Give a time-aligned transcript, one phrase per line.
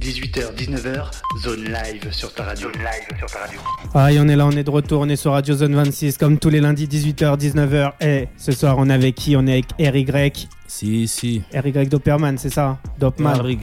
[0.00, 1.10] 18h, 19h,
[1.42, 2.68] zone live sur ta radio.
[2.72, 3.60] Zone live sur ta radio.
[3.92, 6.16] Ah, et on est là, on est de retour, on est sur Radio Zone 26,
[6.16, 7.92] comme tous les lundis, 18h, 19h.
[8.00, 9.36] Et ce soir, on est avec qui?
[9.36, 10.48] On est avec RY.
[10.66, 11.42] Si, si.
[11.52, 12.78] RY Doperman, c'est ça?
[12.98, 13.42] Dopeman.
[13.42, 13.58] RY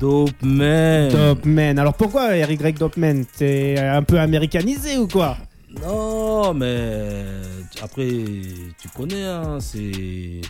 [0.00, 1.10] Dopeman.
[1.10, 1.78] Dopeman.
[1.78, 5.36] Alors pourquoi RY Dopeman C'est un peu américanisé ou quoi?
[5.82, 7.24] Non, mais
[7.82, 8.08] après,
[8.80, 10.40] tu connais, hein, c'est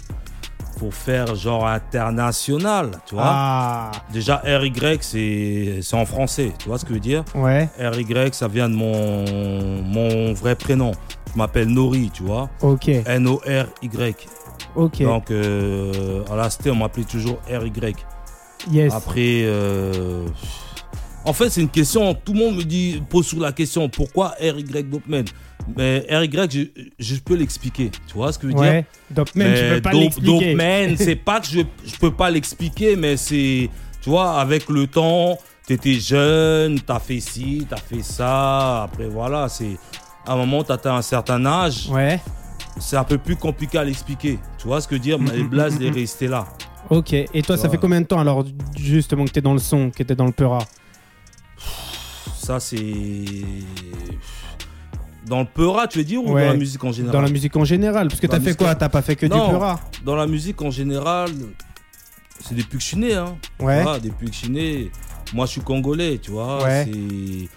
[0.78, 3.24] pour faire genre international, tu vois.
[3.26, 7.24] Ah, Déjà, RY, c'est en français, tu vois ce que je veux dire?
[7.34, 9.24] Ouais, RY, ça vient de mon,
[9.82, 10.92] mon vrai prénom.
[11.32, 12.50] Je m'appelle Nori, tu vois.
[12.60, 14.28] ok, N-O-R-Y.
[14.76, 15.02] ok.
[15.02, 17.72] Donc, euh, à la on m'appelait toujours RY.
[18.70, 18.92] yes.
[18.94, 20.26] Après, euh,
[21.24, 22.14] en fait, c'est une question.
[22.14, 25.24] Tout le monde me dit, pose sur la question, pourquoi RY Dopeman
[25.76, 26.62] Mais RY, je,
[26.98, 27.90] je peux l'expliquer.
[28.08, 28.70] Tu vois ce que je veux dire?
[28.72, 30.54] Ouais, Dopeman, tu Mais peux pas l'expliquer.
[30.54, 34.86] Dopeman, c'est pas que je, je peux pas l'expliquer, mais c'est, tu vois, avec le
[34.86, 38.84] temps, t'étais jeune, t'as fait ci, t'as fait ça.
[38.84, 39.76] Après, voilà, c'est.
[40.26, 42.20] À un moment, t'as atteint un certain âge, Ouais,
[42.78, 44.38] c'est un peu plus compliqué à l'expliquer.
[44.58, 45.18] Tu vois ce que je veux dire?
[45.18, 46.46] Mais Blaze est resté là.
[46.90, 47.12] ok.
[47.12, 48.44] Et toi, ça fait combien de temps alors,
[48.76, 50.60] justement, que t'es dans le son, que t'es dans le Peura?
[52.42, 52.84] Ça, c'est.
[55.26, 57.30] Dans le Peura, tu veux dire, ou Ouais, dans la musique en général Dans la
[57.30, 59.46] musique en général Parce que t'as fait quoi T'as pas fait que Non.
[59.46, 61.30] du Peura Dans la musique en général,
[62.40, 63.14] c'est depuis que je suis né.
[63.14, 63.36] Hein.
[63.60, 63.82] Ouais.
[63.82, 64.90] Vois, depuis que je suis né.
[65.32, 66.64] Moi, je suis congolais, tu vois.
[66.64, 66.88] Ouais.
[66.92, 67.48] C'est.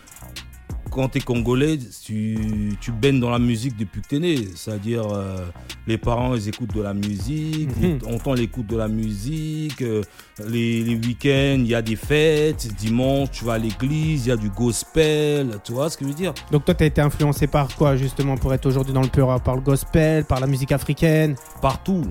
[0.96, 4.38] Quand t'es congolais, tu, tu baignes dans la musique depuis que t'es né.
[4.56, 5.46] C'est-à-dire, euh,
[5.88, 8.00] les parents, ils écoutent de la musique, Mhm.
[8.08, 9.82] on entend l'écoute de la musique.
[9.82, 10.02] euh,
[10.48, 12.74] les les week-ends, il y a des fêtes.
[12.78, 15.60] Dimanche, tu vas à l'église, il y a du gospel.
[15.66, 16.34] Tu vois ce que je veux dire?
[16.50, 19.56] Donc toi, t'as été influencé par quoi, justement, pour être aujourd'hui dans le Peura Par
[19.56, 21.36] le gospel, par la musique africaine?
[21.62, 22.06] Partout.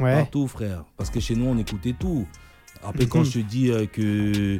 [0.00, 0.84] Ouais, Partout, frère.
[0.96, 2.26] Parce que chez nous, on écoutait tout.
[2.84, 3.08] Après, Mhm.
[3.08, 4.58] quand je te dis euh, que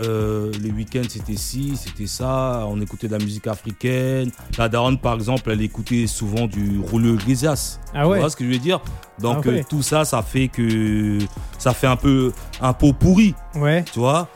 [0.00, 4.30] euh, les week-ends, c'était ci, c'était ça, on écoutait de la musique africaine.
[4.58, 7.78] La daronne, par exemple, elle écoutait souvent du rouleux Iglesias.
[7.94, 8.80] Ah ouais Tu vois ce que je veux dire?
[9.20, 9.60] Donc, Ah ouais.
[9.60, 11.18] euh, tout ça, ça fait que
[11.58, 14.28] ça fait un peu un pot pourri, Ouais, tu vois?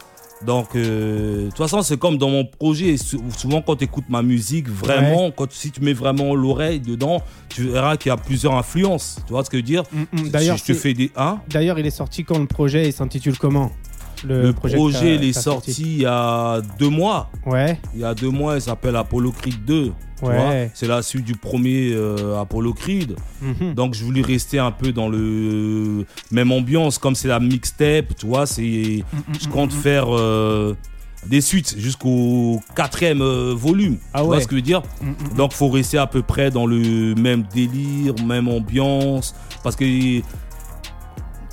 [0.44, 2.98] Donc, euh, de toute façon, c'est comme dans mon projet.
[2.98, 7.22] Sou- Souvent, quand tu écoutes ma musique, vraiment, quand, si tu mets vraiment l'oreille dedans,
[7.48, 9.16] tu verras qu'il y a plusieurs influences.
[9.26, 9.82] Tu vois ce que je veux dire?
[9.90, 10.24] Mm, mm.
[10.26, 11.38] si D'ailleurs, je te c'est- fais des 1.
[11.48, 13.72] D'ailleurs, il est sorti quand le projet s'intitule comment?
[14.24, 17.30] Le, projet, t'as- il est sorti il y a deux mois.
[17.44, 19.92] Ouais, Il y a deux mois, il s'appelle Apollo Creed 2.
[20.18, 20.70] tu Ouais.
[20.74, 23.16] C'est la suite du premier euh, Apollo Creed.
[23.42, 23.74] mhm.
[23.74, 28.26] Donc je voulais rester un peu dans le même ambiance, comme c'est la mixtape, tu
[28.26, 28.46] vois.
[28.46, 30.74] C'est, Mm, je compte faire euh,
[31.26, 33.98] des suites jusqu'au quatrième euh, volume.
[34.14, 34.26] Ah tu ouais.
[34.28, 34.82] vois ce que je veux dire
[35.36, 39.84] Donc faut rester à peu près dans le même délire, même ambiance, parce que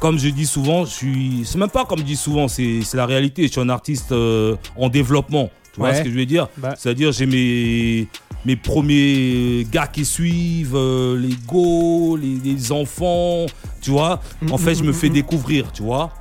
[0.03, 3.05] comme je dis souvent, je suis, c'est même pas comme je dis souvent, c'est la
[3.05, 3.43] réalité.
[3.43, 5.49] Je suis un artiste euh, en développement.
[5.73, 6.75] Tu vois ce que je veux dire Bah.
[6.77, 8.07] C'est-à-dire j'ai mes
[8.45, 13.45] mes premiers gars qui suivent, euh, les go, les, les enfants,
[13.81, 14.19] tu vois.
[14.51, 16.11] En Mm, fait, mm, je me mm, fais découvrir, tu vois.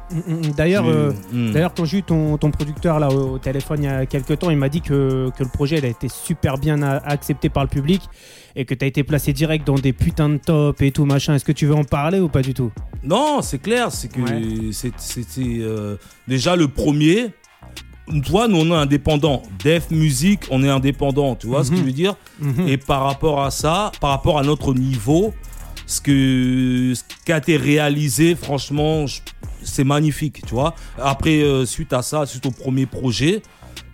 [0.57, 1.13] D'ailleurs, euh.
[1.33, 4.39] D'ailleurs, quand j'ai eu ton, ton producteur là au, au téléphone il y a quelques
[4.39, 7.49] temps, il m'a dit que, que le projet il a été super bien a- accepté
[7.49, 8.03] par le public
[8.55, 11.35] et que tu as été placé direct dans des putains de top et tout machin.
[11.35, 12.71] Est-ce que tu veux en parler ou pas du tout?
[13.03, 14.71] Non, c'est clair, c'est que Ouais.
[14.99, 15.97] c'était euh,
[16.29, 17.31] déjà le premier.
[18.09, 19.43] Tu vois, nous on est indépendant.
[19.63, 21.35] Def Music, on est indépendant.
[21.37, 21.81] Tu vois ce que Mhm.
[21.81, 22.69] je veux dire Mhm.
[22.69, 25.33] Et par rapport à ça, par rapport à notre niveau,
[25.87, 29.05] ce, que, ce qui a été réalisé, franchement,
[29.63, 30.43] c'est magnifique.
[30.47, 33.43] Tu vois Après, euh, suite à ça, suite au premier projet,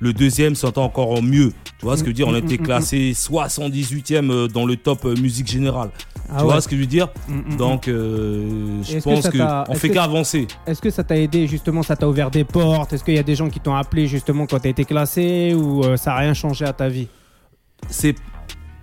[0.01, 1.53] le deuxième, c'est encore mieux.
[1.79, 2.29] Tu vois ce que je veux dire?
[2.29, 2.65] On a été Mhm.
[2.65, 5.91] classé 78e euh, dans le top euh, musique générale.
[6.31, 6.53] Ah tu ouais.
[6.53, 7.09] vois ce que je veux dire?
[7.27, 7.57] Mm, mm, mm.
[7.57, 10.47] donc, euh, je pense ça que on fait qu'avancer.
[10.67, 12.93] Est-ce que ça t'a aidé justement Ça t'a ouvert des portes?
[12.93, 15.83] Est-ce qu'il y a des gens qui t'ont appelé justement quand t'as été classé ou
[15.85, 17.09] euh, ça a rien changé à ta vie?
[17.89, 18.15] C'est,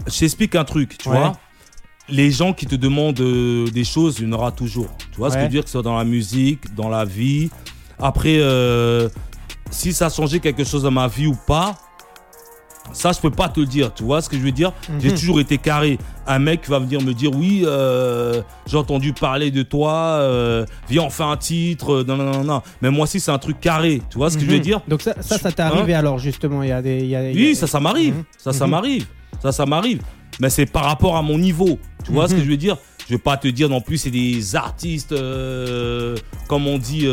[0.07, 1.17] je t'explique un truc, tu Ouais.
[1.17, 1.33] vois?
[2.09, 4.89] Les gens qui te demandent euh, des choses, il y en aura toujours.
[5.11, 7.03] Tu vois ce que je veux dire, que ce soit dans la musique, dans la
[7.05, 7.49] vie.
[7.99, 9.09] Après, euh,
[9.75, 11.75] si ça a changé quelque chose dans ma vie ou pas,
[12.93, 13.93] ça je peux pas te le dire.
[13.93, 14.71] Tu vois ce que je veux dire?
[14.99, 15.17] J'ai Mhm.
[15.17, 15.97] toujours été carré.
[16.27, 21.03] Un mec va venir me dire oui, euh, j'ai entendu parler de toi, euh, viens
[21.03, 21.93] on fait un titre.
[21.93, 22.61] euh, Non non non non.
[22.81, 24.01] Mais moi aussi c'est un truc carré.
[24.09, 24.61] Tu vois ce que je veux Mhm.
[24.61, 24.81] dire?
[24.87, 25.67] Donc ça, ça, ça t'est Hein?
[25.73, 26.99] arrivé alors justement Il y a des.
[26.99, 28.15] il y a- il y a- Oui, ça, ça m'arrive.
[28.15, 28.23] Mhm.
[28.37, 29.05] Ça, ça m'arrive.
[29.41, 30.01] Ça, ça m'arrive.
[30.39, 31.77] Mais c'est par rapport à mon niveau.
[32.05, 32.77] Tu vois ce que je veux dire?
[33.07, 36.15] Je vais pas te dire non plus, c'est des artistes, euh,
[36.47, 37.05] comme on dit,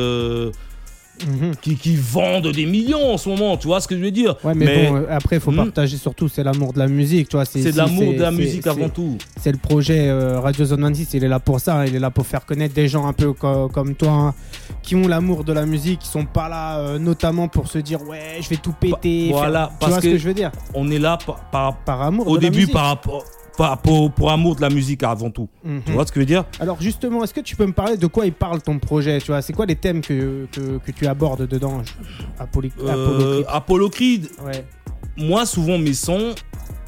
[1.26, 1.52] Mhm.
[1.60, 4.36] qui, qui vendent des millions en ce moment, tu vois ce que je veux dire
[4.44, 5.56] Ouais, mais, bon, euh, après, il faut Hmm.
[5.56, 7.44] partager surtout, c'est l'amour de la musique, tu vois.
[7.44, 9.18] c'est de l'amour de la musique avant tout.
[9.40, 11.98] C'est le projet euh, Radio Zone 26, il est là pour ça, hein, il est
[12.00, 14.34] là pour faire connaître des gens un peu co- comme toi, hein,
[14.82, 18.00] qui ont l'amour de la musique, qui sont pas là euh, notamment pour se dire
[18.08, 19.28] ouais, je vais tout péter.
[19.30, 21.18] Bah, faire- voilà, tu parce vois ce que- que je veux dire On est là
[21.24, 22.72] par, par- Par amour au de la début musique.
[22.74, 23.24] par rapport
[23.56, 25.48] par- pour, pour amour de la musique avant tout.
[25.64, 25.82] Mhm.
[25.86, 26.44] Tu vois ce que je veux dire?
[26.60, 29.26] Alors justement, est-ce que tu peux me parler de quoi il parle ton projet Tu
[29.28, 31.82] vois, c'est quoi les thèmes que, que, que tu abordes dedans?
[32.38, 34.64] Apollo, Euh, Apollo Creed, Ouais.
[35.16, 36.34] moi souvent mes sons,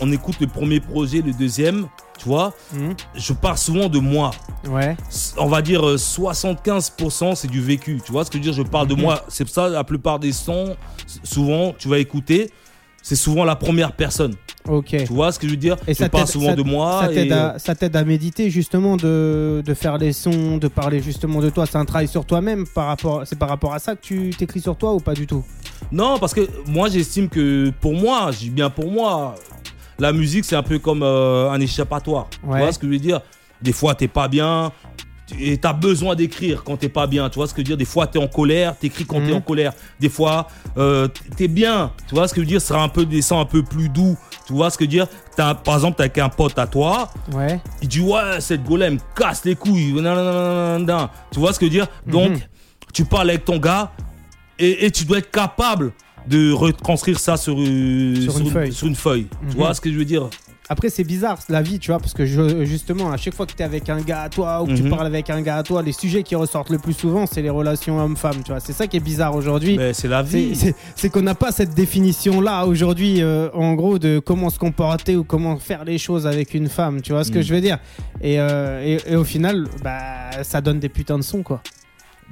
[0.00, 1.87] on écoute le premier projet, le deuxième,
[2.19, 2.94] tu vois, Mhm.
[3.14, 4.31] je parle souvent de moi.
[4.69, 4.96] Ouais.
[5.37, 8.00] on va dire euh, 75% c'est du vécu.
[8.05, 8.64] Tu vois ce que je veux dire?
[8.64, 9.00] Je parle de Mhm.
[9.02, 9.22] moi.
[9.28, 10.75] C'est ça la plupart des sons,
[11.22, 12.50] souvent tu vas écouter,
[13.04, 14.34] c'est souvent la première personne.
[14.66, 14.86] Ok.
[14.96, 15.76] Tu vois ce que je veux dire?
[15.86, 17.00] Et ça parle souvent ça- de moi.
[17.02, 20.68] Ça t'aide et, à, ça t'aide à méditer justement de, de faire les sons, de
[20.68, 21.66] parler justement de toi.
[21.66, 23.22] C'est un travail sur toi-même par rapport.
[23.26, 25.44] C'est par rapport à ça que tu t'écris sur toi ou pas du tout?
[25.92, 29.34] Non, parce que moi j'estime que pour moi, je dis bien pour moi,
[29.98, 32.28] la musique c'est un peu comme euh, un échappatoire.
[32.42, 32.56] Ouais.
[32.56, 33.20] Tu vois ce que je veux dire?
[33.60, 34.72] Des fois t'es pas bien.
[35.40, 37.76] Et t'as besoin d'écrire quand t'es pas bien, tu vois ce que je veux dire?
[37.78, 39.26] Des fois t'es en colère, t'écris quand Mhm.
[39.26, 39.72] t'es en colère.
[39.98, 42.60] Des fois euh, t'es bien, tu vois ce que je veux dire?
[42.60, 44.90] Ce sera un peu des sons un peu plus doux, tu vois ce que je
[44.90, 45.06] veux dire?
[45.36, 47.58] T'as- Par exemple, t'as avec un pote à toi, Ouais.
[47.80, 51.08] il dit ouais cette golem casse les couilles nan, nan, nan, nan, nan.
[51.32, 51.86] tu vois ce que je veux dire?
[52.06, 52.40] Donc Mhm.
[52.92, 53.92] tu parles avec ton gars
[54.58, 55.92] et, et tu dois être capable
[56.28, 58.72] de retranscrire ça sur, euh, Sur une feuille.
[58.72, 59.26] sur une feuille.
[59.42, 59.50] Mhm.
[59.50, 60.28] tu vois ce que je veux dire?
[60.70, 63.52] Après, c'est bizarre la vie, tu vois, parce que je- justement, à chaque fois que
[63.52, 64.90] tu es avec un gars à toi ou que tu Mhm.
[64.90, 67.50] parles avec un gars à toi, les sujets qui ressortent le plus souvent, c'est les
[67.50, 68.61] relations homme-femme, tu vois.
[68.61, 69.76] C'est ça qui est bizarre aujourd'hui.
[69.76, 70.58] mais c'est la vie
[70.96, 75.25] C'est qu'on n'a pas cette définition-là aujourd'hui, euh, en gros, de comment se comporter ou
[75.25, 77.02] comment faire les choses avec une femme.
[77.02, 77.43] Tu vois ce que Mm.
[77.43, 77.78] je veux dire
[78.22, 81.60] et, euh, et, et au final, bah, ça donne des putains de sons, quoi.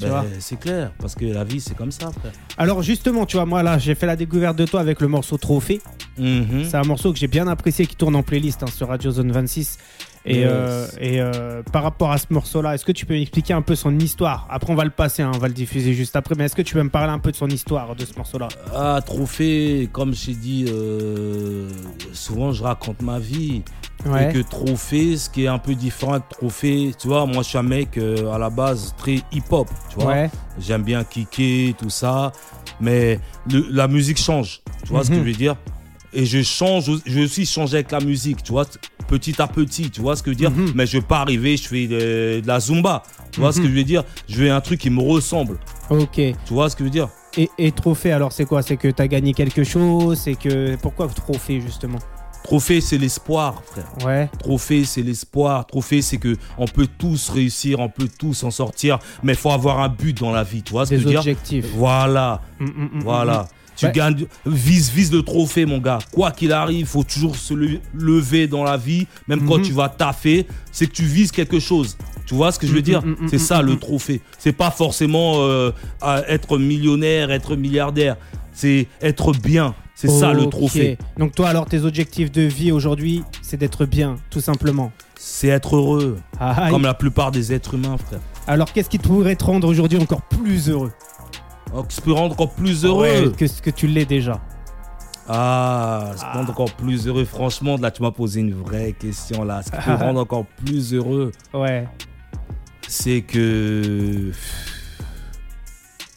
[0.00, 3.46] Ben, c'est clair parce que la vie c'est comme ça frère Alors justement, tu vois,
[3.46, 5.80] moi là, j'ai fait la découverte de toi avec le morceau Trophée.
[6.18, 6.64] Mhm.
[6.68, 9.30] C'est un morceau que j'ai bien apprécié qui tourne en playlist hein, sur Radio Zone
[9.32, 9.78] 26.
[10.24, 10.48] Et, Yes.
[10.52, 13.74] euh, et euh, par rapport à ce morceau-là, est-ce que tu peux m'expliquer un peu
[13.74, 14.46] son histoire?
[14.50, 16.36] Après, on va le passer, hein, on va le diffuser juste après.
[16.38, 18.46] Mais est-ce que tu peux me parler un peu de son histoire de ce morceau-là?
[18.72, 21.68] Ah trophée comme j'ai dit euh,
[22.12, 23.62] souvent je raconte ma vie
[24.06, 24.31] Ouais.
[24.31, 27.49] et que trophée ce qui est un peu différent avec trophée tu vois moi je
[27.50, 30.31] suis un mec euh, à la base très hip hop tu vois Ouais.
[30.58, 32.31] J'aime bien kicker, tout ça.
[32.81, 33.19] Mais
[33.50, 34.60] le- la musique change.
[34.84, 35.20] Tu vois ce que Mhm.
[35.20, 35.56] je veux dire?
[36.12, 38.66] Et je change, je aussi changer avec la musique, tu vois,
[39.08, 40.50] petit à petit, tu vois ce que je veux dire?
[40.50, 40.72] Mhm.
[40.75, 43.02] Mais je vais pas arriver, je fais de, de la zumba.
[43.31, 43.70] Tu vois ce que Mhm.
[43.70, 44.04] je veux dire?
[44.28, 45.58] Je veux un truc qui me ressemble.
[45.88, 46.16] Ok.
[46.16, 47.08] Tu vois ce que je veux dire?
[47.38, 48.60] Et, et trophée, alors c'est quoi?
[48.60, 50.76] C'est que t'as gagné quelque chose C'est que.
[50.82, 51.99] Pourquoi trophée justement?
[52.44, 53.86] Trophée, c'est l'espoir, frère.
[54.04, 54.28] Ouais.
[54.38, 55.66] Trophée, c'est l'espoir.
[55.66, 59.50] Trophée, c'est que on peut tous réussir, on peut tous s'en sortir, mais il faut
[59.52, 60.62] avoir un but dans la vie.
[60.62, 61.20] Tu vois ce que je veux dire?
[61.20, 61.66] objectifs.
[61.74, 62.42] Voilà.
[63.02, 63.48] Voilà.
[63.74, 63.92] Tu Ouais.
[63.92, 65.98] gagnes, vise, vise le trophée, mon gars.
[66.12, 69.62] Quoi qu'il arrive, faut toujours se le- lever dans la vie, même quand Mhm.
[69.64, 70.46] tu vas taffer.
[70.70, 71.96] C'est que tu vises quelque chose.
[72.26, 73.02] Tu vois ce que je veux Mhm, dire?
[73.04, 74.20] mhm, C'est ça le trophée.
[74.38, 75.70] C'est pas forcément euh,
[76.02, 78.16] à être millionnaire, être milliardaire.
[78.52, 79.75] C'est être bien.
[79.94, 80.99] C'est ça le trophée.
[81.19, 84.90] Donc toi, alors tes objectifs de vie aujourd'hui, c'est d'être bien, tout simplement.
[85.19, 88.19] C'est être heureux, Ah, comme la plupart des êtres humains, frère.
[88.49, 90.93] Alors qu'est-ce qui pourrait te rendre aujourd'hui encore plus heureux?
[91.72, 93.02] Donc, je peux rendre encore plus heureux?
[93.28, 94.40] Ouais, que ce que tu l'es déjà.
[95.28, 96.32] Ah, qui Ah.
[96.38, 97.25] rend encore plus heureux.
[97.25, 99.62] Franchement, là, tu m'as posé une vraie question là.
[99.62, 101.87] Ce qui peut rendre encore plus heureux, Ouais.
[102.88, 104.32] c'est que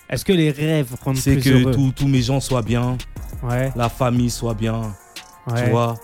[0.09, 2.97] Est-ce que les rêves rendent c'est plus que heureux tous tous mes gens soient bien,
[3.43, 3.71] Ouais.
[3.75, 4.81] la famille soit bien,
[5.47, 5.63] ouais.
[5.63, 5.95] tu vois,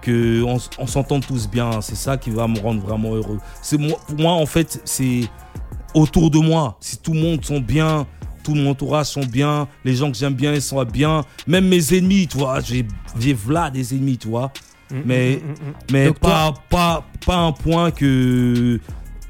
[0.00, 0.42] que
[0.78, 1.80] on, s'entende tous bien.
[1.80, 3.38] C'est ça qui va me rendre vraiment heureux.
[3.62, 5.22] C'est moi, pour moi en fait, c'est
[5.94, 6.76] autour de moi.
[6.80, 8.06] Si tout le monde sont bien,
[8.42, 11.94] tout mon entourage sont bien, les gens que j'aime bien ils sont bien, même mes
[11.94, 12.60] ennemis, tu vois.
[12.60, 12.86] J'ai
[13.18, 14.52] j'ai v'là des ennemis, tu vois.
[14.90, 15.74] Mm, mais- mm, mm, mm.
[15.92, 18.78] Mais Donc pas, pas, pas un point que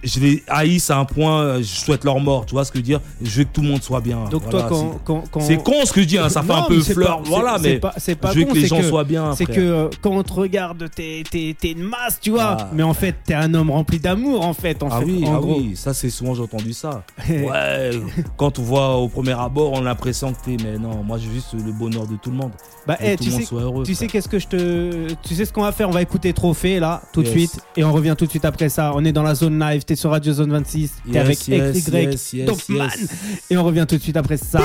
[0.04, 2.78] je les haïs à un point, euh, je souhaite leur mort, tu vois ce que
[2.78, 3.00] je veux dire?
[3.22, 4.24] Je veux que tout le monde soit bien.
[4.30, 6.62] Donc Voilà, toi, quand, quand, c'est con ce que je dis, hein, ça fait un
[6.62, 9.34] peu fleur, pas- voilà, mais pas, je veux con, que les gens que- soient bien.
[9.34, 11.22] C'est que euh, quand on te regarde, t'es
[11.64, 12.56] une masse, tu vois.
[12.60, 12.70] Ah.
[12.72, 14.82] Mais en fait, t'es un homme rempli d'amour, en fait.
[14.82, 15.58] En Ah fait, oui, en ah gros.
[15.58, 17.02] oui, ça c'est souvent j'ai entendu ça.
[17.28, 17.90] Ouais,
[18.36, 21.26] quand on voit au premier abord, on a l'impression que t'es, mais non, moi je
[21.28, 22.52] veux juste le bonheur de tout le monde.
[22.86, 23.84] Bah, eh, tout tu le monde sais, soit heureux.
[23.84, 25.88] tu sais qu'est-ce que je te, tu sais ce qu'on va faire?
[25.88, 28.68] On va écouter Trophée là, tout de suite, et on revient tout de suite après
[28.68, 28.92] ça.
[28.94, 29.84] On est dans la zone live.
[29.94, 30.90] T'es sur Radio Zone 26.
[31.04, 33.08] T'es Yes, avec yes, XY, yes, yes, Dopman, yes.
[33.48, 34.58] et on revient tout de suite après ça.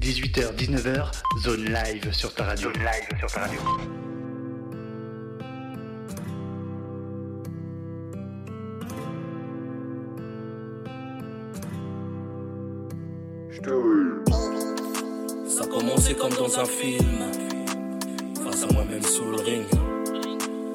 [0.00, 1.10] 18h, 19h,
[1.42, 2.72] zone live sur ta radio.
[2.72, 3.60] Zone live sur ta radio.
[13.50, 13.70] Je te
[15.70, 17.32] Commencer comme dans un film,
[18.44, 19.66] face à moi-même sous le ring.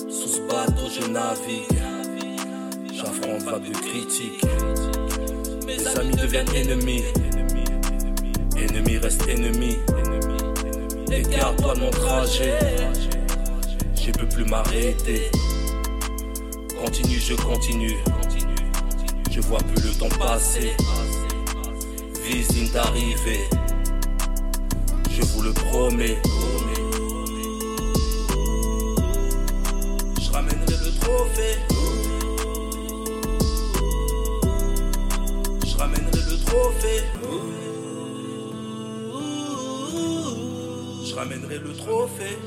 [0.10, 1.99] Sous ce bateau, je navigue.
[3.00, 4.44] J'affronte vagues de critiques.
[5.66, 7.04] Mes amis deviennent ennemis.
[8.58, 9.78] Ennemi reste ennemi.
[11.10, 12.60] Écarte-toi de mon trajet.
[13.96, 15.32] Je peux plus m'arrêter.
[16.84, 17.98] Continue, je continue.
[19.32, 20.72] Je vois plus le temps passer.
[22.26, 23.48] Visine d'arriver.
[25.10, 26.18] Je vous le promets.
[41.04, 42.38] Je ramènerai le trophée.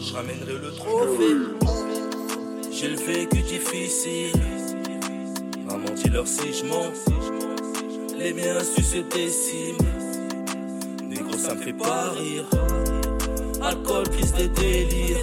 [0.00, 1.36] Je ramènerai le trophée.
[2.72, 4.32] J'ai le vécu difficile.
[5.66, 6.92] Maman, dis-leur si je mens.
[8.18, 9.78] Les miens su se déciment.
[11.08, 12.48] Négro, ça me fait pas rire.
[13.62, 15.22] Alcool, crise des délires.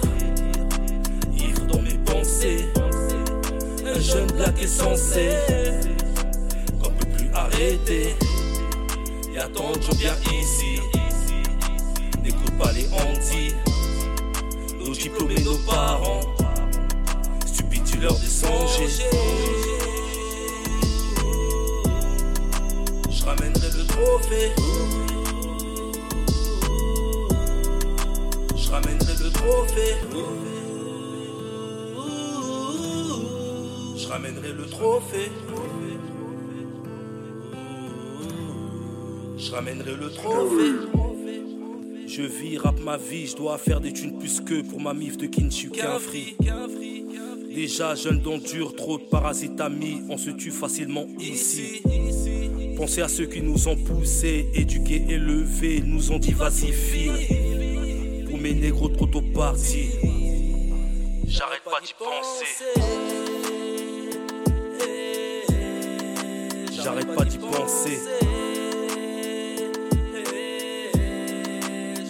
[4.02, 5.30] Jeune black est censé.
[6.82, 8.16] Qu'on peut plus arrêter.
[9.34, 10.80] Et attendre, je viens ici.
[12.22, 13.54] N'écoute pas les hantis.
[14.78, 16.20] Nos diplômés, nos parents.
[17.46, 18.88] Stupide, tu leur des songer.
[23.10, 24.52] Je ramènerai le trophée.
[28.56, 30.41] Je ramènerai le trophée.
[34.12, 35.30] Ramènerai le trophée.
[39.38, 40.72] Je ramènerai le trophée.
[42.06, 45.16] Je vis, rap ma vie, je dois faire des thunes plus que pour ma mif
[45.16, 46.36] de Kinchu qu'un free.
[47.54, 51.82] Déjà jeune dans dur, trop de parasites amis, on se tue facilement ici.
[52.76, 58.26] Pensez à ceux qui nous ont poussés, éduqués, élevés, nous ont dit vas-y.
[58.28, 59.88] Pour mes négros trop tôt partis,
[61.26, 63.21] j'arrête pas d'y penser.
[66.82, 68.00] J'arrête pas d'y penser.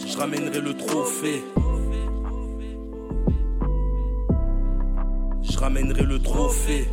[0.06, 1.44] Je ramènerai le trophée.
[5.42, 6.88] Je ramènerai le trophée.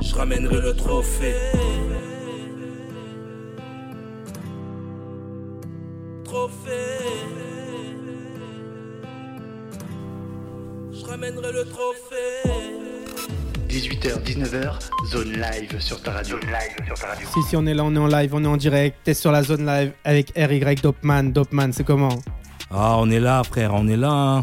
[0.00, 1.34] Je ramènerai le trophée.
[6.24, 6.98] Trophée.
[10.90, 12.57] Je ramènerai le trophée.
[13.78, 16.36] 18h, 19h, zone live sur ta radio.
[16.40, 17.28] Zone live sur ta radio.
[17.32, 18.96] Si, si, on est là, on est en live, on est en direct.
[19.04, 21.30] T'es sur la zone live avec RY Dopman.
[21.30, 22.08] Dopman, c'est comment?
[22.70, 24.10] Ah, on est là, frère, on est là.
[24.10, 24.42] hein.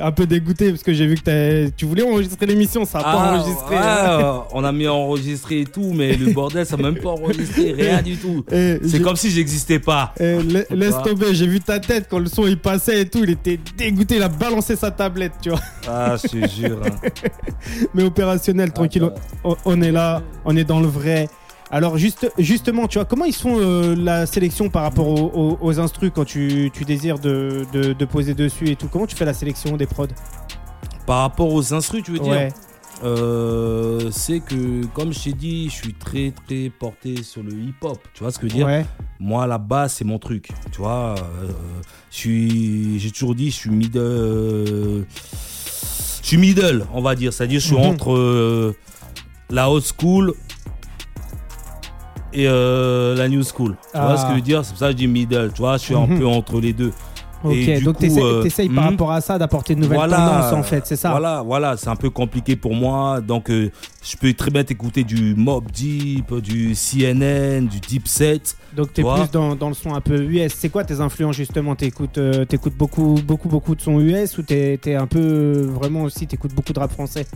[0.00, 3.02] Un peu dégoûté parce que j'ai vu que t'as- tu voulais enregistrer l'émission, ça a
[3.02, 3.74] pas Ah, enregistré.
[3.74, 4.42] ouais, hein.
[4.52, 8.00] on a mis enregistré et tout, mais le bordel, ça m'a même pas enregistré, rien
[8.00, 8.44] du tout.
[8.52, 10.14] Eh, C'est j'ai- comme si j'existais pas.
[10.20, 13.24] eh, la- laisse tomber, j'ai vu ta tête quand le son il passait et tout,
[13.24, 15.60] il était dégoûté, il a balancé sa tablette, tu vois.
[15.88, 16.78] Ah, je te jure.
[16.86, 17.08] hein.
[17.94, 19.14] Mais opérationnel, tranquille, bah.
[19.42, 21.28] on, on est là, on est dans le vrai.
[21.70, 25.58] Alors juste, justement, tu vois, comment ils font euh, la sélection par rapport aux, aux-
[25.60, 28.88] aux instrus quand tu, tu désires de, de- de poser dessus et tout?
[28.88, 30.06] Comment tu fais la sélection des prods?
[31.06, 32.32] Par rapport aux instrus, tu veux dire?
[32.32, 32.52] Ouais,
[33.02, 37.98] Euh, c'est que, comme je t'ai dit, je suis très très porté sur le hip-hop.
[38.14, 38.66] Tu vois ce que je veux dire?
[38.66, 38.86] Ouais,
[39.18, 40.48] Moi, la base, c'est mon truc.
[40.70, 41.48] Tu vois, euh,
[42.10, 45.04] je suis, j'ai toujours dit, je suis middle.
[46.22, 47.32] je suis middle, on va dire.
[47.32, 47.82] C'est-à-dire, je suis Mhm.
[47.84, 48.74] entre
[49.50, 50.32] la old school
[52.34, 53.76] et euh, la new school.
[53.92, 54.16] Tu vois Ah.
[54.16, 54.64] ce que je veux dire?
[54.64, 55.50] C'est pour ça que je dis middle.
[55.54, 56.18] Tu vois, je suis un Mhm.
[56.18, 56.92] peu entre les deux.
[57.44, 57.52] ok.
[57.52, 58.00] Et Donc coup,
[58.42, 58.88] t'essayes euh, par hmm?
[58.90, 61.10] rapport à ça d'apporter de nouvelles tendances en fait, c'est ça?
[61.10, 63.20] Voilà, voilà, c'est un peu compliqué pour moi.
[63.20, 63.70] Donc, euh,
[64.02, 68.56] je peux très bien t'écouter du Mob Deep, du CNN, du Deep Set.
[68.74, 69.16] Donc Tu vois?
[69.18, 70.52] plus dans, dans le son un peu US.
[70.56, 71.74] C'est quoi tes influences justement?
[71.76, 76.02] T'écoutes euh, t'écoutes beaucoup, beaucoup, beaucoup de son US ou t'es t'es un peu vraiment
[76.02, 77.26] aussi t'écoutes beaucoup de rap français?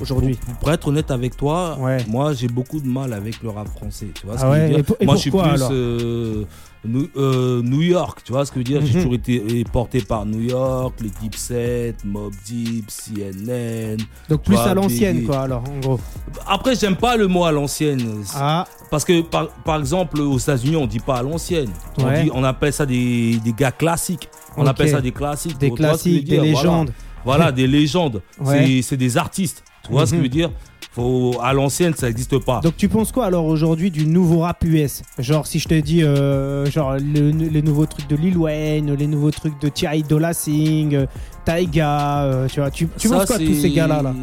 [0.00, 1.98] Aujourd'hui Pour, pour être honnête avec toi, Ouais.
[2.08, 4.08] moi j'ai beaucoup de mal avec le rap français.
[4.14, 5.40] Tu vois ce Ah que je veux dire Et pour- et Moi je suis plus
[5.70, 6.44] euh,
[6.82, 9.02] New, euh, New York, tu vois ce que je veux dire J'ai Mhm.
[9.02, 13.98] toujours été porté par New York, les Deep Set, Mob Deep, CNN.
[14.28, 16.00] Donc plus vois, à l'ancienne quoi alors en gros.
[16.48, 18.00] Après, j'aime pas le mot à l'ancienne.
[18.34, 21.68] Ah Parce que par, par exemple, aux États-Unis, on dit pas à l'ancienne.
[21.98, 22.24] On, Ouais.
[22.24, 24.28] dit- on appelle ça des, des gars classiques.
[24.56, 25.58] On appelle ça des classiques.
[25.58, 26.50] des classiques, des Voilà.
[26.50, 26.92] légendes.
[27.24, 28.22] Voilà, des légendes.
[28.82, 29.62] C'est des artistes.
[29.90, 30.32] Tu vois ce que je veux Mhm.
[30.32, 30.50] dire?
[30.92, 32.60] Faut, À l'ancienne, ça n'existe pas.
[32.60, 36.02] Donc tu penses quoi alors aujourd'hui du nouveau rap US Genre si je te dis
[36.02, 40.32] euh, genre le- les nouveaux trucs de Lil Wayne, les nouveaux trucs de Thierry Dolla
[40.32, 41.06] Singh, euh,
[41.44, 44.14] Taiga, euh, tu vois, tu, tu Ça, penses quoi tous ces gars-là là?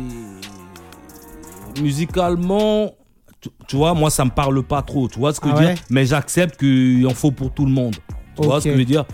[1.82, 2.92] Musicalement,
[3.40, 5.08] tu, tu vois, moi, ça me parle pas trop.
[5.08, 5.74] Tu vois ce que Ah je veux ouais?
[5.76, 7.96] Dire Mais j'accepte qu'il en faut pour tout le monde.
[8.36, 9.06] Tu vois ce que je veux dire?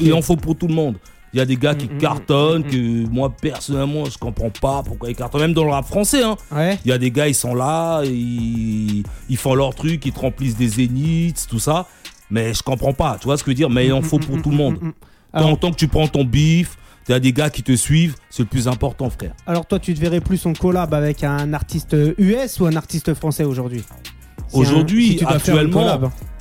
[0.00, 0.96] Il en faut pour tout le monde.
[1.36, 4.48] Il y a des gars qui Mm, mm, cartonnent, mm, que moi, personnellement, je comprends
[4.48, 5.42] pas pourquoi ils cartonnent.
[5.42, 6.34] Même dans le rap français, hein.
[6.50, 6.78] Ouais.
[6.82, 10.18] Il y a des gars, ils sont là, ils, ils font leur truc, ils te
[10.18, 11.88] remplissent des zéniths, tout ça.
[12.30, 13.68] Mais je comprends pas, tu vois ce que je veux dire?
[13.68, 14.78] Mais il en faut pour tout le monde.
[14.78, 17.76] Tant, Alors, tant que tu prends ton bif, il y a des gars qui te
[17.76, 19.32] suivent, c'est le plus important, frère.
[19.46, 23.12] alors toi, tu te verrais plus en collab avec un artiste US ou un artiste
[23.12, 23.82] français aujourd'hui?
[24.48, 26.00] Si un- Aujourd'hui, si actuellement.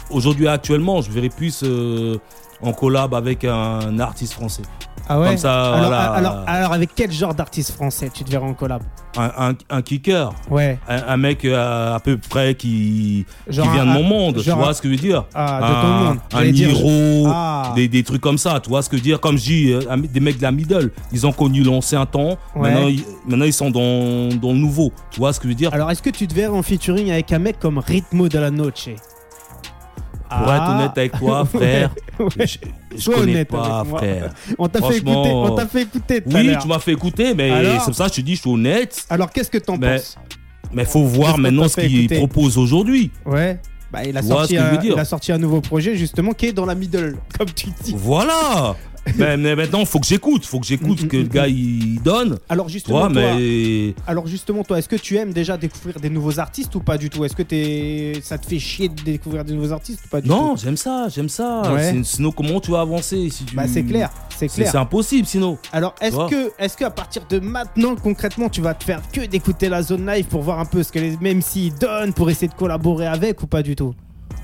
[0.10, 2.18] Aujourd'hui, actuellement, je verrais plus euh,
[2.62, 4.64] en collab avec un artiste français.
[5.08, 6.12] Ah ouais Comme ça, alors, voilà.
[6.14, 8.82] alors, alors, avec quel genre d'artiste français tu te verrais en collab?
[9.18, 10.34] Un, un, un kicker.
[10.50, 10.80] Ouais.
[10.90, 14.50] Un, un mec euh, à peu près qui, Genre qui vient de mon monde, tu
[14.50, 15.26] vois ce que je veux dire?
[15.36, 16.18] Ah, de un, ton monde.
[16.34, 17.72] Un Niro, Ah.
[17.76, 19.20] des, des trucs comme ça, tu vois ce que je veux dire?
[19.20, 22.72] Comme je dis, euh, des mecs de la middle, ils ont connu l'ancien temps, Ouais.
[22.72, 25.56] maintenant, ils, maintenant ils sont dans, dans le nouveau, tu vois ce que je veux
[25.56, 25.72] dire?
[25.72, 28.50] Alors, est-ce que tu te verrais en featuring avec un mec comme Ritmo de la
[28.50, 28.90] Noche?
[30.30, 32.48] Pour être honnête avec toi, frère, Ouais.
[32.48, 32.58] je,
[32.98, 34.34] je connais honnête pas, frère.
[34.58, 37.86] On t'a fait écouter, on t'a fait écouter Oui, tu m'as fait écouter, mais c'est
[37.86, 39.06] pour ça que je te dis, je suis honnête.
[39.10, 40.18] Alors, qu'est-ce que t'en penses?
[40.74, 43.12] Mais faut voir maintenant ce qu'il propose aujourd'hui.
[43.26, 43.60] Ouais.
[43.92, 46.76] Bah, a, sorti un, il a sorti un nouveau projet justement qui est dans la
[46.76, 47.94] middle, comme tu dis.
[47.96, 48.76] Voilà.
[49.18, 50.46] mais, mais maintenant, faut que j'écoute.
[50.46, 52.38] Faut que j'écoute ce que le gars il donne.
[52.50, 56.40] Alors justement, toi, mais alors justement, toi, est-ce que tu aimes déjà découvrir des nouveaux
[56.40, 57.24] artistes ou pas du tout?
[57.24, 60.30] Est-ce que t'es, ça te fait chier de découvrir des nouveaux artistes ou pas du
[60.30, 60.62] non, tout?
[60.64, 61.74] j'aime ça, j'aime ça.
[61.74, 62.02] Ouais.
[62.04, 63.56] Sinon, comment tu vas avancer si tu...
[63.56, 64.72] Bah c'est clair, c'est clair.
[64.72, 65.58] c'est impossible sinon.
[65.72, 69.70] Alors est-ce que, est-ce qu'à partir de maintenant, concrètement, tu vas te faire que d'écouter
[69.70, 72.48] la zone live pour voir un peu ce que les même s'ils donnent pour essayer
[72.48, 73.94] de collaborer avec ou pas du tout?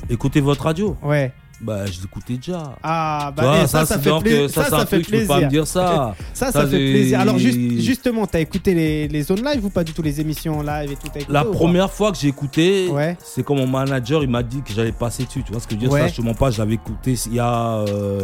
[0.10, 0.96] Écoutez votre radio.
[1.04, 1.32] Ouais.
[1.64, 2.76] Bah, je l'écoutais déjà.
[2.82, 4.42] Ah bah vois, eh, ça, ça, fait plaisir.
[4.42, 5.28] euh, Ça, ça, fait plaisir.
[5.28, 6.16] pas me dire ça.
[6.34, 7.20] Ça, ça, fait plaisir.
[7.20, 10.58] Alors juste, justement, t'as écouté les, les zones live ou pas du tout les émissions
[10.58, 13.16] en live et tout écouté La première fois que j'ai écouté, Ouais.
[13.24, 15.44] c'est quand mon manager il m'a dit que j'allais passer dessus.
[15.44, 15.92] Tu vois ce que je veux dire?
[15.92, 16.02] Ouais.
[16.02, 18.22] Ça, je te mens pas, je l'avais écouté il y a, euh,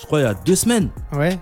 [0.00, 0.88] je crois, il y a deux semaines.
[1.12, 1.38] Ouais.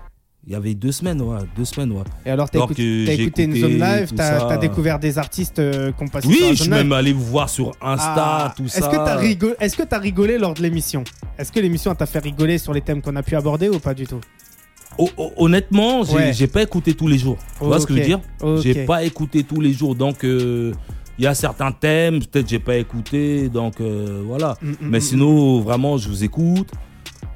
[0.49, 2.03] Il y avait deux semaines, ouais, deux semaines, ouais.
[2.25, 6.07] Et alors t'as écouté, écouté une zone live, t'as découvert des artistes euh, qui ont
[6.07, 8.69] passé sur Oui, la je suis live même allé vous voir sur Insta, Ah, tout
[8.69, 8.79] ça.
[8.79, 11.03] Est-ce que t'as rigolé, est-ce que t'as rigolé lors de l'émission?
[11.37, 13.93] Est-ce que l'émission t'a fait rigoler sur les thèmes qu'on a pu aborder ou pas
[13.93, 14.21] du tout?
[14.97, 16.33] Ho- ho- Honnêtement, j'ai Ouais.
[16.33, 17.37] j'ai pas écouté tous les jours.
[17.59, 18.21] Tu vois ce que je veux dire?
[18.63, 20.71] J'ai pas écouté tous les jours, donc euh,
[21.19, 24.55] il y a certains thèmes, peut-être j'ai pas écouté, donc euh, voilà.
[24.61, 25.01] Mm, mm, Mais mm.
[25.01, 26.69] sinon, vraiment, je vous écoute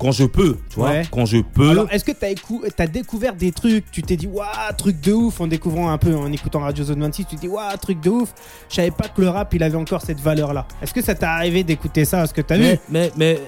[0.02, 0.90] quand je peux, tu vois.
[0.90, 1.04] Ouais.
[1.12, 1.70] Quand je peux.
[1.70, 4.46] Alors, est-ce que t'as écou- t'as découvert des trucs Tu t'es dit, waouh,
[4.78, 7.48] truc de ouf en découvrant un peu, en écoutant Radio Zone 26, tu te dis,
[7.48, 8.34] waouh, truc de ouf.
[8.70, 10.66] Je savais pas que le rap, il avait encore cette valeur-là.
[10.82, 12.64] Est-ce que ça t'est arrivé d'écouter ça Est-ce que t'as vu?
[12.64, 13.40] mais, mais, mais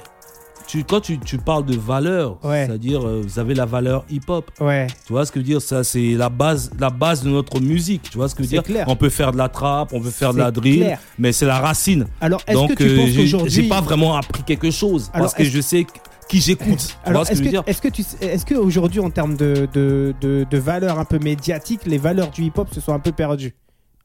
[0.65, 2.65] tu, quand tu, tu parles de valeur, Ouais.
[2.65, 4.49] c'est-à-dire euh, vous avez la valeur hip-hop.
[4.61, 4.87] Ouais.
[5.05, 5.61] Tu vois ce que je veux dire?
[5.61, 8.09] Ça, c'est la base, la base de notre musique.
[8.09, 8.75] Tu vois ce que je veux C'est dire?
[8.75, 8.85] clair.
[8.87, 10.99] On peut faire de la trap, on peut faire de la drill, clair.
[11.19, 12.05] mais c'est la racine.
[12.21, 13.51] Alors, est-ce Donc, que tu euh, penses j'ai- qu'aujourd'hui.
[13.51, 15.85] j'ai pas vraiment appris quelque chose Alors, parce que je sais
[16.27, 16.97] qui j'écoute.
[17.05, 20.13] Alors, que est-ce que, dire est-ce que tu, est-ce que aujourd'hui, en termes de, de,
[20.21, 23.53] de, de valeurs un peu médiatiques, les valeurs du hip-hop se sont un peu perdues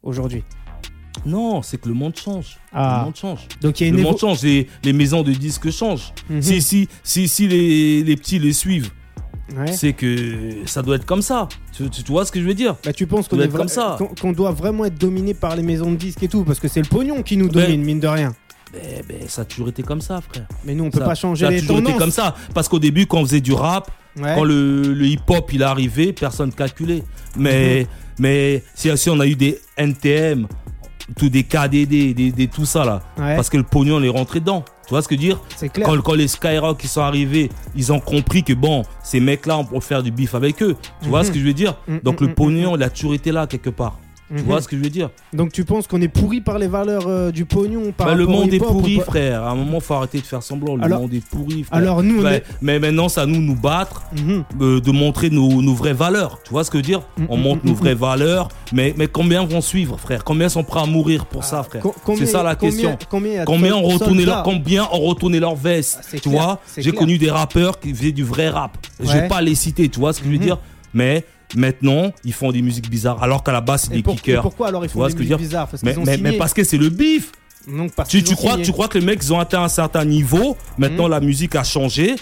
[0.02, 0.44] aujourd'hui?
[1.26, 2.58] Non, c'est que le monde change.
[2.72, 2.98] Ah.
[3.00, 3.48] Le monde change.
[3.60, 4.42] Donc il y a Le une monde évo- change.
[4.42, 6.12] Les, les maisons de disques changent.
[6.30, 6.42] Mhm.
[6.42, 8.90] Si, si, si, si les, les petits les suivent,
[9.56, 9.72] Ouais.
[9.72, 11.48] c'est que ça doit être comme ça.
[11.74, 12.76] Tu, tu- tu vois ce que je veux dire?
[12.84, 13.96] Bah, tu penses qu'on doit est être vra- comme ça.
[13.98, 16.68] qu'on- qu'on doit vraiment être dominé par les maisons de disques et tout parce que
[16.68, 18.34] c'est le pognon qui nous Ben- domine mine de rien.
[18.72, 20.46] Ben, ben, Ça a toujours été comme ça, frère.
[20.64, 21.90] Mais nous on peut ça, pas changer ça a les toujours tendances.
[21.90, 22.34] été comme ça.
[22.54, 24.32] Parce qu'au début, quand on faisait du rap, Ouais.
[24.34, 27.04] quand le, le hip-hop il est arrivé, personne ne calculait.
[27.36, 27.86] Mais, Mhm.
[28.18, 30.48] mais si, si on a eu des NTM,
[31.16, 33.36] tout des KDD, des, des- tout ça là, Ouais.
[33.36, 34.64] parce que le pognon on est rentré dedans.
[34.86, 35.40] Tu vois ce que je veux dire?
[35.56, 35.86] C'est clair.
[35.86, 39.64] quand, quand les Skyrock ils sont arrivés, ils ont compris que bon, ces mecs-là, on
[39.64, 40.76] peut faire du bif avec eux.
[41.02, 41.26] Tu vois Mhm.
[41.26, 41.76] ce que je veux dire?
[41.86, 43.98] Mhm, Donc le pognon, il a toujours été là quelque part.
[44.28, 44.42] Tu Mhm.
[44.42, 47.06] vois ce que je veux dire Donc tu penses qu'on est pourri par les valeurs
[47.06, 49.44] euh, du pognon par Bah, Le monde est pourri, frère.
[49.44, 50.76] À un moment, faut arrêter de faire semblant.
[50.76, 51.78] Le Alors- monde est pourri, frère.
[51.78, 52.44] Alors nous on est.
[52.60, 54.44] Mais maintenant, c'est à nous de nous battre, Mhm.
[54.60, 56.40] euh, de montrer nos, nos vraies valeurs.
[56.44, 58.92] Tu vois ce que je veux dire Mhm, On montre mhm, nos vraies valeurs, mais,
[58.98, 60.24] mais combien vont suivre, frère?
[60.24, 62.98] Combien sont prêts à mourir pour ça, frère Co- combien- C'est ça la combien- question.
[63.08, 66.92] Combien, Combien ont retourné leur, combien ont retourné leur veste Ah, Tu clair, vois J'ai
[66.92, 68.76] connu des rappeurs qui faisaient du vrai rap.
[69.00, 69.22] Je Ouais.
[69.22, 70.42] vais pas les citer, tu vois ce que je veux Mhm.
[70.42, 70.58] dire
[70.94, 71.24] Mais
[71.56, 74.42] maintenant, ils font des musiques bizarres, alors qu'à la base, c'est des pour- et kickers.
[74.42, 75.68] pourquoi alors ils font des musiques bizarres?
[75.68, 76.30] Parce Mais, ont mais, signé.
[76.32, 77.32] mais parce que c'est le bif.
[77.66, 78.64] Donc parce Tu, tu crois, signé.
[78.64, 81.10] tu crois que les mecs ils ont atteint un certain niveau, maintenant Mhm.
[81.10, 82.16] la musique a changé,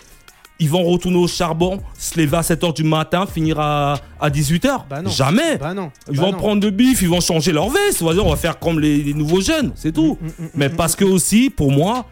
[0.58, 4.86] ils vont retourner au charbon, se lever à 7h du matin, finir à, à 18h
[4.88, 5.02] Bah.
[5.06, 5.90] Jamais Bah non.
[6.10, 6.38] Ils bah vont non.
[6.38, 8.80] prendre de bif, ils vont changer leur veste, on va, dire, on va faire comme
[8.80, 10.18] les, les nouveaux jeunes, c'est tout.
[10.20, 12.06] Mm, mm, mm, Mais parce que aussi, pour moi,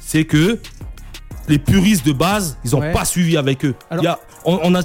[0.00, 0.58] c'est que
[1.48, 2.92] les puristes de base, ils ont Ouais.
[2.92, 3.74] pas suivi avec eux.
[3.90, 4.82] Alors- Il y a, on, on a,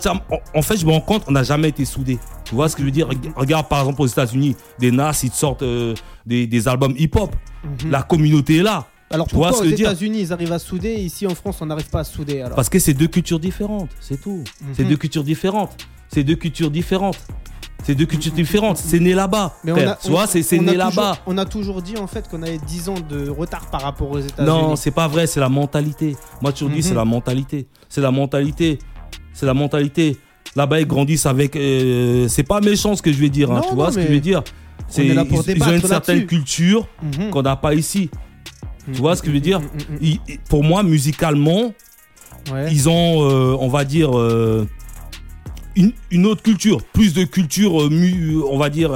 [0.56, 2.20] en- fait, je me rends compte, on n'a jamais été soudés.
[2.46, 3.08] Tu vois ce que je veux dire?
[3.10, 5.94] Reg- Regarde par exemple aux États-Unis, des Nas, ils te sortent euh,
[6.26, 7.36] des, des albums hip-hop.
[7.64, 7.92] Mhm.
[7.92, 8.86] La communauté est là.
[9.10, 9.88] Alors Tu vois pourquoi ce aux que je veux dire?
[9.90, 12.56] États-Unis ils arrivent à souder, ici en France on n'arrive pas à souder alors?
[12.58, 14.44] Parce que c'est deux cultures différentes, c'est tout.
[14.74, 14.90] C'est Mhm.
[14.90, 15.78] deux cultures différentes.
[16.10, 17.18] C'est deux cultures différentes.
[17.84, 18.78] C'est deux cultures différentes.
[18.78, 19.54] C'est né là-bas.
[19.64, 19.72] Mais
[20.04, 21.18] tu vois, c'est c'est on a né toujours- là-bas.
[21.26, 24.20] On a toujours dit en fait qu'on avait 10 ans de retard par rapport aux
[24.20, 24.48] États-Unis.
[24.48, 26.18] Non, c'est pas vrai, c'est la mentalité.
[26.42, 26.82] Moi, tu dis, Mhm.
[26.82, 27.68] c'est la mentalité.
[27.88, 28.80] C'est la mentalité.
[29.38, 30.18] C'est la mentalité.
[30.56, 31.56] Là-bas, ils grandissent avec.
[31.56, 33.52] euh, c'est pas méchant ce que je vais dire.
[33.52, 34.42] hein, Non, tu vois non, ce que je veux dire
[34.90, 37.30] C'est pour ils, ils ont une certaine culture Mhm.
[37.30, 38.10] qu'on n'a pas ici.
[38.92, 39.60] Tu vois ce que je veux dire?
[39.60, 39.98] Mhm, mhm, mhm.
[40.28, 41.74] Ils- Pour moi, musicalement,
[42.52, 42.68] Ouais.
[42.72, 44.66] ils ont, euh, on va dire, euh,
[45.76, 48.92] une, une autre culture, plus de culture, mu- on va dire,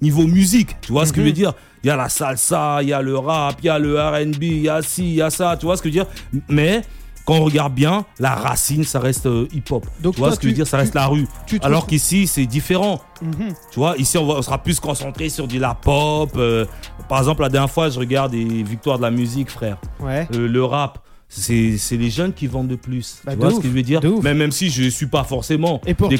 [0.00, 0.76] niveau musique.
[0.82, 1.34] Tu vois ce que je veux Mhm.
[1.34, 1.52] dire?
[1.82, 4.42] Il y a la salsa, il y a le rap, il y a le RB,
[4.42, 5.56] il y a ci, il y a ça.
[5.58, 6.42] Tu vois ce que je veux dire?
[6.48, 6.82] Mais
[7.24, 9.86] quand on regarde bien, la racine, ça reste euh, hip-hop.
[10.02, 10.66] Donc Tu vois toi, ce que je veux dire?
[10.66, 11.26] Ça reste tu- la rue.
[11.46, 13.00] Tu Alors qu'ici, c'est différent.
[13.22, 13.54] Mhm.
[13.72, 16.30] Tu vois, ici, on, va- on sera plus concentré sur du la pop.
[16.36, 16.66] euh,
[17.08, 19.78] par exemple, la dernière fois, je regarde des victoires de la musique, frère.
[20.00, 20.28] Ouais.
[20.34, 23.16] Euh, le rap, c'est c'est les jeunes qui vendent de plus.
[23.24, 24.00] Bah, tu vois ce ouf, que je veux dire?
[24.22, 26.10] Mais même si je suis pas forcément Et pourtant,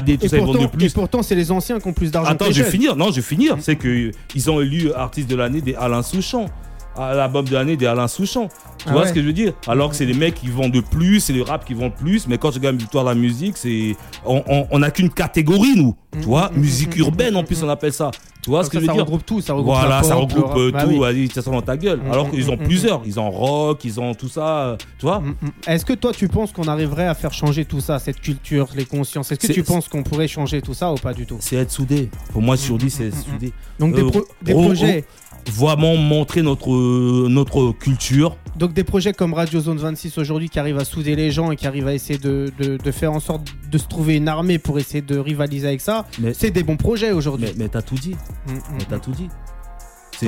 [0.00, 0.92] des tout et ça, ils vendent de pourtant- Et plus.
[0.92, 2.30] pourtant, c'est les anciens qui ont plus d'argent.
[2.30, 2.96] Attends, que les je vais finir.
[2.96, 3.56] Non, je vais finir.
[3.60, 6.46] C'est que ils ont élu artiste de l'année des Alain Souchon.
[6.96, 8.48] À L'album de l'année des Alain Souchon.
[8.78, 9.08] Tu Ah vois ouais.
[9.08, 9.52] ce que je veux dire?
[9.66, 12.26] Alors que c'est les mecs qui vendent de plus, c'est le rap qui vend plus.
[12.28, 15.94] Mais quand je regarde Victoire de la musique, c'est on n'a qu'une catégorie nous.
[16.12, 17.64] Tu vois, mm, musique mm, urbaine mm, en plus mm.
[17.64, 18.10] on appelle ça.
[18.42, 19.04] Tu vois ce que ça, je veux ça dire?
[19.04, 20.90] regroupe tout, ça regroupe Voilà, ça regroupe euh, Bah tout.
[20.90, 20.98] oui.
[20.98, 22.00] Vas-y, ça dans ta gueule.
[22.02, 23.02] Mm, Alors mm, qu'ils ont mm, plusieurs.
[23.06, 24.76] Ils ont rock, ils ont tout ça.
[24.98, 25.20] Tu vois?
[25.20, 25.50] Mm, mm.
[25.66, 28.84] Est-ce que toi tu penses qu'on arriverait à faire changer tout ça, cette culture, les
[28.84, 29.32] consciences?
[29.32, 31.38] Est-ce que tu penses qu'on pourrait changer tout ça ou pas du tout?
[31.40, 32.10] C'est être soudé.
[32.32, 33.52] Pour moi, sur dit, c'est mm, être mm, soudé.
[33.80, 35.04] Donc des, Euh, pro- des projets,
[35.52, 36.68] Vraiment montrer notre,
[37.28, 38.36] notre culture.
[38.56, 41.56] donc des projets comme Radio Zone 26 aujourd'hui qui arrivent à souder les gens et
[41.56, 44.58] qui arrivent à essayer de, de- de faire en sorte de se trouver une armée
[44.58, 47.46] pour essayer de rivaliser avec ça, Mais, c'est des bons projets aujourd'hui.
[47.56, 48.14] mais, mais t'as tout dit.
[48.46, 49.28] Mm, mm, Mais t'as tout dit.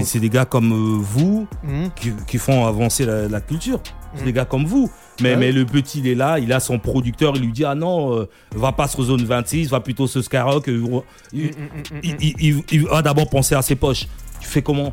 [0.03, 1.87] C'est des gars comme euh, vous mm.
[1.95, 3.81] qui, qui font avancer la, la culture.
[4.15, 4.25] C'est Mm.
[4.27, 4.91] des gars comme vous.
[5.23, 5.37] Mais, Ouais.
[5.37, 8.15] mais le petit, il est là, il a son producteur, il lui dit Ah non,
[8.19, 10.69] euh, va pas sur zone 26, va plutôt sur Skyrock.
[10.69, 11.01] euh,
[11.33, 12.17] il, Mm, mm, mm, il- mm.
[12.21, 14.07] il- il- il va d'abord penser à ses poches.
[14.41, 14.93] Tu fais comment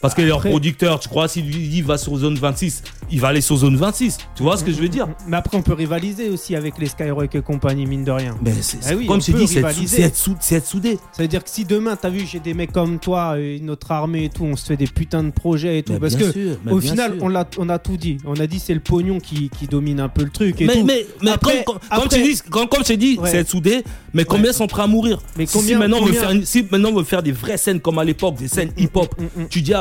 [0.00, 3.28] Parce que leur producteur, tu crois, s'il lui dit va sur zone 26, il va
[3.28, 4.16] aller sur zone 26.
[4.34, 5.06] Tu vois ce que je veux dire?
[5.28, 8.34] Mais après, on peut rivaliser aussi avec les Skyrock et compagnie, mine de rien.
[8.42, 10.98] Mais c'est, Ah oui, comme je c'est être, c'est c'est soudé.
[11.12, 13.90] Ça veut dire que si demain, t'as vu, j'ai des mecs comme toi, et notre
[13.92, 15.92] armée et tout, on se fait des putains de projets et tout.
[15.92, 17.22] Mais parce que sûr, au final, sûr.
[17.22, 18.16] on, l'a, on a tout dit.
[18.24, 20.74] On a dit c'est le pognon qui, qui domine un peu le truc et mais,
[20.80, 20.84] tout.
[20.86, 23.30] mais, mais Après- comme, après- comme tu dis, comme, comme je t'ai dit, Ouais.
[23.30, 23.84] c'est être soudé,
[24.14, 24.52] mais combien Ouais.
[24.54, 25.18] sont prêts à mourir?
[25.36, 27.32] Mais Si- si, combien- maintenant on veut combien- faire, si maintenant on veut faire des
[27.32, 29.48] vraies scènes comme à l'époque, des scènes hip-hop, Mm, mm.
[29.50, 29.74] tu dis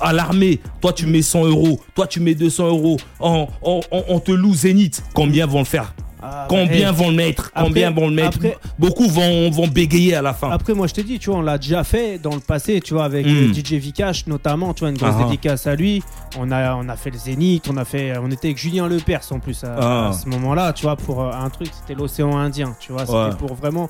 [0.00, 4.54] à, l'armée, toi tu mets 100 euros, toi tu mets 200 euros, on te loue
[4.54, 5.94] Zénith, combien vont le faire?
[6.28, 7.50] Ah, Combien vont le mettre?
[7.54, 8.36] Après- Combien vont le mettre?
[8.38, 10.50] après- Beaucoup vont, vont bégayer à la fin.
[10.50, 12.94] Après, moi, je te dis, tu vois, on l'a déjà fait dans le passé, tu
[12.94, 13.30] vois, avec Mm.
[13.30, 15.24] euh, DJ Vikash notamment, tu vois, une grosse Ah ah.
[15.24, 16.02] dédicace à lui.
[16.38, 19.20] On a, on a fait le Zénith, on a fait, on était avec Julien Lepers
[19.30, 20.08] en plus à, Ah.
[20.08, 23.12] à ce moment-là, tu vois, pour euh, un truc, c'était l'océan Indien, tu vois, c'était
[23.18, 23.30] Ouais.
[23.38, 23.88] pour vraiment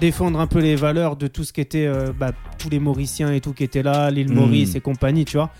[0.00, 3.32] défendre un peu les valeurs de tout ce qui était, euh, bah, tous les Mauriciens
[3.32, 4.34] et tout qui étaient là, l'île Mm.
[4.34, 5.50] Maurice et compagnie, tu vois.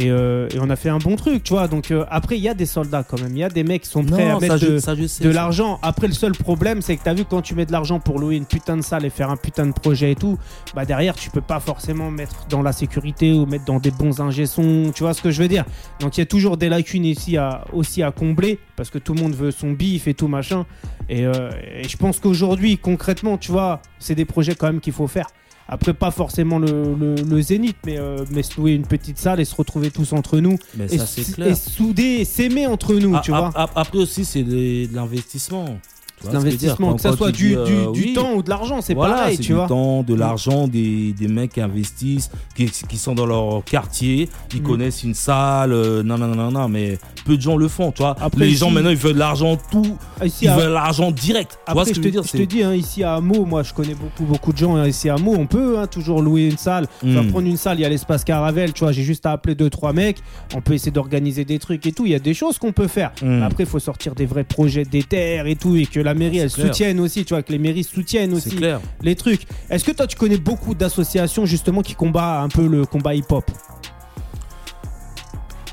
[0.00, 1.66] Et, euh, et on a fait un bon truc, tu vois.
[1.66, 3.82] Donc euh, après, il y a des soldats quand même, il y a des mecs
[3.82, 5.80] qui sont prêts à mettre de, l'argent.
[5.82, 8.36] Après, le seul problème, c'est que t'as vu quand tu mets de l'argent pour louer
[8.36, 10.38] une putain de salle et faire un putain de projet et tout,
[10.72, 14.20] bah derrière, tu peux pas forcément mettre dans la sécurité ou mettre dans des bons
[14.20, 15.64] ingé sons, tu vois ce que je veux dire?
[15.98, 19.14] Donc il y a toujours des lacunes ici à, aussi à combler parce que tout
[19.14, 20.64] le monde veut son bif et tout machin.
[21.08, 24.92] Et, euh, et je pense qu'aujourd'hui, concrètement, tu vois, c'est des projets quand même qu'il
[24.92, 25.26] faut faire.
[25.68, 29.38] Après, pas forcément le, le, le zénith, mais, euh, mais se louer une petite salle
[29.38, 30.56] et se retrouver tous entre nous.
[30.76, 31.04] Mais et, ça,
[31.46, 33.50] et souder s'aimer entre nous, Ah, tu vois.
[33.54, 35.78] Après aussi, c'est de, de l'investissement.
[36.20, 38.00] Tu vois ce que je veux dire L'investissement, que ça soit du, dis, euh, du
[38.02, 39.66] oui, temps ou de l'argent, c'est voilà, pareil, c'est tu du vois.
[39.66, 40.18] temps, de Mm.
[40.18, 44.64] l'argent, des, des mecs qui investissent, qui, qui sont dans leur quartier, ils Mm.
[44.64, 48.02] connaissent une salle, euh, non, non, non, non, mais peu de gens le font, tu
[48.02, 48.16] vois.
[48.20, 50.72] Après, Les ici- gens maintenant, ils veulent de l'argent tout, Ah, Ici, ils à- veulent
[50.72, 51.58] l'argent direct.
[51.66, 53.72] Après, ce je que te, dire je te dis, hein, ici à Amo, moi je
[53.72, 55.34] connais beaucoup, beaucoup de gens hein, ici à Amo.
[55.38, 56.86] On peut hein, toujours louer une salle.
[57.04, 57.28] Enfin, Mm.
[57.30, 58.90] prendre une salle, il y a l'espace Caravelle, tu vois.
[58.92, 60.18] J'ai juste à appeler deux, trois mecs.
[60.56, 62.04] On peut essayer d'organiser des trucs et tout.
[62.06, 63.12] Il y a des choses qu'on peut faire.
[63.22, 63.42] Mm.
[63.44, 65.76] Après, il faut sortir des vrais projets des terres et tout.
[65.76, 66.66] Et que la mairie, elle clair.
[66.66, 68.80] soutienne aussi, tu vois, que les mairies soutiennent aussi clair.
[69.02, 69.42] les trucs.
[69.70, 73.44] Est-ce que toi, tu connais beaucoup d'associations justement qui combattent un peu le combat hip-hop?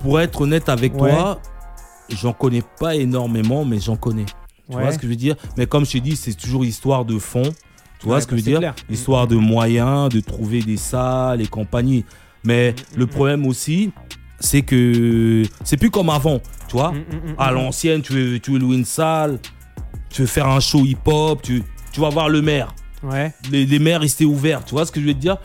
[0.01, 1.09] Pour être honnête avec Ouais.
[1.11, 1.41] toi,
[2.09, 4.25] j'en connais pas énormément, mais j'en connais.
[4.69, 4.81] Tu Ouais.
[4.83, 5.35] vois ce que je veux dire?
[5.57, 7.43] Mais comme je t'ai dit, c'est toujours histoire de fond.
[7.99, 8.59] Tu vois Ouais, ce que bah, je veux dire?
[8.59, 8.75] clair.
[8.89, 12.03] Histoire de moyens, de trouver des salles et compagnie.
[12.43, 13.91] Mais Mm, le mm, problème aussi,
[14.39, 16.39] c'est que c'est plus comme avant.
[16.67, 16.91] Tu vois?
[16.91, 17.55] Mm, mm, mm, À mm.
[17.55, 19.39] l'ancienne, tu veux, tu veux louer une salle.
[20.15, 22.73] Tu veux faire un show hip-hop, tu, tu vas voir le maire.
[23.03, 23.33] Ouais.
[23.51, 25.35] Les, les maires, ils étaient ouverts, tu vois ce que je veux te dire?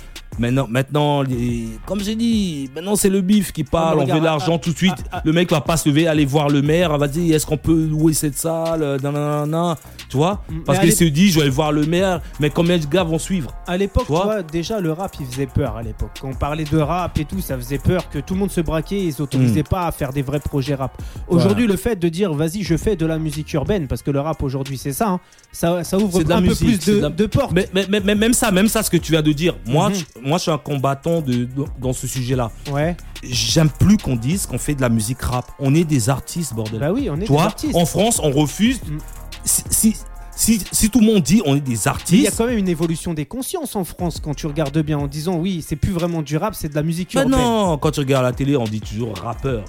[0.40, 4.24] Maintenant, maintenant les- comme j'ai dit, maintenant c'est le bif qui parle, mais on veut
[4.24, 4.94] l'argent ah, tout de suite.
[5.12, 5.22] ah, ah.
[5.24, 7.84] le mec va pas se lever, aller voir le maire, va dire est-ce qu'on peut
[7.86, 9.76] louer cette salle, euh, nanana,
[10.08, 10.42] tu vois?
[10.64, 13.18] Parce qu'il se dit je vais aller voir le maire, mais combien de gars vont
[13.18, 13.54] suivre?
[13.66, 16.12] À l'époque, Tu tu vois vois, déjà le rap il faisait peur à l'époque.
[16.20, 18.62] Quand on parlait de rap et tout, ça faisait peur que tout le monde se
[18.62, 21.00] braquait, ils s'autorisaient pas à faire des vrais projets rap.
[21.28, 24.20] Aujourd'hui, le fait de dire vas-y, je fais de la musique urbaine, parce que le
[24.20, 25.20] rap aujourd'hui c'est ça, hein,
[25.52, 27.52] ça, ça ouvre un musique, peu plus de, de la- de portes.
[27.52, 29.90] mais, mais, mais- mais même ça, même ça, ce que tu viens de dire, moi,
[29.90, 29.96] Mhm.
[30.30, 32.50] Moi je suis un combattant de, de- dans ce sujet-là.
[32.72, 35.44] Ouais, J'aime plus qu'on dise qu'on fait de la musique rap.
[35.58, 36.80] On est des artistes, bordel.
[36.80, 37.74] bah oui, on est des artistes.
[37.76, 38.80] en France, on refuse.
[38.82, 38.98] Mm.
[39.44, 39.96] Si, si,
[40.40, 42.46] si, si tout le monde dit on est des Mais il y a artistes, quand
[42.46, 45.76] même une évolution des consciences en France quand tu regardes bien en disant oui, c'est
[45.76, 47.38] plus vraiment du rap, c'est de la musique Mais urbaine.
[47.38, 49.64] non, quand tu regardes la télé, on dit toujours rappeur.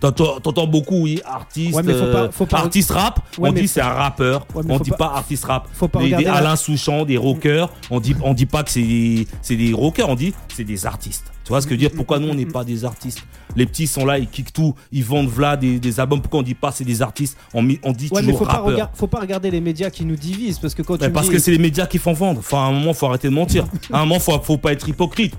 [0.00, 3.20] T'entends beaucoup, oui, artiste, Ouais, mais faut pas- euh, faut pas- artiste rap.
[3.38, 4.46] Ouais, on dit c'est un rappeur.
[4.54, 5.68] Ouais, on dit pas- pas, artiste rap.
[5.72, 7.70] faut pas des, des regarder la- Alain Souchon, des rockers.
[7.90, 10.08] On dit, on dit pas que c'est des, c'est des rockers.
[10.08, 11.32] On dit c'est des artistes.
[11.44, 11.90] Tu vois ce que je veux dire?
[11.94, 13.22] Pourquoi nous on n'est pas des artistes?
[13.54, 16.20] Les petits sont là, ils kickent tout, ils vendent v'là des, des albums.
[16.22, 17.36] Pourquoi on dit pas c'est des artistes?
[17.52, 20.04] On, mi- on dit Ouais, mais toujours faut pas, faut pas regarder les médias qui
[20.06, 22.40] nous divisent parce que quand Mais tu parce que c'est les médias qui font vendre.
[22.40, 23.66] Enfin, à un moment, faut arrêter de mentir.
[23.92, 25.34] À un moment, faut, faut pas être hypocrite.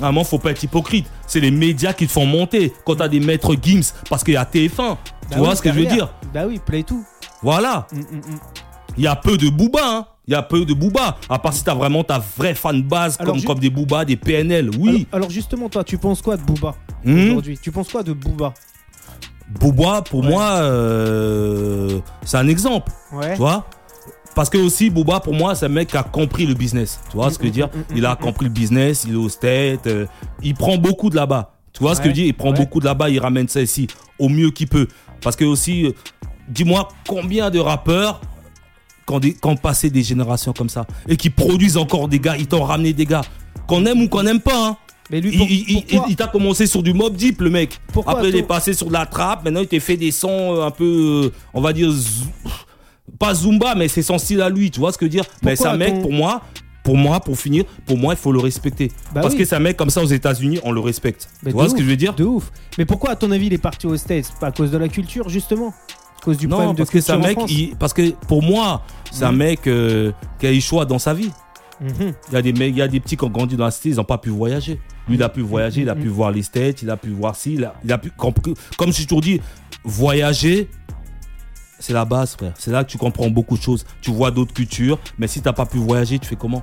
[0.00, 1.06] À un moment, faut pas être hypocrite.
[1.26, 2.72] C'est les médias qui te font monter.
[2.86, 4.68] Quand t'as des maîtres Gims, parce qu'il y a TF1.
[4.68, 4.76] Tu
[5.30, 6.14] Bah vois oui, ce que je veux dire?
[6.32, 7.04] Bah oui, play tout.
[7.42, 7.86] Voilà.
[7.92, 8.38] Mm, mm, mm.
[8.98, 10.06] Il y a peu de Booba, hein.
[10.30, 11.16] Il y a peu de Booba.
[11.28, 14.70] À part si t'as vraiment ta vraie fan base Alors, comme, des Booba, des PNL.
[14.78, 15.08] Oui.
[15.10, 17.58] alors justement, toi, tu penses quoi de Booba Hmm aujourd'hui?
[17.60, 18.54] Tu penses quoi de Booba?
[19.58, 20.28] Booba, pour Ouais.
[20.30, 22.92] moi, euh, c'est un exemple.
[23.12, 23.32] Ouais.
[23.32, 23.66] Tu vois
[24.36, 27.00] Parce que aussi, Booba, pour moi, c'est un mec qui a compris le business.
[27.10, 27.66] Tu vois ce que je veux dire?
[27.66, 30.06] Mm, mm, mm, Il a compris le business, il est au state, euh,
[30.44, 31.54] il prend beaucoup de là-bas.
[31.72, 32.26] Tu vois ce que je dis?
[32.26, 32.56] Il prend ouais.
[32.56, 33.88] beaucoup de là-bas, il ramène ça ici
[34.20, 34.86] au mieux qu'il peut.
[35.22, 35.92] Parce que aussi, euh,
[36.48, 38.20] dis-moi combien de rappeurs
[39.10, 39.36] qui ont, des-
[40.02, 43.22] générations comme ça et qui produisent encore des gars, ils t'ont ramené des gars
[43.66, 44.68] qu'on aime ou qu'on n'aime pas.
[44.68, 44.76] hein.
[45.10, 47.50] Mais lui, Il, pour- il- il- pourquoi- il t'a commencé sur du mob deep, le
[47.50, 47.80] mec.
[47.92, 49.44] Pourquoi Après, il est passé sur de la trappe.
[49.44, 51.90] Maintenant, il t'a fait des sons euh, un peu, euh, on va dire,
[53.18, 54.70] pas Zumba, mais c'est son style à lui.
[54.70, 55.24] Tu vois ce que je veux dire?
[55.42, 56.42] Mais c'est un mec, pour moi,
[56.84, 58.92] pour moi, pour finir, pour moi, il faut le respecter.
[59.14, 59.44] Bah Parce oui.
[59.44, 61.28] que un mec comme ça aux États-Unis, on le respecte.
[61.42, 62.14] Mais tu vois ce que je veux dire?
[62.14, 62.50] De ouf.
[62.78, 64.32] Mais pourquoi, à ton avis, il est parti aux States?
[64.40, 65.74] Pas à cause de la culture, justement?
[66.20, 68.42] À cause du Non, problème de parce que c'est un mec, il- parce que pour
[68.42, 69.38] moi, c'est un Mhm.
[69.38, 71.30] mec euh, qui a eu choix dans sa vie.
[71.80, 72.12] Mhm.
[72.28, 73.70] Il y a des mecs, il y a des petits qui ont grandi dans la
[73.70, 74.78] cité, ils n'ont pas pu voyager.
[75.08, 77.34] Lui, il a pu voyager, il a pu voir les States, il a pu voir
[77.34, 78.34] ci, il a, il a pu, comme,
[78.92, 79.40] j'ai toujours dit,
[79.82, 80.68] voyager,
[81.78, 82.52] c'est la base, frère.
[82.58, 83.86] C'est là que tu comprends beaucoup de choses.
[84.02, 86.62] Tu vois d'autres cultures, mais si t'as pas pu voyager, tu fais comment?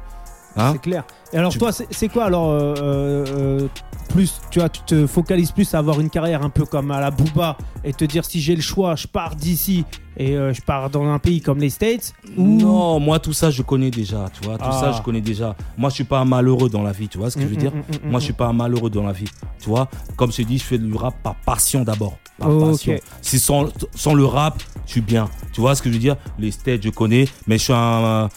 [0.56, 0.74] Hein?
[0.74, 1.04] C'est clair.
[1.34, 3.68] Et alors, Tu- toi, c'est quoi alors euh, euh,
[4.10, 7.02] plus, tu vois, tu te focalises plus à avoir une carrière un peu comme à
[7.02, 9.84] la Booba et te dire si j'ai le choix, je pars d'ici
[10.16, 13.52] et euh, je pars dans un pays comme les States ou Non, moi tout ça
[13.52, 14.58] je connais déjà, tu vois.
[14.58, 14.80] Tout Ah.
[14.80, 15.56] ça je connais déjà.
[15.78, 17.58] Moi je suis pas malheureux dans la vie, tu vois ce que je veux Mm,
[17.58, 17.74] dire?
[17.74, 18.20] mm, mm, mm, Moi mm.
[18.22, 19.28] je suis pas malheureux dans la vie,
[19.60, 19.90] tu vois?
[20.16, 22.18] Comme je dit, je fais du rap par passion d'abord.
[22.40, 22.96] Par passion.
[23.22, 25.28] Si sans, sans le rap, je suis bien.
[25.52, 26.16] Tu vois ce que je veux dire?
[26.40, 28.30] Les stages je connais, mais je suis un,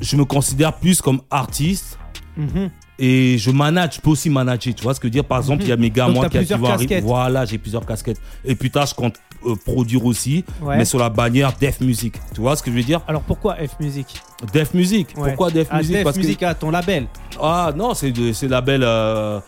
[0.00, 1.98] je me considère plus comme artiste.
[2.36, 2.70] Mhm.
[2.98, 5.24] Et je manage, je peux aussi manager, tu vois ce que je veux dire?
[5.24, 7.00] Par exemple, il y a mes gars, Donc, moi, qui, qui vont arriver.
[7.00, 8.20] Voilà, j'ai plusieurs casquettes.
[8.44, 10.78] Et plus tard, je compte euh, produire aussi, Ouais.
[10.78, 12.14] mais sur la bannière Def Music.
[12.34, 13.00] Tu vois ce que je veux dire?
[13.06, 14.06] Alors pourquoi F Music?
[14.52, 15.08] Def Music.
[15.16, 15.28] Ouais.
[15.28, 15.94] Pourquoi Def Ah, Music?
[15.96, 17.06] Def Parce Music, que ah, ton label.
[17.40, 19.40] ah non, c'est de- c'est la belle euh,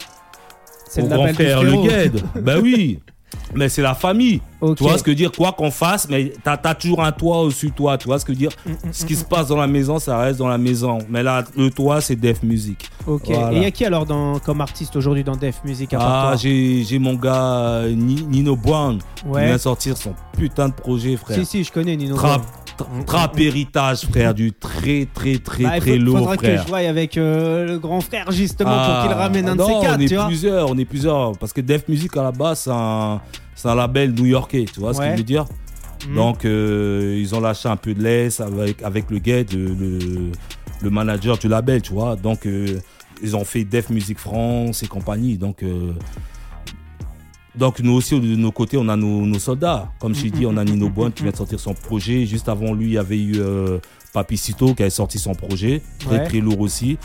[0.88, 1.72] C'est le grand label frère le.
[1.72, 2.22] Gued.
[2.42, 3.00] ben oui.
[3.54, 4.40] Mais c'est la famille.
[4.76, 7.12] Tu vois ce que je veux dire Quoi qu'on fasse, mais t'as as toujours un
[7.12, 7.96] toit au-dessus de toi.
[7.96, 9.98] Tu vois ce que je veux dire Mm, Ce qui se passe dans la maison,
[9.98, 10.98] ça reste dans la maison.
[11.08, 12.90] Mais là, le toit, c'est Def Music.
[13.06, 13.22] Ok.
[13.28, 13.52] Voilà.
[13.52, 16.26] Et il y a qui alors dans, comme artiste aujourd'hui dans Def Music à part
[16.30, 17.34] Ah, j'ai j'ai mon gars
[17.84, 19.46] euh, Ni- Nino Brown Ouais.
[19.46, 21.36] vient sortir son putain de projet, frère.
[21.38, 22.16] Si, si, je connais Nino.
[22.16, 22.50] Trap, Brown.
[22.78, 26.62] Tra- trap héritage, frère, du très, très, très, Bah, très faut- lourd, faudra que je
[26.68, 29.86] voie avec euh, le grand frère justement pour Ah, qu'il ramène un de non, ces
[29.86, 30.26] quatre, on est tu vois.
[30.26, 31.32] plusieurs, on est plusieurs.
[31.38, 33.20] Parce que Def Music à la base, c'est un,
[33.54, 35.44] c'est un label new-yorkais, tu vois ce que je veux dire
[36.08, 36.14] Mm.
[36.14, 39.98] Donc, euh, ils ont lâché un peu de laisse avec, avec le guide, le, le,
[40.80, 42.14] le manager du label, tu vois.
[42.14, 42.78] Donc, euh,
[43.20, 45.36] ils ont fait Def Music France et compagnie.
[45.38, 45.64] Donc,
[47.56, 49.90] donc nous aussi, de nos côtés, on a nos, nos soldats.
[49.98, 52.24] Comme je dit, on a Nino Boine qui vient de sortir son projet.
[52.26, 53.78] Juste avant lui, il y avait eu euh,
[54.12, 55.82] Papicito qui avait sorti son projet.
[55.98, 56.24] Très, Ouais.
[56.24, 56.98] très lourd aussi.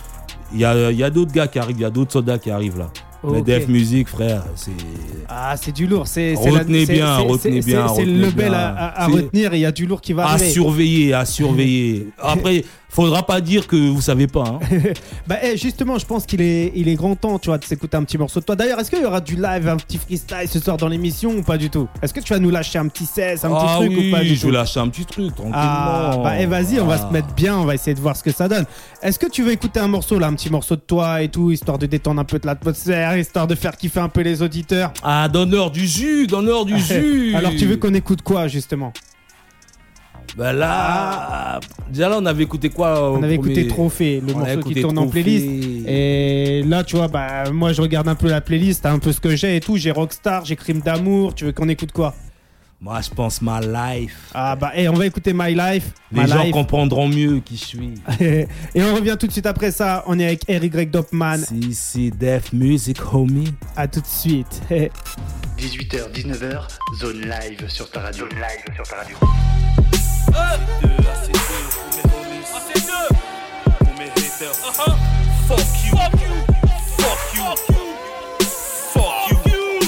[0.53, 2.51] Il y a, y a d'autres gars qui arrivent, il y a d'autres soldats qui
[2.51, 2.91] arrivent là.
[3.23, 3.45] Mais Ok.
[3.45, 4.71] Def Music, frère, c'est.
[5.29, 6.07] Ah, c'est du lourd.
[6.07, 8.51] C'est, la- Retenez bien, retenez bien, C'est, le bien.
[8.53, 10.49] à, à- à retenir et il y a du lourd qui va À arriver.
[10.51, 12.09] surveiller, à surveiller.
[12.21, 14.43] Après, faudra pas dire que vous savez pas.
[14.43, 14.59] hein.
[15.27, 17.95] Bah, eh, justement, je pense qu'il est, il est grand temps, tu vois, de s'écouter
[17.97, 18.55] un petit morceau de toi.
[18.55, 21.41] D'ailleurs, est-ce qu'il y aura du live, un petit freestyle ce soir dans l'émission ou
[21.43, 21.87] pas du tout?
[22.01, 24.11] Est-ce que tu vas nous lâcher un petit 16, un petit ah truc oui, ou
[24.11, 24.47] pas du je tout?
[24.47, 25.57] vais lâcher un petit truc, tranquillement.
[25.59, 27.07] Ah, bah, eh, vas-y, on va Ah.
[27.07, 28.65] se mettre bien, on va essayer de voir ce que ça donne.
[29.01, 31.51] Est-ce que tu veux écouter un morceau là, un petit morceau de toi et tout,
[31.51, 34.91] histoire de détendre un peu de l'atmosphère, histoire de faire kiffer un peu les auditeurs?
[35.03, 37.33] Ah, donneur du jus, donneur du jus.
[37.35, 38.91] Alors, tu veux qu'on écoute quoi justement?
[40.35, 44.59] Bah là, déjà là, on avait écouté quoi On avait écouté Trophée, le morceau qui
[44.59, 45.45] écouté tourne en playlist.
[45.87, 49.19] Et là, tu vois, bah, moi, je regarde un peu la playlist, un peu ce
[49.19, 49.77] que j'ai et tout.
[49.77, 51.35] J'ai Rockstar, j'ai Crime d'amour.
[51.35, 52.15] Tu veux qu'on écoute quoi?
[52.81, 54.31] Moi, je pense My Life.
[54.33, 55.91] Ah, bah, et on va écouter My Life.
[56.11, 56.51] Les My gens Life.
[56.51, 57.93] comprendront mieux qui je suis.
[58.19, 60.03] et on revient tout de suite après ça.
[60.07, 61.37] On est avec Eric Dopman.
[61.37, 63.53] Si, si, Def Music, homie.
[63.77, 64.61] À tout de suite.
[65.57, 66.67] 18h, 19h,
[66.99, 68.25] zone live sur ta radio.
[68.25, 69.15] Zone live sur ta radio.
[70.33, 72.45] AC2, AC2, pour mes homies.
[72.57, 72.91] AC2,
[73.79, 74.57] pour mes haters.
[75.47, 75.93] Fuck you.
[75.97, 77.47] Fuck you.
[78.93, 79.79] Fuck you.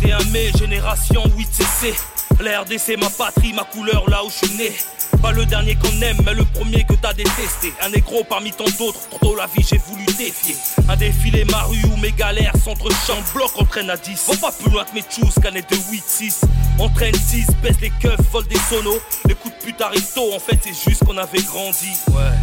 [0.00, 1.94] 21 mai, génération 8cc.
[2.40, 4.72] La RDC, ma patrie, ma couleur, là où je suis né.
[5.20, 7.74] Pas le dernier qu'on aime, mais le premier que t'as détesté.
[7.82, 10.56] Un négro parmi tant d'autres, trop tôt la vie, j'ai voulu défier.
[10.88, 14.24] Un défilé, ma rue où mes galères s'entrechamp, bloc entraîne à 10.
[14.28, 16.40] Va pas plus loin que mes choux, canette de 8-6.
[16.78, 19.00] Entraîne 6, baisse les keufs, vole des sonos.
[19.28, 21.92] Les coups de pute en fait, c'est juste qu'on avait grandi.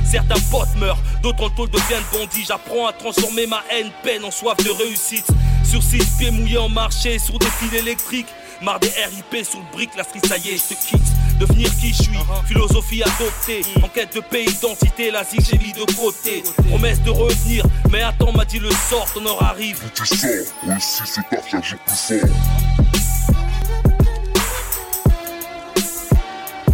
[0.05, 2.45] Certains potes meurent, d'autres en tôle deviennent bandits.
[2.47, 5.25] J'apprends à transformer ma haine, peine en soif de réussite.
[5.63, 8.27] Sur six pieds mouillés en marché, sur des fils électriques.
[8.61, 11.39] Marre des RIP sur le brick, la street, ça y est, je te quitte.
[11.39, 12.17] Devenir qui je suis,
[12.47, 13.61] philosophie adoptée.
[13.83, 16.43] En quête de paix, identité, la zig, j'ai mis de côté.
[16.69, 19.79] Promesse de revenir, mais attends, m'a dit le sort, ton heure arrive.
[19.93, 20.29] tu sors,
[20.75, 22.29] aussi c'est tard jour plus fort.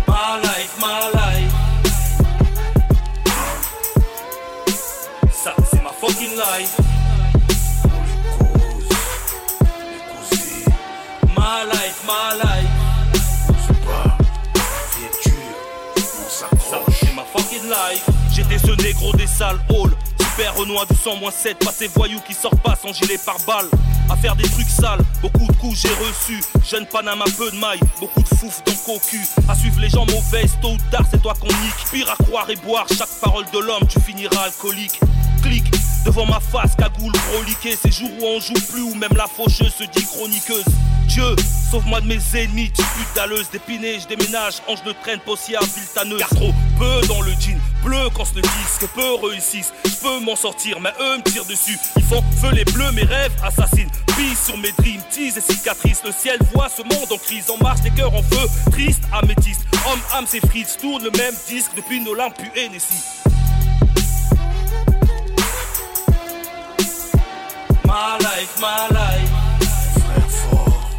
[0.07, 1.12] My life, my life.
[12.05, 12.69] My life,
[13.85, 14.33] my life.
[16.29, 16.49] Ça,
[16.99, 18.05] c'est ma fucking life.
[18.33, 19.95] J'étais ce négro des salles halls.
[20.19, 23.69] Super Renoir du 100 7, pas ces voyous qui sortent pas sans gilet par balle.
[24.09, 26.43] À faire des trucs sales, beaucoup de coups j'ai reçu.
[26.69, 29.21] Jeune Panama, peu de mailles, beaucoup de fouf dans cocu.
[29.47, 31.85] À suivre les gens mauvaises, tôt ou tard c'est toi qu'on nique.
[31.91, 34.99] Pire à croire et boire chaque parole de l'homme, tu finiras alcoolique.
[36.05, 37.75] Devant ma face, cagoule broliquée.
[37.75, 40.65] Ces jours où on joue plus, ou même la faucheuse se dit chroniqueuse.
[41.07, 41.35] Dieu,
[41.69, 46.19] sauve-moi de mes ennemis, tu pute dalleuse d'épinée, je déménage, ange de traîne, possière, viltaneuse.
[46.19, 49.73] Car trop peu dans le jean, bleu quand ce disque, peu réussissent.
[49.85, 51.77] Je peux m'en sortir, mais eux me tirent dessus.
[51.97, 53.91] Ils font feu les bleus, mes rêves assassinent.
[54.17, 56.01] Pisse sur mes dreams, tease et cicatrices.
[56.05, 59.61] Le ciel voit ce monde en crise, en marche, des cœurs en feu, triste, améthyste.
[59.89, 62.95] Homme, âme, c'est frites, tourne le même disque depuis nos lampes pu Hennessy.
[67.93, 69.31] My life, my life.
[70.01, 70.89] Frère fort.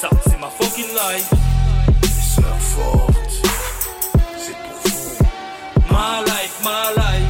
[0.00, 1.28] Ça, c'est ma fucking life.
[2.00, 3.42] Les sœurs fortes.
[4.38, 5.24] C'est pour vous.
[5.90, 7.29] My life, my life.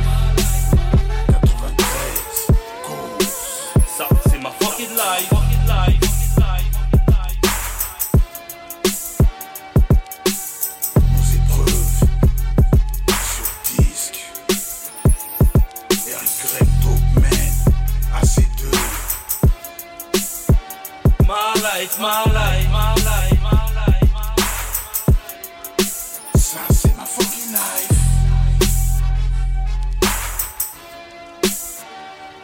[21.98, 25.90] Life, my life, my life, my life, my life.
[26.36, 27.90] Ça, c'est ma fucking life.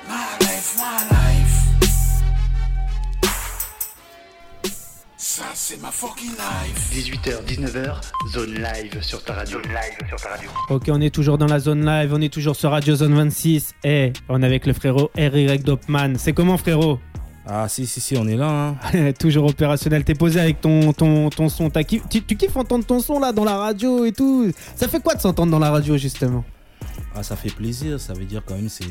[0.09, 1.57] My life, my life.
[5.17, 6.91] Ça, c'est ma fucking life.
[6.93, 8.01] 18h, 19h,
[8.33, 9.59] zone live sur ta radio.
[9.63, 10.51] Zone live sur ta radio.
[10.71, 13.75] Ok, on est toujours dans la zone live, on est toujours sur Radio Zone 26.
[13.85, 16.15] Et on est avec le frérot Eric Dopman.
[16.19, 16.99] C'est comment, frérot?
[17.49, 18.75] Ah, si, si, si, on est là.
[18.93, 19.13] Hein.
[19.19, 20.03] Toujours opérationnel.
[20.05, 21.71] T'es posé avec ton, ton, ton son.
[21.71, 24.89] T'as kiff- tu, tu kiffes entendre ton son là dans la radio et tout Ça
[24.89, 26.45] fait quoi de s'entendre dans la radio, justement?
[27.15, 27.99] Ah, ça fait plaisir.
[28.01, 28.85] Ça veut dire quand même c'est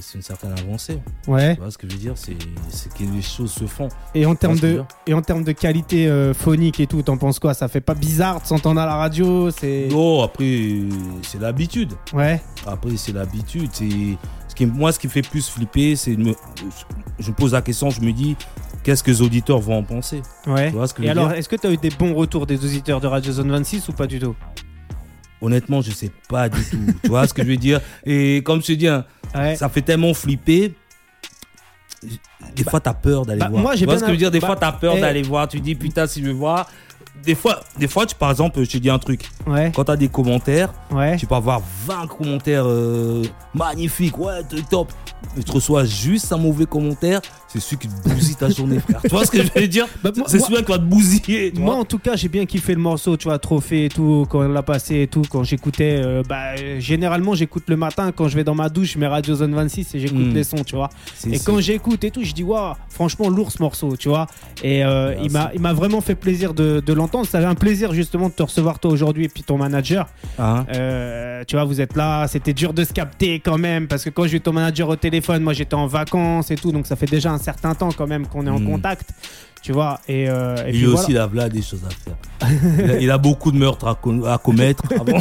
[0.00, 0.98] c'est une certaine avancée.
[1.26, 1.54] Ouais.
[1.54, 2.12] Tu vois ce que je veux dire?
[2.16, 3.88] C'est que les choses se font.
[4.14, 7.38] Et en termes de, et en termes de qualité euh, phonique et tout, t'en penses
[7.38, 7.54] quoi?
[7.54, 9.88] Ça fait pas bizarre de s'entendre à la radio C'est.
[9.90, 10.72] Non, après,
[11.22, 11.94] c'est l'habitude.
[12.12, 12.40] Ouais.
[12.66, 13.70] Après, c'est l'habitude.
[13.72, 14.16] C'est
[14.48, 16.34] ce qui, moi, ce qui me fait plus flipper, c'est de me,
[17.18, 18.36] je me pose la question, je me dis,
[18.82, 20.22] qu'est-ce que les auditeurs vont en penser?
[20.46, 20.70] Ouais.
[20.70, 22.64] Tu vois ce que je Et alors, est-ce que t'as eu des bons retours des
[22.64, 24.34] auditeurs de Radio Zone 26 ou pas du tout?
[25.40, 26.78] Honnêtement, je sais pas du tout.
[27.02, 27.80] tu vois ce que je veux dire?
[28.04, 29.56] Et comme je te dis, hein, Ouais.
[29.56, 30.74] ça fait tellement flipper.
[32.54, 33.62] Des fois, t'as peur d'aller bah, voir.
[33.62, 34.30] moi, tu vois bien ce que je veux dire?
[34.30, 35.00] Des bah, fois, t'as peur eh.
[35.00, 35.48] d'aller voir.
[35.48, 36.68] Tu dis, putain, si je veux voir.
[37.24, 39.28] Des fois, des fois tu, par exemple, je te dis un truc.
[39.46, 39.70] Ouais.
[39.74, 41.16] Quand t'as des commentaires, Ouais.
[41.16, 43.22] tu peux avoir 20 commentaires euh,
[43.54, 44.16] magnifiques.
[44.18, 44.92] Ouais, t'es top.
[45.36, 47.20] Mais tu reçois juste un mauvais commentaire.
[47.50, 49.00] C'est celui qui te bousille ta journée, frère.
[49.02, 51.50] Tu vois ce que je veux dire Bah, C'est celui qui va te bousiller.
[51.50, 51.80] tu Moi, vois.
[51.80, 54.48] en tout cas, j'ai bien kiffé le morceau, tu vois, Trophée et tout, quand on
[54.48, 56.00] l'a passé et tout, quand j'écoutais.
[56.04, 59.34] euh, bah, généralement, j'écoute le matin quand je vais dans ma douche, je mets Radio
[59.34, 60.34] Zone 26 et j'écoute Mm.
[60.34, 60.90] les sons, tu vois.
[61.30, 64.26] Et quand j'écoute et tout, je dis, waouh, franchement, lourd ce morceau, tu vois.
[64.62, 65.48] Et euh, Merci.
[65.54, 67.26] il m'a vraiment fait plaisir de, de l'entendre.
[67.26, 70.06] Ça avait un plaisir justement de te recevoir toi aujourd'hui et puis ton manager.
[70.38, 74.04] Hein Euh, tu vois, vous êtes là, c'était dur de se capter quand même, parce
[74.04, 76.86] que quand j'ai eu ton manager au téléphone, moi j'étais en vacances et tout, donc
[76.86, 78.66] ça fait déjà un certain temps quand même qu'on est en Mm.
[78.66, 79.10] contact,
[79.62, 80.00] tu vois.
[80.08, 81.00] Et, euh, et puis lui voilà.
[81.00, 82.14] aussi, il a là des choses à faire.
[82.84, 84.82] il, a, il a beaucoup de meurtres à, co- à commettre.
[85.00, 85.18] avant.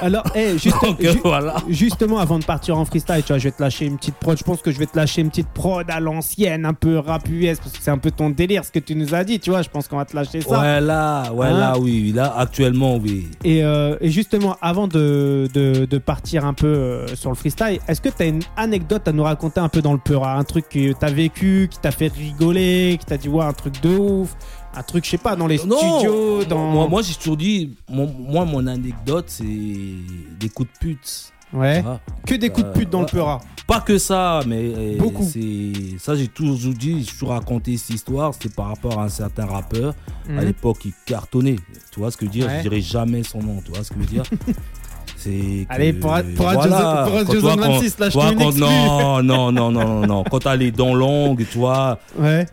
[0.00, 1.56] Alors, hey, juste- Donc, ju- voilà.
[1.68, 4.36] justement, avant de partir en freestyle, tu vois, je vais te lâcher une petite prod.
[4.38, 7.28] Je pense que je vais te lâcher une petite prod à l'ancienne, un peu rap
[7.28, 9.50] US, parce que c'est un peu ton délire, ce que tu nous as dit, tu
[9.50, 9.62] vois.
[9.62, 10.60] Je pense qu'on va te lâcher ça.
[10.60, 12.12] Ouais, là, ouais, Hein là, oui.
[12.14, 13.28] Là, actuellement, oui.
[13.44, 17.78] Et, euh, et justement, avant de, de, de partir un peu euh, sur le freestyle,
[17.88, 20.34] est-ce que tu as une anecdote à nous raconter un peu dans le Peura?
[20.36, 23.80] Un truc que tu as vécu, qui t'a fait rigoler, qui t'a dit, un truc
[23.82, 24.34] de ouf
[24.74, 26.58] Un truc, je sais pas, dans les studios, dans.
[26.70, 31.32] Moi, moi j'ai toujours dit, mon- moi, mon anecdote, c'est des coups de pute.
[31.52, 31.84] ouais.
[32.26, 33.10] Que des coups de pute dans le ouais.
[33.10, 33.40] Peura.
[33.66, 35.22] Pas que ça, mais euh, Beaucoup.
[35.22, 39.08] c'est ça j'ai toujours dit, j'ai toujours raconté cette histoire, c'était par rapport à un
[39.08, 39.94] certain rappeur
[40.28, 40.40] à Mhm.
[40.46, 41.56] l'époque il cartonnait.
[41.92, 42.46] Tu vois ce que je veux dire?
[42.46, 42.56] Ouais.
[42.58, 44.22] Je dirais jamais son nom, tu vois ce que je veux dire?
[45.16, 45.30] C'est
[45.68, 48.08] que- Allez, pour, pour voilà, Zone- pour Radio quand tu vois, Zone quand- 26, là,
[48.10, 50.24] je te non, non, non, non, non, non.
[50.28, 52.46] Quand t'as les dents longues, tu vois, Ouais.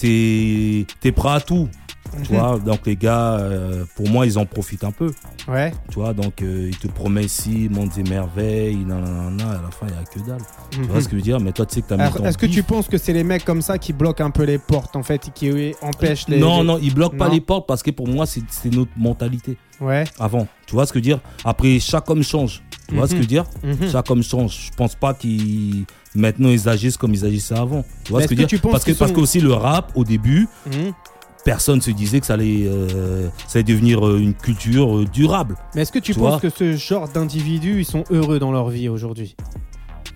[0.00, 1.68] T'es es prêt à tout.
[2.24, 2.38] Tu Mhm.
[2.40, 5.12] vois, donc les gars, euh, pour moi, ils en profitent un peu.
[5.46, 5.72] Ouais.
[5.90, 9.86] Tu vois, donc euh, ils te promettent si, mondes et merveilles, nanana, à la fin,
[9.86, 10.40] il n'y a que dalle.
[10.72, 11.38] Tu vois ce que je veux dire?
[11.38, 13.22] Mais toi, tu sais que t'as mis ton Est-ce que tu penses que c'est les
[13.22, 16.40] mecs comme ça qui bloquent un peu les portes en fait et qui empêchent les.
[16.40, 18.42] Non, non, ils bloquent pas les portes parce que pour moi, c'est
[18.74, 20.02] notre mentalité Ouais.
[20.18, 20.48] avant.
[20.66, 21.20] Tu vois ce que je veux dire?
[21.44, 22.60] Après, chaque homme change.
[22.90, 23.90] Tu vois ce que je veux dire Mhm.
[23.90, 24.66] Chaque homme change.
[24.70, 25.84] Je pense pas qu'ils
[26.14, 27.84] maintenant ils agissent comme ils agissaient avant.
[28.04, 29.92] Tu vois ce que je veux dire Parce que parce sont- que aussi le rap
[29.94, 30.92] au début, Mhm.
[31.44, 35.56] personne se disait que ça allait euh, ça allait devenir euh, une culture euh, durable.
[35.74, 38.68] Mais est-ce que tu, Tu penses que ce genre d'individus ils sont heureux dans leur
[38.68, 39.36] vie aujourd'hui?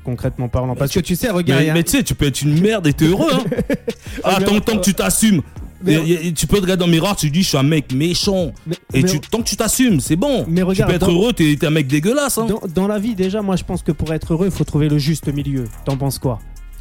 [0.04, 0.74] Concrètement parlant.
[0.76, 1.64] Parce que tu sais, regarde.
[1.72, 3.30] Mais, tu sais, tu peux être une merde et t'es heureux.
[3.32, 3.44] Hein
[4.24, 5.40] ah, tant que tu t'assumes.
[5.84, 7.62] Mais- Et- et- tu peux te regarder dans le miroir, tu dis je suis un
[7.62, 8.52] mec méchant.
[8.66, 10.44] mais- Et mais- tu, tant que tu t'assumes, c'est bon.
[10.48, 12.38] Mais tu regarde, peux être dans- heureux, t'es t'es un mec dégueulasse.
[12.38, 12.46] Hein.
[12.46, 14.88] dans, dans la vie, déjà, moi je pense que pour être heureux, il faut trouver
[14.88, 15.64] le juste milieu.
[15.84, 16.38] T'en penses quoi?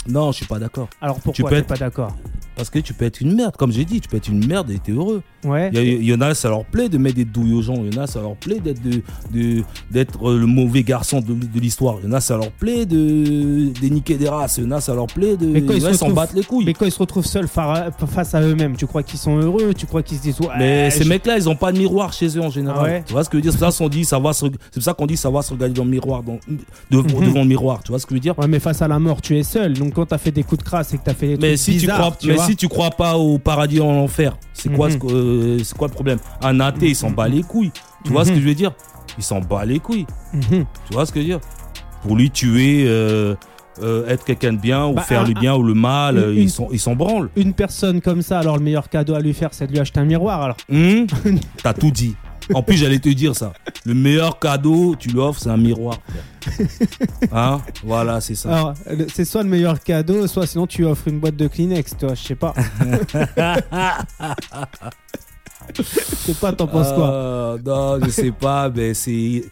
[0.07, 0.89] Non, je suis pas d'accord.
[1.01, 2.15] Alors pourquoi Tu peux être- pas d'accord?
[2.55, 4.69] Parce que tu peux être une merde, comme j'ai dit, tu peux être une merde
[4.69, 5.21] et t'es heureux.
[5.43, 5.69] Ouais.
[5.73, 7.75] Il y, en a, ça leur plaît de mettre des douilles aux gens.
[7.83, 9.01] Il y en a, ça leur plaît d'être de,
[9.33, 11.95] de- d'être le mauvais garçon de, de l'histoire.
[12.01, 14.57] Il y en a, ça leur plaît de, de niquer des races.
[14.57, 15.47] Il y en a, ça leur plaît de.
[15.47, 16.65] Mais quand ils se ouais, s'en retrouvent- battent les couilles.
[16.65, 19.73] Mais quand ils se retrouvent seuls fa- face à eux-mêmes, tu crois qu'ils sont heureux
[19.73, 22.27] Tu crois qu'ils se disent ouais, Mais ces mecs-là, ils ont pas de miroir chez
[22.37, 22.77] eux en général.
[22.79, 23.51] Ah ouais Tu vois ce que je veux dire?
[23.51, 25.73] C'est pour ça qu'on dit savoir se- c'est pour ça qu'on dit savoir se regarder
[25.73, 27.25] dans le miroir, dans- de- Mhm.
[27.27, 27.81] devant le miroir.
[27.83, 28.37] Tu vois ce que je veux dire?
[28.39, 29.73] Ouais, mais face à la mort, tu es seul.
[29.73, 31.57] Donc quand t'as fait des coups de crasse et que t'as fait des Mais trucs
[31.59, 32.42] si tu bizarres, crois, tu mais vois.
[32.45, 34.99] Si tu crois pas au paradis en l'enfer, c'est quoi, Mhm.
[34.99, 36.19] ce euh, quoi le problème?
[36.41, 37.71] Un athée, il s'en bat les couilles.
[38.03, 38.35] Tu vois ce Mhm.
[38.35, 38.71] que je veux dire?
[39.17, 40.05] Il s'en bat les couilles.
[40.33, 40.65] Mhm.
[40.87, 41.39] Tu vois ce que je veux dire?
[42.01, 43.35] Pour lui, tuer, euh,
[43.81, 46.23] euh, être quelqu'un de bien ou Bah, faire un- le bien ou le mal, une-
[46.23, 47.29] euh, ils s'en ils s'en branlent.
[47.35, 49.99] Une personne comme ça, alors le meilleur cadeau à lui faire, c'est de lui acheter
[49.99, 50.41] un miroir.
[50.41, 51.07] Alors Hum?
[51.63, 52.15] T'as tout dit.
[52.53, 53.53] En plus, j'allais te dire ça.
[53.85, 55.97] Le meilleur cadeau, tu lui offres, c'est un miroir.
[57.31, 57.61] Hein?
[57.83, 58.49] Voilà, c'est ça.
[58.49, 58.73] Alors,
[59.13, 62.21] c'est soit le meilleur cadeau, soit sinon tu offres une boîte de Kleenex, toi, je
[62.21, 62.53] sais pas.
[65.75, 67.09] Je sais pas, t'en penses quoi?
[67.13, 69.45] Euh, Non, je sais pas, mais c'est.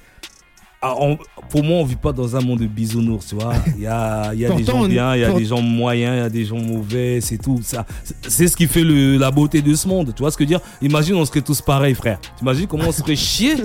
[0.84, 1.15] Ah, on-
[1.49, 3.53] pour moi, on vit pas dans un monde de bisounours, tu vois.
[3.77, 6.17] Il y a, y a des gens bien, il y a des gens moyens, il
[6.17, 7.59] y a des gens mauvais, c'est tout.
[7.61, 10.38] Ça, c'est- c'est ce qui fait le- la beauté de ce monde, tu vois ce
[10.38, 10.65] que je veux dire?
[10.82, 12.19] Imagine, on serait tous pareils, frère.
[12.38, 13.55] T'imagines comment on serait chier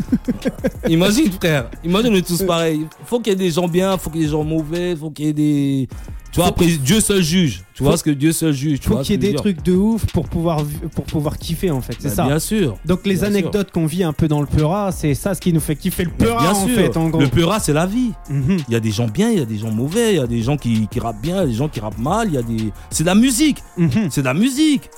[0.89, 1.71] Imagine, frère.
[1.85, 2.87] Imagine, on est tous pareils.
[3.07, 5.11] Faut qu'il y ait des gens bien, faut qu'il y ait des gens mauvais, faut
[5.11, 5.89] qu'il y ait des.
[6.37, 7.63] Tu vois, après, Dieu seul juge.
[7.73, 8.81] Tu vois ce que Dieu seul juge.
[8.81, 10.63] Tu Faut qu'il y ait des trucs de ouf pour pouvoir,
[10.95, 12.25] pour pouvoir kiffer en fait, c'est Bah, ça.
[12.27, 12.77] Bien sûr.
[12.85, 15.61] Donc les anecdotes qu'on vit un peu dans le Peura, c'est ça ce qui nous
[15.61, 16.75] fait kiffer le Mais Peura bien en sûr.
[16.75, 17.21] fait, en gros.
[17.23, 18.13] Le Peura, c'est la vie.
[18.29, 18.59] Mhm.
[18.69, 20.27] Il y a des gens bien, il y a des gens mauvais, il y a
[20.27, 22.35] des gens qui, qui rappent bien, il y a des gens qui rappent mal, il
[22.35, 22.71] y a des.
[22.91, 24.09] C'est de la musique, Mhm.
[24.11, 24.91] c'est de la musique.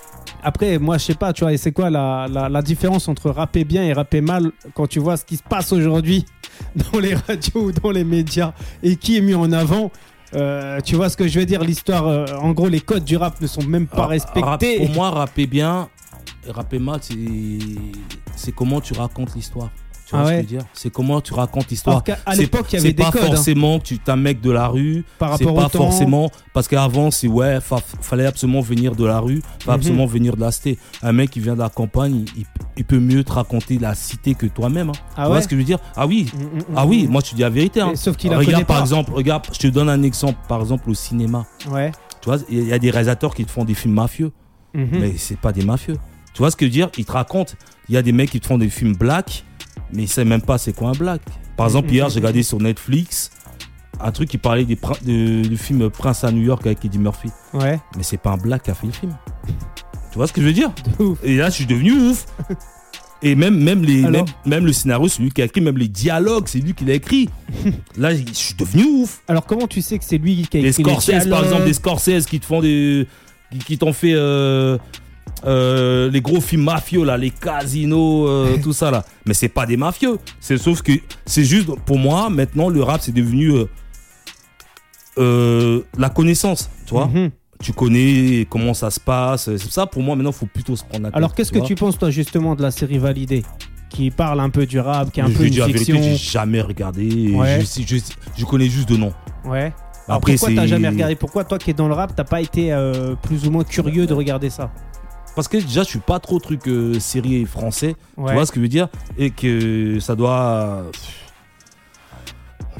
[0.42, 3.30] Après, moi, je sais pas, tu vois, et c'est quoi la, la, la différence entre
[3.30, 6.24] rapper bien et rapper mal quand tu vois ce qui se passe aujourd'hui
[6.92, 9.90] dans les radios ou dans les médias et qui est mis en avant?
[10.34, 13.16] Euh, tu vois ce que je veux dire L'histoire, euh, en gros, les codes du
[13.16, 14.76] rap ne sont même pas rap- respectés.
[14.76, 15.88] pour moi, rapper bien
[16.46, 17.16] et rapper mal, c'est
[18.36, 19.70] c'est comment tu racontes l'histoire.
[20.08, 20.42] Tu vois Ah ce que ouais.
[20.42, 20.66] je veux dire?
[20.72, 22.02] C'est comment tu racontes l'histoire.
[22.24, 23.24] À C'est- l'époque, il y avait c'est des pas codes.
[23.24, 25.04] hein, forcément que tu t'es un mec de la rue.
[25.18, 25.90] par C'est rapport pas au temps.
[25.90, 29.74] forcément parce qu'avant c'est ouais, fa- fallait absolument venir de la rue, fallait Mhm.
[29.74, 30.78] absolument venir de la cité.
[31.02, 32.46] Un mec qui vient de la campagne, il,
[32.78, 34.88] il peut mieux te raconter la cité que toi-même.
[34.88, 34.92] hein.
[35.14, 35.78] Ah tu vois ouais ce que je veux dire?
[35.94, 37.10] Ah oui, Mm, mm, ah mm, oui, mm.
[37.10, 37.82] moi je te dis la vérité.
[37.82, 37.92] hein.
[37.94, 38.82] Sauf qu'il a Regarde par pas.
[38.82, 41.44] exemple, regarde, je te donne un exemple, par exemple au cinéma.
[41.70, 41.92] Ouais.
[42.22, 44.32] Tu vois, il y a des réalisateurs qui te font des films mafieux,
[44.72, 44.88] Mhm.
[45.00, 45.96] mais c'est pas des mafieux.
[46.32, 46.88] Tu vois ce que je veux dire?
[46.96, 47.52] Ils te racontent.
[47.90, 49.44] Il y a des mecs qui te font des films black,
[49.92, 51.20] mais ils savent même pas c'est quoi un black.
[51.56, 51.94] Par exemple, Mhm.
[51.94, 53.30] hier, j'ai regardé sur Netflix
[54.00, 56.98] un truc qui parlait des prin- de- du film Prince à New York avec Eddie
[56.98, 57.30] Murphy.
[57.52, 57.80] Ouais.
[57.96, 59.16] Mais c'est pas un black qui a fait le film.
[60.12, 60.70] Tu vois ce que je veux dire?
[61.24, 62.26] Et là, je suis devenu ouf.
[63.20, 65.88] Et même, même, les, même, même le scénario, c'est lui qui a écrit, même les
[65.88, 67.28] dialogues, c'est lui qui l'a écrit.
[67.96, 69.22] Là, je suis devenu ouf.
[69.26, 71.72] Alors comment tu sais que c'est lui qui a Les écrit Scorsese, par exemple, des
[71.72, 73.08] Scorsese qui te font des.
[73.50, 74.12] qui, qui t'ont fait.
[74.14, 74.78] euh,
[75.44, 79.04] euh, les gros films mafieux là, les casinos, euh, tout ça là.
[79.26, 80.18] Mais c'est pas des mafieux.
[80.40, 80.92] C'est sauf que
[81.26, 83.52] c'est juste pour moi maintenant le rap c'est devenu
[85.18, 87.06] euh, la connaissance, tu vois.
[87.06, 87.30] Mhm.
[87.60, 89.44] Tu connais comment ça se passe.
[89.56, 91.16] C'est ça pour moi maintenant faut plutôt se prendre la.
[91.16, 93.42] Alors qu'est-ce que tu penses toi justement de la série Validée
[93.90, 95.96] qui parle un peu du rap, qui est un je peu une dire la fiction?
[95.96, 97.32] vérité, j'ai jamais regardé.
[97.32, 97.60] Ouais.
[97.60, 97.96] Je, je,
[98.36, 99.12] je connais juste de nom.
[99.44, 99.72] Ouais.
[100.06, 101.16] Alors Après pourquoi t'as jamais regardé?
[101.16, 102.72] Pourquoi toi qui es dans le rap, t'as pas été
[103.22, 104.70] plus ou moins curieux de regarder ça?
[105.38, 107.94] Parce que déjà je suis pas trop truc euh, série français.
[108.16, 108.26] Ouais.
[108.28, 108.88] Tu vois ce que je veux dire?
[109.18, 110.82] Et que ça doit.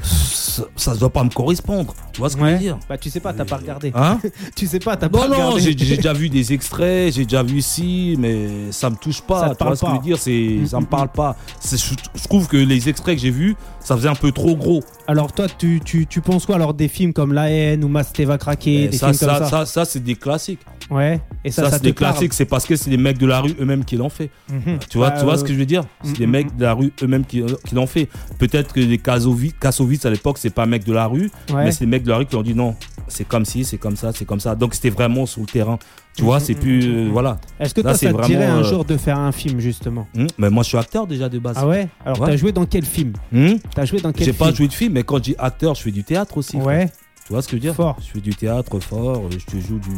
[0.01, 1.93] Ça, ça doit pas me correspondre.
[2.13, 2.77] Tu vois ce que je veux dire?
[2.87, 3.91] Bah tu sais pas, t'as pas regardé.
[3.95, 4.19] Hein?
[4.55, 5.61] Tu sais pas, t'as pas Non, non, regardé.
[5.61, 9.39] j'ai j'ai déjà vu des extraits, j'ai déjà vu ici, mais ça me touche pas.
[9.41, 10.03] Ça te tu vois parle ce que je veux pas.
[10.03, 10.17] dire?
[10.17, 11.35] C'est, Mm, Ça mm, me parle pas.
[11.59, 14.55] C'est- Je, je trouve que les extraits que j'ai vus, ça faisait un peu trop
[14.55, 14.83] gros.
[15.09, 18.25] Alors toi, tu, tu, tu penses quoi alors des films comme La haine ou Masté
[18.25, 20.59] va craquer, Et des ça, films comme ça, ça, ça, ça, c'est des classiques.
[20.91, 21.19] Ouais.
[21.43, 22.33] Et ça, Ça, ça, c'est des parle classiques.
[22.33, 24.29] C'est parce que c'est les mecs de la rue eux-mêmes qui l'ont fait.
[24.51, 24.77] Mhm.
[24.87, 25.83] Tu vois, Bah, tu vois euh, ce que je veux dire?
[26.03, 28.07] C'est mm, des mm, mecs de la rue eux-mêmes qui, qui l'ont fait.
[28.37, 31.63] Peut-être que les Kassovitz, à l'époque, c'est pas un mec de la rue, Ouais.
[31.65, 32.75] mais c'est les mecs de la rue qui ont dit non,
[33.07, 34.53] c'est comme ci, c'est comme ça, c'est comme ça.
[34.53, 35.79] Donc c'était vraiment sur le terrain.
[36.15, 36.85] Tu vois, c'est plus.
[36.85, 37.37] mm, euh, voilà.
[37.59, 39.31] Est-ce que Là, toi, c'est ça te dirait vraiment, un euh, jour de faire un
[39.31, 41.55] film justement Hum, mais moi, je suis acteur déjà de base.
[41.57, 41.87] Ah ouais?
[42.05, 42.27] Alors Ouais.
[42.31, 43.13] t'as joué dans quel film?
[43.33, 44.49] Hum T'as joué dans quel J'ai film?
[44.49, 46.59] pas joué de film, mais quand je dis acteur, je fais du théâtre aussi.
[46.59, 46.65] frère.
[46.65, 46.89] Ouais.
[47.25, 47.75] Tu vois ce que je veux dire?
[47.75, 47.95] Fort.
[48.01, 49.89] Je fais du théâtre fort, je te joue du,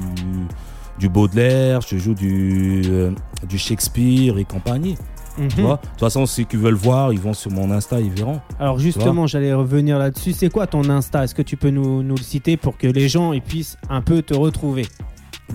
[0.99, 3.11] du Baudelaire, je te joue du, euh,
[3.47, 4.97] du Shakespeare et compagnie.
[5.37, 5.47] Mhm.
[5.47, 5.77] Tu vois?
[5.77, 8.41] De toute façon, ceux qui veulent voir, ils vont sur mon Insta, ils verront.
[8.59, 10.33] Alors justement, j'allais revenir là-dessus.
[10.33, 11.23] C'est quoi ton Insta?
[11.23, 14.01] Est-ce que tu peux nous, nous le citer pour que les gens ils puissent un
[14.01, 14.85] peu te retrouver?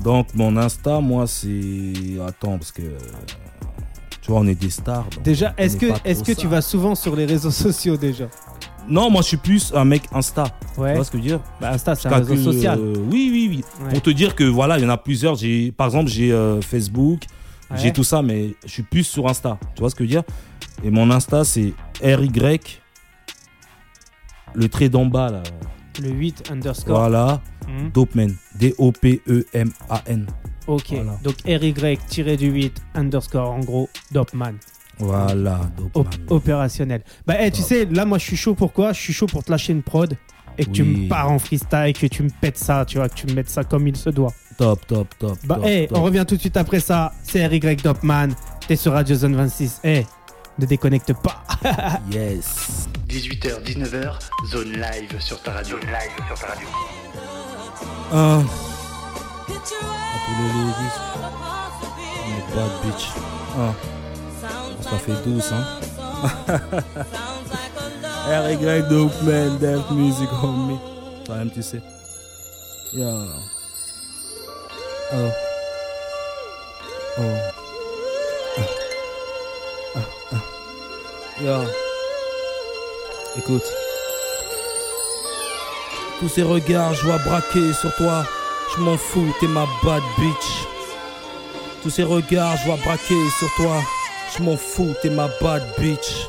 [0.02, 1.92] Donc, mon Insta, moi, c'est.
[2.26, 2.82] Attends, parce que.
[4.22, 5.04] Tu vois, on est des stars.
[5.14, 6.40] donc Déjà, est-ce est que, est-ce que ça.
[6.40, 8.26] tu vas souvent sur les réseaux sociaux déjà?
[8.88, 10.44] Non, moi, je suis plus un mec Insta.
[10.74, 10.94] Tu Ouais.
[10.94, 11.40] vois ce que je veux dire?
[11.60, 12.78] Bah, Insta, c'est un réseau social.
[12.78, 13.64] euh, oui, oui, oui.
[13.84, 13.90] Ouais.
[13.92, 15.34] Pour te dire que voilà, il y en a plusieurs.
[15.36, 17.22] J'ai, par exemple, j'ai euh, Facebook,
[17.70, 17.78] Ouais.
[17.78, 19.58] j'ai tout ça, mais je suis plus sur Insta.
[19.74, 20.22] Tu vois ce que je veux dire?
[20.84, 21.72] Et mon Insta, c'est
[22.02, 22.30] RY,
[24.54, 25.42] le trait d'en bas, là.
[26.02, 26.98] Le 8 underscore.
[26.98, 27.90] Voilà, Mhm.
[27.92, 28.34] Dopeman.
[28.56, 30.26] D-O-P-E-M-A-N.
[30.66, 30.86] Ok.
[30.92, 31.18] Voilà.
[31.22, 34.54] Donc RY-du8 underscore en gros Dopman.
[34.98, 35.60] Voilà,
[35.94, 36.26] Op- Dopeman.
[36.30, 37.02] opérationnel.
[37.26, 38.54] Bah, eh, tu sais, là, moi, je suis chaud.
[38.54, 38.92] Pourquoi?
[38.92, 40.16] Je suis chaud pour te lâcher une prod
[40.58, 43.14] et que tu me pars en freestyle, que tu me pètes ça, tu vois, que
[43.14, 44.32] tu me mettes ça comme il se doit.
[44.56, 45.38] Top, top, top.
[45.44, 45.98] Bah, top, eh, top.
[45.98, 47.12] on revient tout de suite après ça.
[47.22, 48.28] C'est RY Dopman.
[48.66, 49.80] T'es sur Radio Zone 26.
[49.84, 50.04] Eh,
[50.58, 51.44] ne déconnecte pas.
[52.10, 52.88] Yes.
[53.16, 55.78] 18h, 19h, zone live sur ta radio.
[55.80, 56.68] Zone live sur ta radio.
[58.12, 58.40] Un.
[58.40, 58.42] À
[60.26, 60.96] tous les ladies.
[62.20, 63.04] On est bad bitch.
[63.56, 63.72] Un.
[64.82, 65.64] Ça fait 12, hein.
[68.44, 70.76] RY Dope Man, Death Music on me.
[71.24, 71.80] Toi-même, tu sais.
[72.92, 73.08] Yo.
[75.14, 75.30] Oh.
[77.18, 77.22] Oh.
[79.96, 79.96] Ah.
[79.96, 80.00] Ah,
[80.32, 81.42] ah.
[81.42, 81.85] Yo.
[83.38, 83.64] Écoute.
[86.20, 88.24] Tous ces regards, je vois braquer sur toi.
[88.74, 90.66] Je m'en fous, t'es ma bad bitch.
[91.82, 93.82] Tous ces regards, je vois braquer sur toi.
[94.36, 96.28] Je m'en fous, t'es ma bad bitch.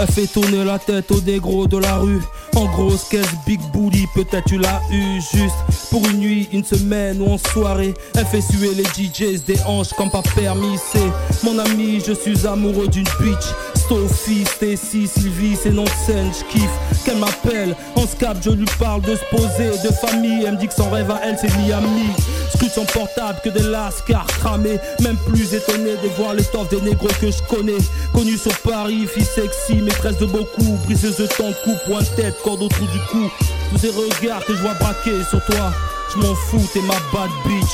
[0.00, 2.22] Elle fait tourner la tête au dégros de la rue.
[2.56, 5.54] En grosse caisse, big booty, peut-être tu l'as eu juste
[5.90, 7.94] pour une nuit, une semaine ou en soirée.
[8.16, 10.78] Elle fait suer les DJs des hanches comme pas permis.
[10.90, 13.44] C'est mon ami, je suis amoureux d'une bitch.
[13.88, 16.70] Sophie, Stacy, Sylvie, c'est non scène, je kiffe
[17.04, 17.76] qu'elle m'appelle.
[17.96, 20.44] En scap, je lui parle de se poser, de famille.
[20.44, 22.08] Elle me dit que son rêve à elle, c'est Miami.
[22.54, 24.78] Scrute son portable que des lascars cramés.
[25.00, 27.78] Même plus étonné de voir l'étoffe des négros que je connais.
[28.12, 30.78] Connu sur Paris, fille sexy, maîtresse de beaucoup.
[30.84, 33.30] Briseuse de temps de cou, point tête, corde autour du cou.
[33.70, 35.72] Tous ces regards que je vois braquer sur toi.
[36.14, 37.66] Je m'en fous, t'es ma bad bitch.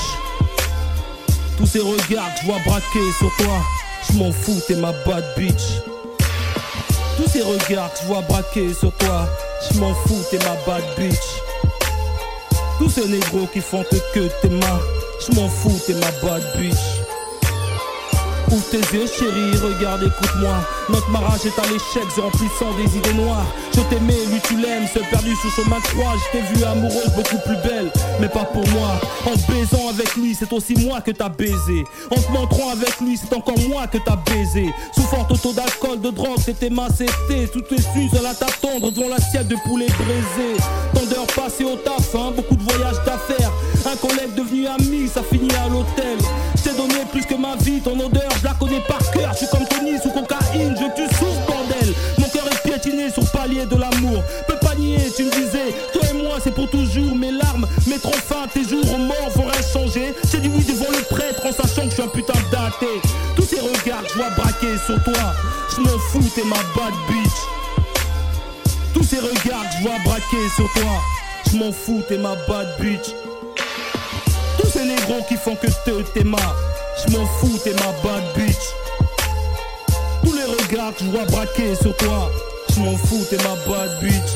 [1.56, 3.58] Tous ces regards que je vois braquer sur toi.
[4.08, 5.87] Je m'en fous, t'es ma bad bitch.
[7.32, 9.28] Ces regards que je vois braquer sur toi,
[9.70, 11.18] je m'en fous, t'es ma bad bitch.
[12.78, 14.80] Tous ces négros qui font que que t'es ma,
[15.20, 16.74] je m'en fous, t'es ma bad bitch.
[18.50, 20.54] Ouvre tes yeux chérie, regarde, écoute-moi
[20.88, 24.17] Notre mariage est à l'échec, se remplissant des idées noires Je t'aimais,
[24.94, 27.56] lui tu l'aimes, se perdu sous chemin de croix Je t'ai vu amoureuse, beaucoup plus
[27.56, 29.00] belle, mais pas pour moi.
[29.26, 31.84] En baisant avec lui, c'est aussi moi que t'as baisé.
[32.10, 34.72] En te montrant avec lui, c'est encore moi que t'as baisé.
[34.94, 39.48] Sous forte auto d'alcool, de drogue, t'étais macété Tout est su, à t'attendre devant l'assiette
[39.48, 40.56] de poulet braisé.
[40.94, 43.52] Tant d'heures passées au taf, hein, beaucoup de voyages d'affaires.
[43.90, 46.18] Un collègue devenu ami, ça finit à l'hôtel.
[46.56, 48.54] Je t'ai donné plus que ma vie, ton odeur je la
[57.98, 60.14] mes trop fins, tes jours morts vont rien changer.
[60.30, 62.86] J'ai dit oui devant le prêtre en sachant que je suis un putain daté.
[63.36, 65.34] Tous ces regards, je vois braquer sur toi.
[65.74, 67.38] Je m'en fous, t'es ma bad bitch.
[68.94, 71.02] Tous ces regards, je vois braquer sur toi.
[71.50, 73.14] Je m'en fous, t'es ma bad bitch.
[74.60, 76.38] Tous ces négros qui font que te t'es ma
[77.06, 78.56] je m'en fous, t'es ma bad bitch.
[80.24, 82.30] Tous les regards que je vois braquer sur toi,
[82.74, 84.32] je m'en fous, t'es ma bad bitch.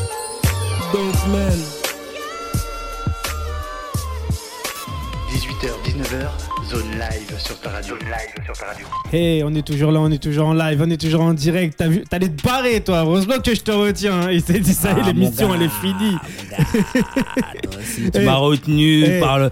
[0.92, 1.81] Donc, man.
[5.32, 7.94] 18h, 19h, zone live sur ta radio.
[7.98, 8.86] Zone live sur ta radio.
[9.12, 11.76] Hey, on est toujours là, on est toujours en live, on est toujours en direct.
[11.78, 12.98] T'as vu, t'allais te barrer, toi.
[12.98, 14.30] Heureusement que je te retiens.
[14.30, 16.16] Il s'est dit ça, Ah, l'émission, elle est finie.
[17.82, 19.50] Si tu m'as retenu par le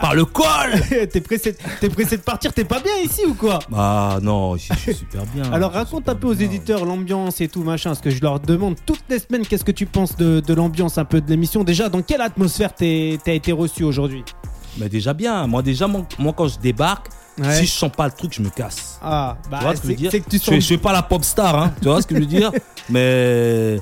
[0.00, 0.46] par le col.
[1.12, 3.58] t'es pressé, t'es pressé de partir, t'es pas bien ici ou quoi?
[3.74, 5.52] Ah non, ici, je suis super bien.
[5.52, 8.76] Alors raconte un peu aux éditeurs l'ambiance et tout machin, parce que je leur demande
[8.86, 11.62] toutes les semaines qu'est-ce que tu penses de, de l'ambiance un peu de l'émission?
[11.62, 14.24] Déjà, dans quelle atmosphère t'es- t'as été reçu aujourd'hui?
[14.78, 15.46] Mais déjà bien.
[15.46, 17.52] Moi déjà, moi, moi, quand je débarque, Ouais.
[17.58, 19.00] si je sens pas le truc, je me casse.
[19.02, 20.54] Ah, bah tu vois ce que je veux dire que tu je, sens.
[20.54, 21.72] je suis pas la pop star, hein.
[21.82, 22.52] tu vois ce que je veux dire
[22.88, 23.80] Mais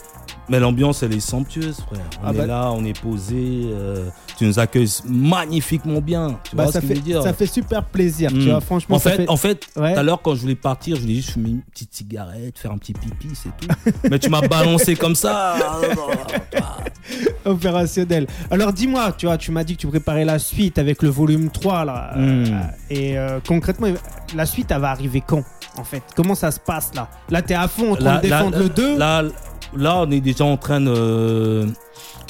[0.48, 2.00] mais l'ambiance, elle est somptueuse, frère.
[2.22, 3.36] On Ah est bah- là, on est posé.
[3.72, 6.38] euh, tu nous accueilles magnifiquement bien.
[6.44, 8.60] Tu Bah, vois ça, ce que je veux dire ça fait super plaisir, tu vois.
[8.62, 9.28] Franchement, en ça fait, fait.
[9.28, 11.92] en fait, tout à l'heure quand je voulais partir, je voulais juste fumer une petite
[11.94, 13.92] cigarette, faire un petit pipi, c'est tout.
[14.10, 15.56] Mais tu m'as balancé comme ça.
[17.44, 18.26] opérationnel.
[18.50, 21.50] Alors dis-moi, tu vois, tu m'as dit que tu préparais la suite avec le volume
[21.50, 22.12] 3 là.
[22.16, 22.20] Mm.
[22.20, 22.46] Euh,
[22.90, 23.88] et euh, concrètement,
[24.34, 25.42] la suite elle va arriver quand
[25.78, 26.02] en fait?
[26.14, 27.08] Comment ça se passe là?
[27.30, 29.22] Là, t'es à fond en train de défendre le 2 Là,
[29.74, 31.66] là, on est déjà en train de,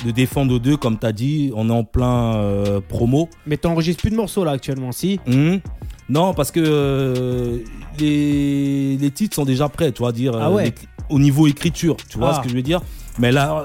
[0.05, 1.51] de défendre le 2, comme tu as dit.
[1.57, 3.29] On est en plein euh, promo.
[3.47, 5.19] mais t'enregistres plus de morceaux là actuellement, si?
[5.27, 5.61] Hum.
[6.09, 7.59] Non, parce que euh,
[7.99, 10.73] les, les titres sont déjà prêts, tu vois, dire Ah ouais.
[11.09, 12.35] au niveau écriture, tu vois Ah.
[12.37, 12.81] ce que je veux dire.
[13.19, 13.65] Mais là,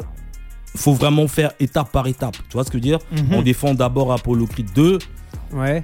[0.75, 2.99] faut vraiment faire étape par étape, tu vois ce que je veux dire.
[3.11, 3.33] Mhm.
[3.33, 4.99] On défend d'abord Apollo Creed 2.
[5.53, 5.83] Ouais.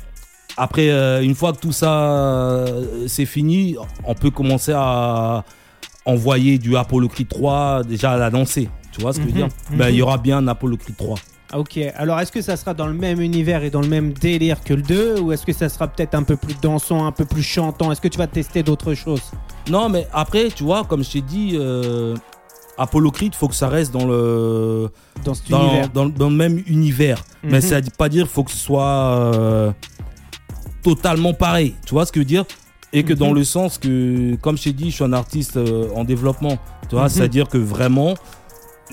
[0.58, 3.76] Après, euh, une fois que tout ça euh, c'est fini,
[4.06, 5.44] on peut commencer à
[6.06, 8.70] envoyer du Apollo Creed 3 déjà à l'annoncer.
[8.92, 9.98] Tu vois ce que je veux Mhm, dire Ben, Il mhm.
[10.00, 11.16] y aura bien un Apollo Creed 3.
[11.52, 14.12] Ah, Ok, alors est-ce que ça sera dans le même univers et dans le même
[14.14, 17.12] délire que le 2 ou est-ce que ça sera peut-être un peu plus dansant, un
[17.12, 17.92] peu plus chantant?
[17.92, 19.22] Est-ce que tu vas tester d'autres choses?
[19.70, 22.16] Non, mais après, tu vois, comme je t'ai dit, euh,
[22.78, 24.90] Apollo Creed, faut que ça reste dans le,
[25.24, 27.24] dans cet dans, univers dans- dans le même univers.
[27.44, 27.62] Mais Mhm.
[27.62, 29.72] ça veut pas dire faut que ce soit euh,
[30.82, 31.76] totalement pareil.
[31.86, 32.46] Tu vois ce que je veux dire?
[32.92, 33.20] Et que Mhm.
[33.20, 36.58] dans le sens que, comme je t'ai dit, je suis un artiste euh, en développement.
[36.90, 37.10] Tu vois, Mhm.
[37.10, 38.14] c'est-à-dire que vraiment,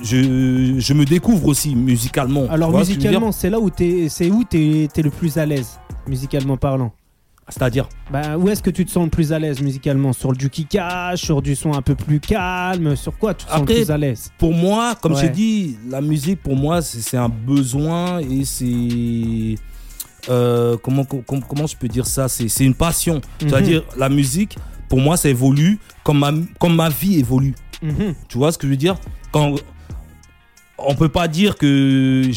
[0.03, 2.47] je, je me découvre aussi musicalement.
[2.47, 5.79] Tu Alors musicalement, c'est là où t'es, c'est où t'es, t'es le plus à l'aise,
[6.07, 6.93] musicalement parlant?
[7.51, 10.13] C'est-à-dire Bah, où est-ce que tu te sens le plus à l'aise musicalement?
[10.13, 12.97] Sur du kickage, sur du son un peu plus calme?
[12.97, 14.31] Sur quoi tu te sens le plus à l'aise?
[14.39, 15.21] pour moi, comme Ouais.
[15.23, 19.55] j'ai dit, la musique pour moi c'est un besoin et c'est
[20.29, 22.29] euh, comment, comment comment je peux dire ça?
[22.29, 23.17] C'est une passion.
[23.17, 23.49] Mhm.
[23.49, 24.57] C'est-à-dire la musique
[24.89, 27.55] pour moi ça évolue comme ma comme ma vie évolue.
[27.83, 28.15] Mhm.
[28.29, 28.97] Tu vois ce que je veux dire?
[29.33, 29.55] Quand
[30.87, 32.33] on peut pas dire que je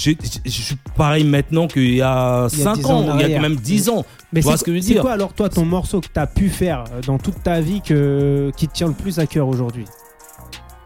[0.49, 3.13] suis pareil maintenant qu'il y a Il y a 5 10 ans il y a
[3.13, 3.41] arrière.
[3.41, 4.05] même 10 ans.
[4.31, 6.07] Mais Tu c'est, ce que je veux c'est dire quoi alors toi ton morceau que
[6.11, 9.27] t'as pu faire euh, dans toute ta vie que, qui te tient le plus à
[9.27, 9.85] cœur aujourd'hui?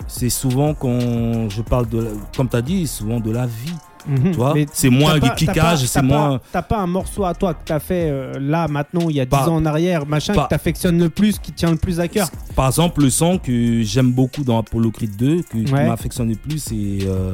[0.08, 3.74] C'est souvent quand je parle de la- comme tu as dit, souvent de la vie,
[4.08, 4.32] Mhm.
[4.32, 7.54] tu vois Mais C'est moins du kickage, c'est moins T'as pas un morceau à toi
[7.54, 10.34] que t'as fait euh, là maintenant il y a 10 Pas- ans en arrière, machin,
[10.34, 13.38] pas- que t'affectionnes le plus, qui tient le plus à cœur Par exemple, le son
[13.38, 17.00] que j'aime beaucoup dans Apollo Creed 2, que, qui m'affectionne le plus, c'est.
[17.08, 17.32] Euh,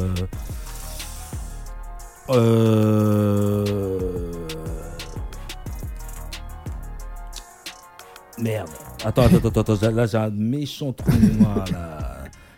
[2.30, 3.66] euh,
[8.39, 8.70] Merde.
[9.05, 11.66] Attends, attends, attends, attends, là j'ai un méchant trou de mémoire.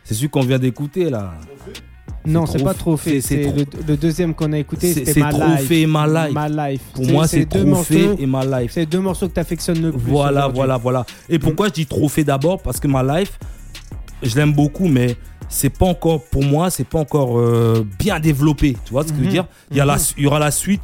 [0.03, 1.33] C'est celui qu'on vient d'écouter là.
[2.26, 3.21] Non, c'est pas f- trop fait.
[3.21, 5.67] c'est- trop- le, le deuxième qu'on a écouté, C'est c'était c'est Ma trop Life.
[6.93, 8.71] Pour moi, c'est deux trop fait morceaux- et life.
[8.73, 10.01] C'est deux morceaux que t'affectionnes le plus.
[10.11, 11.05] Voilà, voilà, voilà.
[11.30, 12.61] Et pourquoi je dis trophée d'abord?
[12.61, 13.38] Parce que ma life,
[14.23, 15.15] je l'aime beaucoup, mais
[15.49, 18.76] c'est pas encore, pour moi, c'est pas encore euh, bien développé.
[18.86, 19.32] Tu vois ce que je veux Mhm.
[19.32, 19.45] dire?
[19.71, 20.01] Il y, a la, Mhm.
[20.17, 20.82] il y aura la suite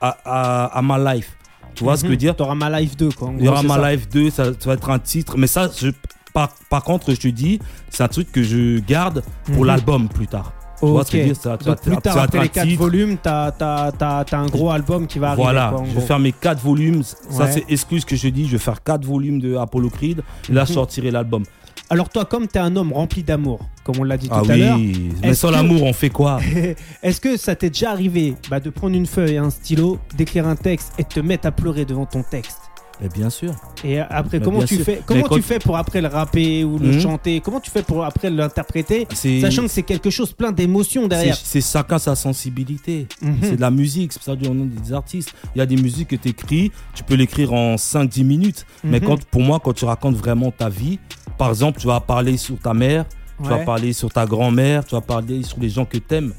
[0.00, 1.36] à, à, à ma life.
[1.74, 2.36] Tu vois ce que je veux dire?
[2.36, 3.32] T'auras ma life 2 quoi.
[3.38, 3.90] Il y aura ma ça.
[3.90, 5.36] life 2, ça, ça va être un titre.
[5.36, 5.88] Mais ça, je,
[6.32, 7.58] par, par contre, je te dis,
[7.90, 9.66] c'est un truc que je garde pour Mhm.
[9.66, 10.52] l'album plus tard.
[10.86, 12.66] Tu vois ce que je veux dire Ça Donc plus tard, après les un 4
[12.66, 12.78] titre.
[12.80, 15.42] volumes, t'as- t'as un gros album qui va arriver.
[15.42, 16.06] Voilà, quoi, en je vais gros.
[16.06, 17.02] faire mes 4 volumes.
[17.02, 17.52] Ça, Ouais.
[17.52, 18.46] c'est excuse que je dis.
[18.46, 20.22] Je vais faire 4 volumes de Apollo Creed.
[20.48, 20.74] Et là, je Mhm.
[20.74, 21.44] sortirai l'album.
[21.90, 24.56] Alors toi, comme t'es un homme rempli d'amour, comme on l'a dit Ah tout à
[24.56, 24.78] l'heure,
[25.22, 26.38] mais sans que- l'amour, on fait quoi
[27.02, 30.46] est-ce que ça t'est déjà arrivé bah, de prendre une feuille et un stylo, d'écrire
[30.48, 32.58] un texte et de te mettre à pleurer devant ton texte?
[33.00, 33.52] Mais bien sûr.
[33.84, 34.84] Et après, comment tu sûr.
[34.84, 37.00] fais Comment tu fais pour après le rapper ou le Mhm.
[37.00, 37.40] chanter?
[37.40, 39.06] Comment tu fais pour après l'interpréter?
[39.40, 41.36] Sachant que c'est quelque chose plein d'émotions derrière.
[41.36, 43.06] c'est- chacun sa sensibilité.
[43.20, 43.36] Mhm.
[43.42, 45.32] C'est de la musique, c'est pour ça qu'on a des artistes.
[45.54, 48.64] Il y a des musiques que tu écris, tu peux l'écrire en 5-10 minutes.
[48.84, 49.06] Mais Mhm.
[49.06, 50.98] quand, pour moi, quand tu racontes vraiment ta vie,
[51.36, 53.04] par exemple, tu vas parler sur ta mère,
[53.42, 56.32] tu vas parler sur ta grand-mère, tu vas parler sur les gens que t'aimes.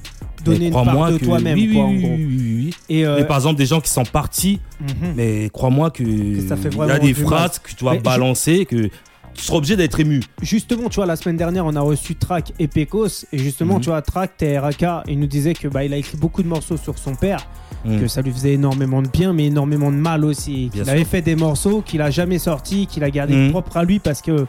[0.45, 2.77] Donner une part de que- toi-même, oui, quoi, oui, en oui, gros.
[2.89, 5.13] Et, euh, Mais par exemple, des gens qui sont partis, mhm.
[5.15, 6.03] mais crois-moi que,
[6.47, 8.89] ça fait il y a des phrases que tu Mais je- balancer, que
[9.33, 10.21] tu seras obligé d'être ému.
[10.41, 13.25] Justement, tu vois, la semaine dernière, on a reçu Track et Pecos.
[13.33, 13.81] Et justement, Mhm.
[13.81, 16.77] tu vois, Track, TRK, il nous disait que bah, il a écrit beaucoup de morceaux
[16.77, 17.45] sur son père,
[17.83, 17.99] Mm.
[17.99, 20.69] que ça lui faisait énormément de bien, mais énormément de mal aussi.
[20.71, 23.51] Qu'il avait fait des morceaux qu'il a jamais sortis, qu'il a gardé Mhm.
[23.51, 24.45] propre à lui parce que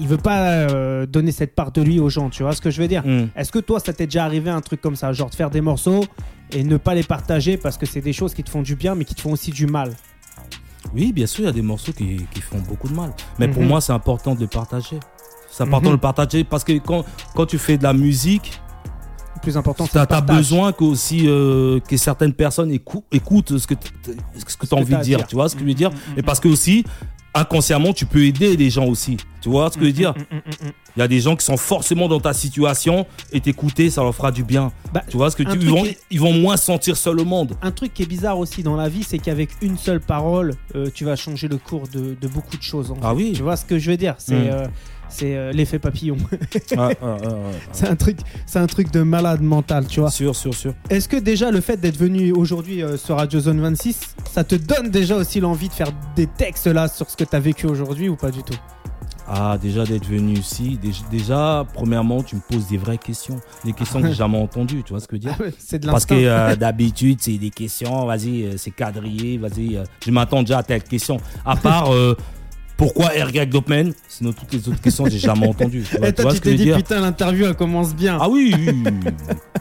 [0.00, 2.30] il- veut pas euh, donner cette part de lui aux gens.
[2.30, 3.06] Tu vois ce que je veux dire?
[3.06, 3.28] Mm.
[3.36, 5.60] Est-ce que toi, ça t'est déjà arrivé un truc comme ça, genre de faire des
[5.60, 6.04] morceaux
[6.52, 8.94] et ne pas les partager parce que c'est des choses qui te font du bien,
[8.94, 9.92] mais qui te font aussi du mal?
[10.94, 13.12] Oui, bien sûr, il y a des morceaux qui, qui font beaucoup de mal.
[13.38, 13.68] Mais pour Mhm.
[13.68, 14.98] moi, c'est important de le partager.
[15.50, 15.92] C'est important Mhm.
[15.92, 18.58] de le partager parce que quand, quand tu fais de la musique,
[19.42, 23.74] plus important, tu as, besoin que, aussi, euh, que certaines personnes écou- écoutent ce que
[23.74, 23.88] tu
[24.46, 25.18] Ce as envie de dire.
[25.18, 25.26] dire.
[25.26, 25.90] Tu vois ce que je veux dire?
[25.90, 26.84] Mhm, Et parce que aussi,
[27.34, 29.16] inconsciemment, tu peux aider les gens aussi.
[29.40, 30.12] Tu vois ce que je veux dire?
[30.30, 30.72] Mm, mm, mm.
[30.96, 34.14] Il y a des gens qui sont forcément dans ta situation et t'écouter, ça leur
[34.14, 34.70] fera du bien.
[34.92, 37.18] Bah, Tu vois ce que tu ils vont, qui- ils vont moins se sentir seul
[37.20, 37.56] au monde.
[37.62, 40.88] Un truc qui est bizarre aussi dans la vie, c'est qu'avec une seule parole, euh,
[40.94, 42.90] tu vas changer le cours de, de beaucoup de choses.
[42.90, 43.16] en Ah fait.
[43.16, 43.32] oui.
[43.34, 44.14] Tu vois ce que je veux dire?
[44.18, 44.66] C'est euh,
[45.12, 46.16] c'est, euh, l'effet papillon.
[46.72, 47.60] Ouais, ouais, ouais.
[47.72, 50.10] c'est un truc, c'est un truc de malade mental, tu vois.
[50.10, 50.74] Sûr, sûr, sûr.
[50.90, 54.54] Est-ce que déjà le fait d'être venu aujourd'hui euh, sur Radio Zone 26, ça te
[54.54, 57.66] donne déjà aussi l'envie de faire des textes là sur ce que tu as vécu
[57.66, 58.56] aujourd'hui ou pas du tout?
[59.28, 60.78] Ah, déjà d'être venu ici,
[61.10, 63.40] déjà, premièrement, tu me poses des vraies questions.
[63.64, 65.36] Des questions que j'ai jamais entendues, tu vois ce que je veux dire?
[65.38, 69.78] Ah ouais, C'est de Parce que euh, d'habitude, c'est des questions, vas-y, c'est quadrillé, vas-y,
[70.04, 71.18] je m'attends déjà à telle question.
[71.44, 71.90] À part,
[72.82, 75.84] pourquoi RY Dopman Sinon, toutes les autres questions, j'ai jamais entendu.
[75.88, 76.76] Tu vois, Et tu toi, vois tu je t'es dit dire?
[76.76, 78.18] putain, l'interview elle commence bien.
[78.20, 79.10] Ah oui, oui, oui, oui.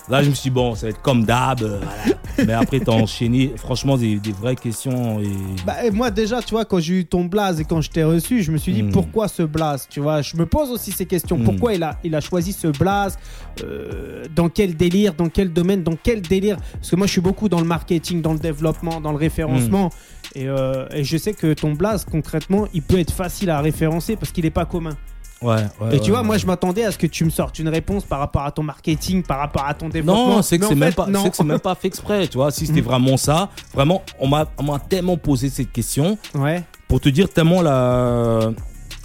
[0.10, 1.62] Là, je me suis dit, bon, ça va être comme d'hab.
[1.62, 2.46] euh, voilà.
[2.48, 5.20] Mais après, t'as enchaîné, franchement, des, des vraies questions.
[5.20, 5.30] Et...
[5.66, 8.04] Bah, et moi déjà, tu vois, quand j'ai eu ton blaze et quand je t'ai
[8.04, 8.92] reçu, je me suis dit Mm.
[8.92, 11.38] pourquoi ce blaze Tu vois, je me pose aussi ces questions.
[11.38, 11.44] Mm.
[11.44, 13.18] Pourquoi il a, il a choisi ce blaze
[13.64, 16.58] Euh, Dans quel délire Dans quel domaine Dans quel délire?
[16.74, 19.92] Parce que moi, je suis beaucoup dans le marketing, dans le développement, dans le référencement.
[20.36, 24.16] Et, euh, et je sais que ton blaze, concrètement, il peut être facile à référencer
[24.16, 24.96] parce qu'il n'est pas commun.
[25.42, 26.26] Ouais, ouais, et tu ouais, vois, ouais.
[26.28, 28.62] moi, je m'attendais à ce que tu me sortes une réponse par rapport à ton
[28.62, 30.28] marketing, par rapport à ton développement.
[30.36, 32.52] Non, c'est que c'est même pas, que c'est même pas fait exprès, tu vois.
[32.52, 32.86] Si c'était Mm.
[32.86, 37.28] vraiment ça, vraiment, on m'a, on m'a tellement posé cette question Ouais, pour te dire
[37.28, 38.52] tellement la,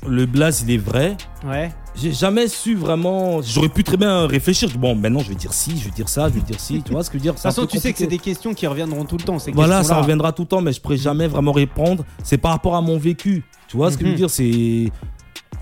[0.07, 1.17] le blaze il est vrai.
[1.47, 1.71] ouais.
[1.97, 3.41] J'ai jamais su vraiment.
[3.43, 4.69] J'aurais pu très bien réfléchir.
[4.79, 6.83] Bon, maintenant je vais dire si, je vais dire ça, je vais dire si.
[6.83, 8.19] Tu vois ce que je veux dire De toute façon, tu sais que c'est des
[8.19, 9.39] questions qui reviendront tout le temps.
[9.39, 12.05] ces Voilà, ça reviendra tout le temps, mais je pourrais jamais vraiment répondre.
[12.23, 13.45] C'est par rapport à mon vécu.
[13.69, 14.17] Tu vois ce que je veux Mhm.
[14.19, 14.91] dire C'est.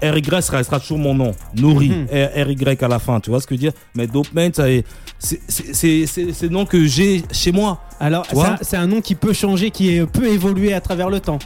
[0.03, 1.31] RY restera toujours mon nom.
[1.57, 1.89] Nourri.
[1.91, 2.07] Mhm.
[2.11, 3.21] RY à la fin.
[3.21, 4.07] Tu vois ce que je veux dire Mais
[6.03, 7.81] est- c'est le nom que j'ai chez moi.
[8.01, 11.09] Alors, c'est un, c'est un nom qui peut changer, qui est- peut évoluer à travers
[11.09, 11.39] le temps.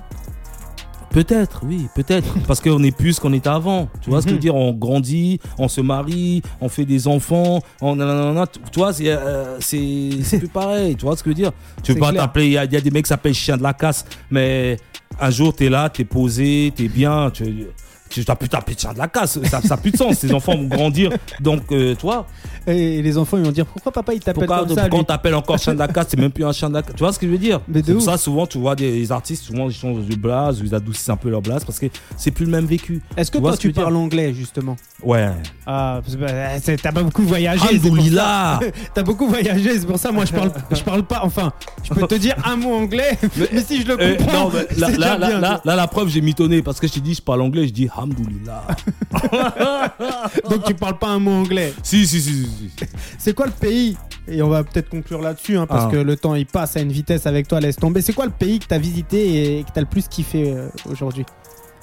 [1.10, 2.34] Peut-être, oui, peut-être.
[2.46, 3.88] Parce qu'on est plus qu'on était avant.
[4.00, 4.54] Tu vois ce que je veux dire?
[4.54, 9.58] On grandit, on se marie, on fait des enfants, on nanana, tu vois, c'est euh,
[9.60, 10.96] c'est plus pareil.
[10.96, 11.52] Tu vois ce que je veux dire?
[11.82, 13.56] Tu peux pas t'appeler, il y, a il y a des mecs qui s'appellent chien
[13.56, 14.76] de la casse, mais
[15.20, 17.66] un jour t'es là, t'es posé, t'es bien, tu
[18.08, 20.18] tu t'as pu t'appeler chien de la casse, ça n'a plus de sens.
[20.20, 22.26] Tes enfants vont grandir, donc euh, tu vois.
[22.66, 25.58] Et les enfants, ils vont dire pourquoi papa il t'appelle comme ça quand t'appelles encore
[25.58, 26.94] chien de la casse, c'est même plus un chien de la casse.
[26.94, 27.60] Tu vois ce que je veux dire?
[27.68, 30.74] Mais de ça souvent tu vois des les artistes, souvent ils changent de blase, ils
[30.74, 31.86] adoucissent un peu leur blase parce que
[32.16, 33.00] c'est plus le même vécu.
[33.16, 34.76] Est-ce que Tu toi tu parles anglais justement?
[35.02, 35.30] Ouais.
[35.66, 37.62] Ah, parce que, bah, t'as pas beaucoup voyagé.
[37.68, 38.60] Alhamdoulilah.
[38.94, 41.20] T'as beaucoup voyagé, c'est pour ça moi je parle, je parle pas.
[41.22, 41.52] Enfin,
[41.82, 43.18] je peux te dire un mot anglais,
[43.52, 46.62] mais, si je le Euh, comprends, non, mais là, là, là, la preuve, j'ai mitonné
[46.62, 48.66] parce que je t'ai dit, je parle anglais, je dis Hamdoulillah.
[50.50, 51.72] Donc tu parles pas un mot anglais.
[51.82, 52.44] si, si, si, si,
[52.78, 52.86] si.
[53.18, 53.96] C'est quoi le pays
[54.26, 55.90] Et on va peut-être conclure là-dessus, hein, parce Ah.
[55.90, 58.00] que le temps il passe à une vitesse avec toi, laisse tomber.
[58.02, 61.24] C'est quoi le pays que t'as visité et que t'as le plus kiffé euh, aujourd'hui?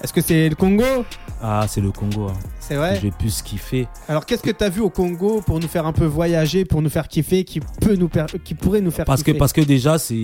[0.04, 0.84] Est-ce que c'est le Congo
[1.42, 2.28] Ah, c'est le Congo.
[2.28, 2.34] Hein.
[2.60, 2.96] C'est vrai.
[2.98, 3.88] Je vais plus kiffer.
[4.08, 6.82] Alors qu'est-ce que tu as vu au Congo pour nous faire un peu voyager, pour
[6.82, 9.62] nous faire kiffer, qui peut nous per- qui pourrait nous faire Parce que, parce que
[9.62, 10.16] déjà, c'est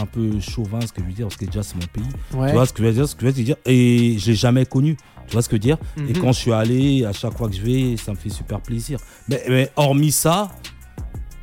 [0.00, 2.12] un peu chauvin ce que je veux dire, parce que déjà, c'est mon pays.
[2.34, 2.48] Ouais.
[2.48, 3.56] Tu vois ce que je veux dire, ce que je veux dire.
[3.66, 4.96] Et je l'ai jamais connu.
[5.26, 6.18] Tu vois ce que je veux dire Et Mhm.
[6.22, 8.98] quand je suis allé, à chaque fois que je vais, ça me fait super plaisir.
[9.28, 10.50] Mais, mais hormis ça,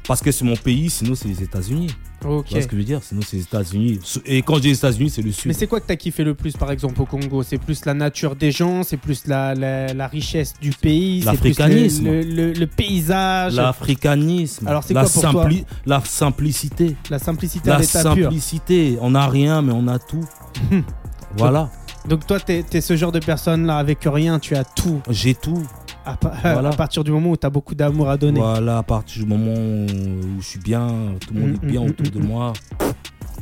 [0.08, 1.88] parce que c'est mon pays, sinon c'est les États-Unis.
[2.28, 2.46] Ok.
[2.46, 3.02] Tu vois ce que je veux dire?
[3.04, 4.00] Sinon c'est les États-Unis.
[4.26, 5.54] Et quand je dis les États-Unis, c'est le Mais sud.
[5.54, 7.44] c'est quoi que t'as kiffé le plus par exemple au Congo?
[7.44, 11.30] C'est plus la nature des gens, c'est plus la, la, la richesse du pays, c'est
[11.38, 12.06] plus L'africanisme.
[12.06, 14.68] le, le, le paysage, L'africanisme.
[14.68, 15.50] Alors, c'est la, quoi pour toi?
[15.86, 16.96] la simplicité.
[17.10, 18.98] la simplicité La simplicité.
[19.02, 20.26] On n'a rien, mais on a tout.
[21.38, 21.70] voilà.
[22.08, 25.02] Donc toi, t'es es ce genre de personne là avec rien, tu as tout.
[25.10, 25.64] J'ai tout.
[26.06, 26.70] À, pa- Voilà.
[26.70, 28.40] à partir du moment où t'as beaucoup d'amour à donner.
[28.40, 30.88] Voilà, à partir du moment où je suis bien,
[31.28, 32.28] tout le monde Mm, est bien mm, autour mm, de mm.
[32.28, 32.54] moi,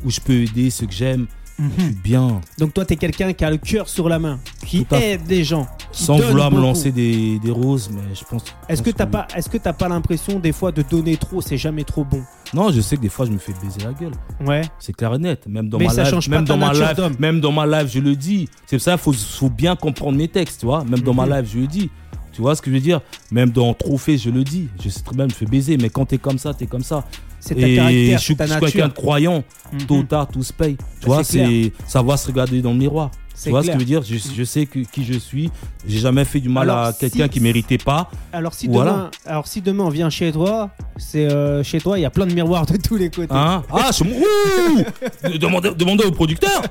[0.05, 1.28] où je peux aider ceux que j'aime,
[1.60, 1.93] je suis Mhm.
[2.04, 2.41] bien.
[2.58, 5.43] Donc toi, t'es quelqu'un qui a le cœur sur la main, qui Tout aide les
[5.43, 5.68] gens.
[5.91, 8.43] Sans vouloir me lancer des, des roses, mais je pense.
[8.68, 11.58] Est-ce que t'as pas, est-ce que t'as pas l'impression des fois de donner trop, c'est
[11.58, 12.24] jamais trop bon?
[12.54, 14.14] Non, je sais que des fois je me fais baiser la gueule.
[14.45, 14.62] Ouais.
[14.80, 15.45] C'est clair et net.
[15.47, 17.66] Même dans Mais ma ça live, change pas même dans ma live, même dans ma
[17.68, 18.49] live, je le dis.
[18.66, 20.84] C'est pour ça, faut, faut bien comprendre mes textes, tu vois.
[20.84, 21.34] Même dans ma Mhm.
[21.34, 21.89] live, je le dis.
[22.32, 22.99] Tu vois ce que je veux dire?
[23.32, 24.68] Même dans Trophée, je le dis.
[24.84, 26.82] Je sais très bien, je me fais baiser, mais quand t'es comme ça, t'es comme
[26.84, 27.04] ça.
[27.45, 29.43] C'est ta Et caractère, je suis, quelqu'un de croyant.
[29.73, 29.85] Mhm.
[29.85, 30.77] Tôt ou tard, tout se paye.
[31.01, 31.49] Tu vois, c'est clair.
[31.49, 33.11] c'est ça va se regarder dans le miroir.
[33.36, 33.73] C'est Tu vois clair.
[33.73, 34.03] ce que je veux dire?
[34.03, 35.49] Je, je sais que, qui je suis.
[35.88, 38.09] J'ai jamais fait du mal Alors, à quelqu'un si- qui méritait pas.
[38.31, 38.91] Alors si Voilà.
[38.91, 42.09] demain, alors si demain on vient chez toi, c'est euh, chez toi, il y a
[42.11, 43.34] plein de miroirs de tous les côtés.
[43.34, 43.63] Hein?
[43.71, 43.89] Ah.
[44.01, 46.61] Ouh demandez, demandez au producteur.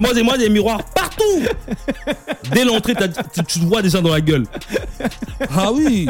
[0.00, 1.24] Moi, j'ai moi des miroirs partout.
[2.52, 4.44] Dès l'entrée, tu, tu te vois déjà dans la gueule.
[5.54, 6.08] Ah oui.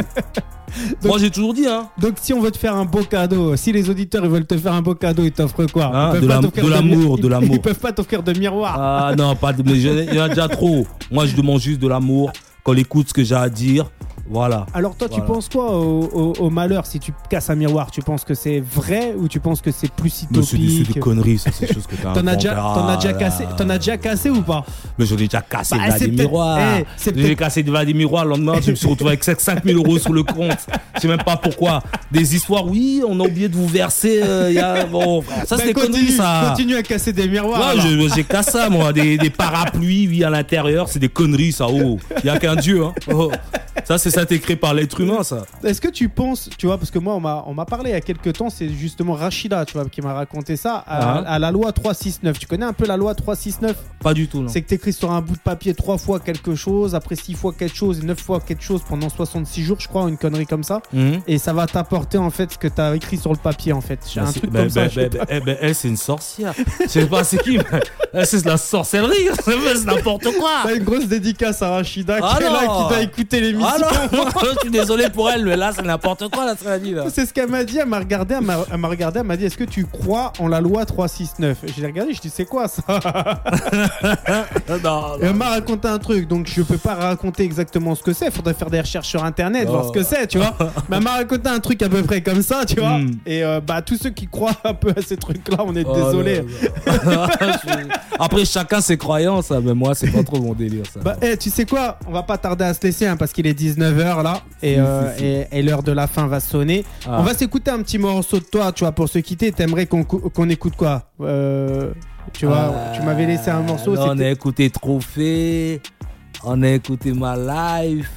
[1.02, 1.88] moi, j'ai toujours dit, hein.
[1.98, 4.56] Donc si on veut te faire un beau cadeau, si les auditeurs ils veulent te
[4.56, 6.12] faire un beau cadeau, ils t'offrent quoi?
[6.14, 7.54] Ils peuvent de de l'amour, ils- de l'amour.
[7.54, 8.76] Ils peuvent pas t'offrir de miroir.
[8.78, 10.86] Ah non, pas de, il y en a déjà trop.
[11.10, 12.32] Moi, je demande juste de l'amour.
[12.64, 13.90] Qu'on écoute ce que j'ai à dire.
[14.30, 14.66] Voilà.
[14.74, 17.90] Alors toi, tu penses quoi au, au- au malheur si tu casses un miroir?
[17.90, 20.74] Tu penses que c'est vrai ou tu penses que c'est plus Mais c'est des, c'est
[20.74, 23.08] utopique des conneries, ça, c'est des choses que t'as T'en as déjà, t'en as déjà
[23.10, 23.50] Ah, cassé, là.
[23.56, 24.64] t'en as déjà cassé ou pas?
[24.98, 26.58] Mais j'en ai déjà cassé Bah, des miroirs.
[26.80, 28.24] Eh, c'est J'ai cassé des miroirs.
[28.24, 30.58] Le lendemain, je me suis retrouvé avec 5000 euros sur le compte.
[30.96, 31.82] Je sais même pas pourquoi.
[32.12, 34.20] Des histoires, oui, on a oublié de vous verser.
[34.22, 36.46] euh, y a, bon, ça, Bah, c'est des conneries, ça.
[36.50, 37.74] continue à casser des miroirs.
[37.76, 37.82] Ouais,
[38.14, 38.92] j'ai cassé ça, moi.
[38.92, 40.88] Des, des parapluies, oui, à l'intérieur.
[40.88, 41.66] C'est des conneries, ça.
[41.70, 42.92] Oh, il y a qu'un Dieu, hein.
[43.12, 43.30] Oh.
[43.88, 45.46] Ça, c'est ça, été créé par l'être humain, ça.
[45.64, 47.14] Est-ce que tu penses, tu vois, parce que moi
[47.46, 50.12] on m'a parlé il y a quelques temps, c'est justement Rachida, tu vois, qui m'a
[50.12, 51.24] raconté ça à, Ah.
[51.26, 52.38] à la loi 369.
[52.38, 54.48] Tu connais un peu la loi 369 Pas du tout, non.
[54.48, 57.54] C'est que t'écris sur un bout de papier trois fois quelque chose, après six fois
[57.58, 60.64] quelque chose et neuf fois quelque chose pendant 66 jours, je crois, une connerie comme
[60.64, 60.82] ça.
[60.92, 61.20] Mhm.
[61.26, 64.00] Et ça va t'apporter en fait ce que t'as écrit sur le papier en fait.
[64.12, 64.84] J'ai Bah, un truc bah, comme ça.
[64.88, 66.52] bah, bah, eh ben, elle, c'est une sorcière.
[66.82, 67.58] Je sais pas c'est qui,
[68.12, 69.28] elle, c'est de la sorcellerie.
[69.44, 70.50] C'est n'importe quoi.
[70.64, 73.68] T'as une grosse dédicace à Rachida Ah qui est là, qui doit écouter l'émission.
[73.74, 73.77] Ah
[74.42, 77.04] je suis désolé pour elle, mais là, c'est n'importe quoi, dit là.
[77.12, 79.56] C'est ce qu'elle m'a dit, elle m'a regardé, elle m'a regardé, elle m'a dit est-ce
[79.56, 82.82] que tu crois en la loi 369 J'ai regardé, je dis c'est quoi ça?
[84.84, 88.12] Non, Et Elle m'a raconté un truc, donc je peux pas raconter exactement ce que
[88.12, 88.30] c'est.
[88.30, 89.72] Faudrait faire des recherches sur internet, Oh.
[89.72, 90.54] voir ce que c'est, tu vois.
[90.88, 92.98] Mais elle m'a raconté un truc à peu près comme ça, tu vois.
[92.98, 93.16] Hmm.
[93.26, 95.94] Et euh, bah tous ceux qui croient un peu à ces trucs-là, on est Oh,
[95.94, 96.44] désolé.
[98.18, 101.00] Après, chacun ses croyances, hein, mais moi, c'est pas trop mon délire, ça.
[101.00, 101.98] Bah, eh, tu sais quoi?
[102.06, 105.12] On va pas tarder à se laisser hein, parce qu'il est 19h là et, euh,
[105.20, 106.84] et, et l'heure de la fin va sonner.
[107.06, 107.18] Ah.
[107.20, 109.52] On va s'écouter un petit morceau de toi, tu vois, pour se quitter.
[109.52, 111.10] T'aimerais qu'on qu'on écoute quoi?
[111.20, 111.92] Euh,
[112.32, 113.94] Tu vois, tu m'avais laissé un morceau.
[113.94, 115.80] Là, on a écouté Trophée,
[116.44, 118.10] on a écouté ma life,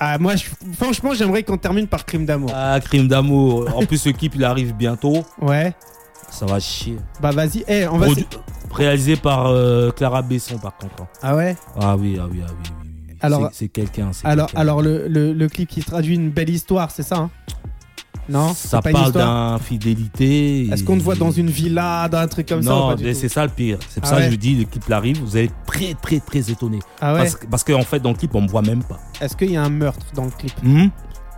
[0.00, 0.44] Ah, moi, je-
[0.76, 2.50] franchement, j'aimerais qu'on termine par Crime d'amour.
[2.54, 3.68] ah, Crime d'amour.
[3.76, 5.24] En plus, ce clip, il arrive bientôt.
[5.40, 5.72] Ouais.
[6.30, 6.98] Ça va chier.
[7.22, 7.64] Bah vas-y.
[7.68, 8.06] Eh, on va.
[8.08, 8.26] Produ-
[8.70, 11.00] Réalisé par euh, Clara Besson, par contre.
[11.02, 11.06] hein.
[11.22, 11.56] Ah ouais?
[11.80, 12.87] Ah oui, ah oui, ah oui, oui.
[13.20, 14.10] Alors- C'est- quelqu'un.
[14.24, 17.30] Alors, alors le, le, le clip qui traduit une belle histoire, c'est ça hein?
[18.30, 18.52] Non?
[18.54, 20.68] Ça parle d'infidélité.
[20.70, 23.18] Est-ce qu'on te voit dans une villa, dans un truc comme ça Non, mais tout?
[23.18, 23.78] c'est ça le pire.
[23.88, 25.94] C'est pour Ah ça que ouais je dis, le clip arrive, vous allez être très,
[25.94, 26.78] très, très étonné.
[27.00, 27.20] Ah ouais?
[27.20, 28.98] Parce, que- parce qu'en fait, dans le clip, on me voit même pas.
[29.20, 30.52] Est-ce qu'il y a un meurtre dans le clip?
[30.62, 30.88] Hmm?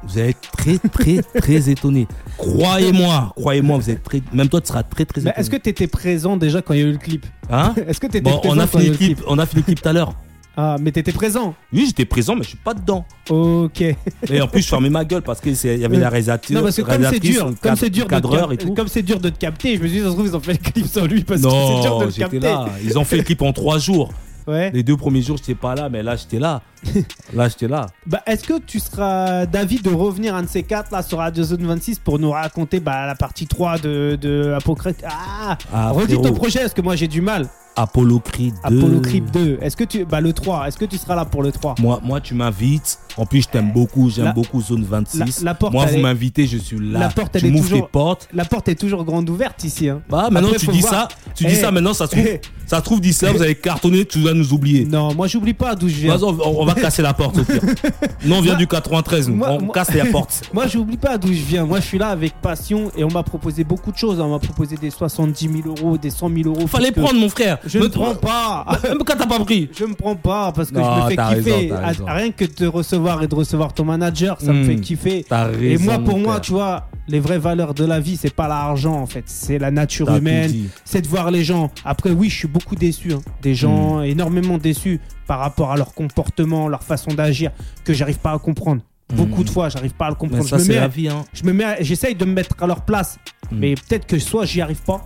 [0.03, 2.09] Vous allez être très, très, très étonné.
[2.39, 4.21] Croyez-moi, croyez-moi, vous êtes très.
[4.33, 5.35] Même toi, tu seras très, très étonné.
[5.37, 7.25] est-ce que t'étais présent déjà quand il y a eu le clip?
[7.51, 7.75] Hein?
[7.87, 9.21] Est-ce que t'étais Bon, présent on a fini le clip.
[9.29, 10.15] On a fini le clip tout à l'heure.
[10.57, 13.05] Ah, mais t'étais présent Oui, j'étais présent, mais je suis pas dedans.
[13.31, 13.81] Ok.
[13.81, 16.57] Et en plus, je fermais ma gueule parce qu'il y avait la réalisatrice.
[16.57, 18.75] Non, parce que comme c'est dur, comme c'est dur, cadreur et tout.
[18.75, 20.41] comme c'est dur de te capter, je me suis dit, ça se trouve, ils ont
[20.41, 22.41] fait le clip sans lui parce que c'est dur de le j'étais capter.
[22.41, 22.67] là.
[22.85, 24.13] Ils ont fait le clip en trois jours.
[24.47, 24.71] Ouais.
[24.73, 26.63] Les deux premiers jours, j'étais pas là, mais là, j'étais là.
[27.35, 27.87] Là, j'étais là.
[28.07, 31.45] Bah, est-ce que tu seras d'avis de revenir un de ces quatre là sur Radio
[31.45, 36.15] Zone 26 pour nous raconter bah, la partie 3 de, de Apocryphe Ah Ah, Redis
[36.21, 37.49] ton projet parce que moi j'ai du mal.
[37.83, 38.79] Apollo Creed 2.
[38.79, 39.59] Apollo Creed 2.
[39.63, 40.05] Est-ce que tu.
[40.05, 40.69] Bah, le 3.
[40.69, 42.99] Est-ce que tu seras là pour le 3 Moi, moi, tu m'invites.
[43.17, 44.09] En plus, je t'aime beaucoup.
[44.11, 45.19] J'aime beaucoup Zone 26.
[45.19, 47.01] la- la porte, moi, vous est- m'invitez, je suis là.
[47.01, 48.29] La porte, elle tu est toujours- tes portes.
[48.33, 49.89] La porte est toujours grande ouverte ici.
[49.89, 50.01] Hein.
[50.09, 50.93] Bah, maintenant, Après, tu dis voir.
[50.93, 51.09] ça.
[51.35, 51.49] Tu Eh.
[51.49, 52.25] dis ça, maintenant, ça se trouve.
[52.67, 54.85] ça se trouve, d'ici là, vous allez cartonner, tu vas nous oublier.
[54.85, 56.17] Non, moi, j'oublie pas d'où je viens.
[56.23, 57.61] On, on va casser la porte au pire.
[58.25, 59.37] Nous, on vient du 93, nous.
[59.37, 60.43] Moi- on moi- casse la porte.
[60.55, 61.65] Moi, j'oublie pas d'où je viens.
[61.65, 64.21] Moi, je suis là avec passion et on m'a proposé beaucoup de choses.
[64.21, 66.67] On m'a proposé des 70 000 euros, des 100 000 euros.
[66.67, 67.59] Fallait prendre, mon frère.
[67.71, 68.67] Je ne Me- prends pas.
[68.83, 69.69] Même quand t'as pas pris.
[69.77, 71.73] Je me prends pas parce que Non, je me fais kiffer.
[71.73, 72.15] raison, À-.
[72.15, 74.67] Rien que de te recevoir et de recevoir ton manager, ça me Hmm.
[74.67, 75.25] fait kiffer.
[75.63, 78.95] Et moi, pour moi, tu vois, les vraies valeurs de la vie, c'est pas l'argent
[78.95, 80.53] en fait, c'est la nature humaine,
[80.85, 81.71] c'est de voir les gens.
[81.85, 83.21] Après, oui, je suis beaucoup déçu, hein.
[83.43, 83.55] des Hmm.
[83.55, 87.51] gens énormément déçus par rapport à leur comportement, leur façon d'agir,
[87.85, 88.83] que j'arrive pas à comprendre.
[89.13, 89.45] Beaucoup Hmm.
[89.45, 90.45] de fois, j'arrive pas à le comprendre.
[90.45, 91.25] ça, je me c'est mets, la vie, hein.
[91.33, 93.19] je me mets, j'essaye de me mettre à leur place,
[93.51, 93.59] Hmm.
[93.59, 95.05] mais peut-être que soit j'y arrive pas,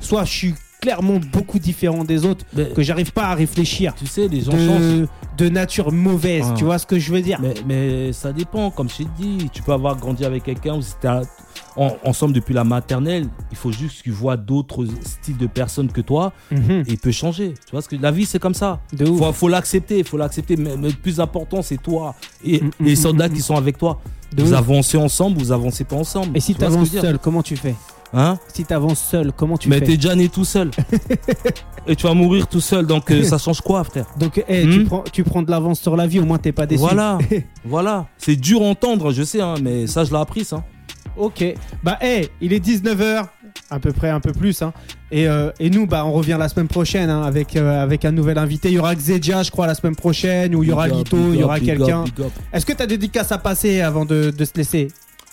[0.00, 4.06] soit je suis clairement beaucoup différent des autres, Mais- que j'arrive pas à réfléchir Tu
[4.06, 4.58] sais, les gens changent.
[4.80, 5.08] de,
[5.38, 6.44] de nature mauvaise.
[6.50, 6.54] Ah.
[6.56, 7.38] Tu vois ce que je veux dire?
[7.40, 9.48] Mais, mais ça dépend, comme je t'ai dit.
[9.52, 11.22] Tu peux avoir grandi avec quelqu'un, vous étiez à-
[11.76, 13.26] en- ensemble depuis la maternelle.
[13.50, 16.70] Il faut juste qu'il voit d'autres styles de personnes que toi Mhm.
[16.86, 17.50] et il peut changer.
[17.54, 18.80] Tu vois, parce que la vie, c'est comme ça.
[18.92, 19.18] De ouf.
[19.18, 20.56] Faut, faut l'accepter, faut l'accepter.
[20.56, 22.14] Mais, mais le plus important, c'est toi
[22.44, 24.00] et Mm, les mm, soldats mm, qui sont avec toi.
[24.34, 24.58] De vous ouf.
[24.58, 26.36] avancez ensemble, vous avancez pas ensemble.
[26.36, 27.00] Et si Tu dire?
[27.02, 27.74] seul, comment tu fais?
[28.14, 30.70] Hein Si t'avances seul, comment tu Mais fais t'es déjà né tout seul.
[31.86, 32.86] et tu vas mourir tout seul.
[32.86, 34.84] Donc euh, ça change quoi, frère Donc, eh, tu, Hmm.
[34.86, 36.80] prends, tu prends de l'avance sur la vie, au moins t'es pas déçu.
[36.80, 37.18] Voilà,
[37.64, 38.06] voilà.
[38.18, 40.64] C'est dur à entendre, je sais, hein, mais ça, je l'ai appris, ça.
[41.16, 41.44] Ok.
[41.82, 43.24] Bah, eh, il est 19h,
[43.70, 44.60] à peu près, un peu plus.
[44.62, 44.72] Hein.
[45.10, 48.12] Et, euh, et nous, bah, on revient la semaine prochaine hein, avec, euh, avec un
[48.12, 48.68] nouvel invité.
[48.68, 51.40] Il y aura Xedia, je crois, la semaine prochaine, ou il y aura Lito, il
[51.40, 52.04] y aura quelqu'un.
[52.52, 54.88] Est-ce que t'as des dédicaces à passer avant de, de se laisser?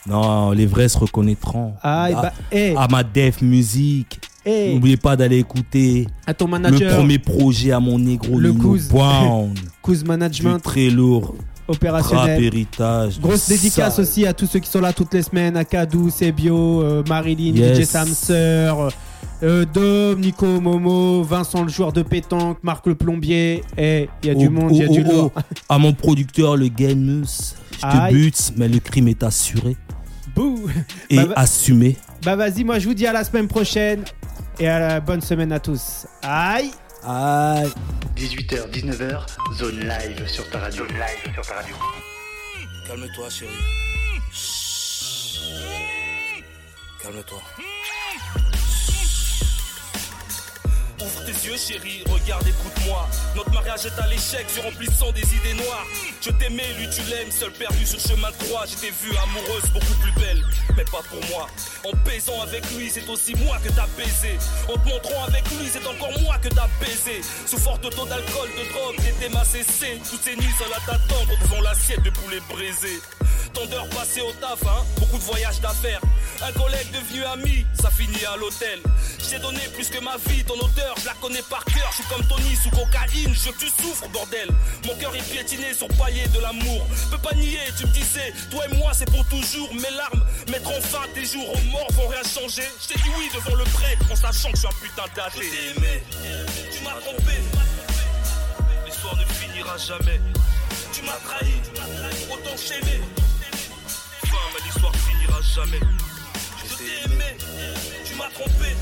[0.07, 1.73] Non, les vrais se reconnaîtront.
[1.81, 4.19] Ah, à, bah, eh, à ma def musique.
[4.45, 8.51] eh, N'oubliez pas d'aller écouter à ton le manager, premier projet à mon négro Le
[8.53, 8.89] Kouz.
[8.89, 9.53] Brown.
[9.87, 11.35] Du Management très lourd.
[11.67, 12.41] Opérationnel.
[12.43, 13.19] héritage.
[13.19, 16.81] Grosse dédicace aussi à tous ceux qui sont là toutes les semaines, à Kadou, Sebio,
[16.81, 17.79] euh, Marilyn, Yes.
[17.79, 18.73] DJ Samser,
[19.43, 23.63] euh, Dom, Nico, Momo, Vincent le joueur de pétanque, Marc le plombier.
[23.77, 25.31] Et il y a du Oh, monde, il y a oh, du oh, lourd.
[25.69, 27.55] À mon producteur, le Gamus.
[27.73, 29.75] Je te bute, mais le crime est assuré
[30.35, 30.69] Bouh.
[31.09, 31.97] et Bah, bah- assumé.
[32.23, 34.03] Bah vas-y, moi je vous dis à la semaine prochaine
[34.59, 36.07] et à la bonne semaine à tous.
[36.21, 36.71] Aïe
[38.15, 39.25] 18h, 19h,
[39.57, 40.85] zone live sur ta radio.
[40.87, 41.75] Zone live sur ta radio.
[42.87, 43.51] Calme-toi, chérie.
[44.31, 45.39] Chut.
[47.01, 47.41] Calme-toi.
[51.45, 53.07] Yeux, chérie, regarde, écoute-moi.
[53.35, 55.85] Notre mariage est à l'échec, se remplissant des idées noires.
[56.21, 58.65] Je t'aimais, lui tu l'aimes, seul perdu sur chemin de croix.
[58.65, 60.43] Je t'ai vue amoureuse, beaucoup plus belle,
[60.77, 61.47] mais pas pour moi.
[61.83, 64.37] En baisant avec lui, c'est aussi moi que t'as baisé.
[64.69, 67.21] En te montrant avec lui, c'est encore moi que t'as baisé.
[67.45, 69.99] Sous forte taux d'alcool, de drogue, t'étais ma cessée.
[70.09, 73.01] Toutes ces nuits seules à t'attendre devant l'assiette de poulet brisé.
[73.53, 76.01] Tant d'heures au taf, hein, beaucoup de voyages d'affaires.
[76.41, 78.79] Un collègue devenu ami, ça finit à l'hôtel.
[79.29, 81.87] J'ai donné plus que ma vie, ton odeur, je la connais par cœur.
[81.89, 84.49] Je suis comme Tony sous cocaïne, je tu souffres, bordel.
[84.85, 86.85] Mon cœur est piétiné sur paillet de l'amour.
[87.11, 89.73] Peux pas nier, tu me disais, toi et moi c'est pour toujours.
[89.73, 92.67] Mes larmes mettront fin tes jours, aux morts vont rien changer.
[92.81, 95.41] Je t'ai dit oui devant le prêtre en sachant que je suis un putain d'athée.
[95.43, 96.03] Je t'ai aimé,
[96.71, 97.37] tu m'as trompé.
[98.85, 100.19] L'histoire ne finira jamais.
[100.91, 101.53] Tu m'as trahi,
[102.31, 103.01] autant s'aimer.
[104.25, 105.79] Fin, mais l'histoire finira jamais.
[106.69, 107.37] Je t'ai aimé,
[108.05, 108.75] tu m'as trompé.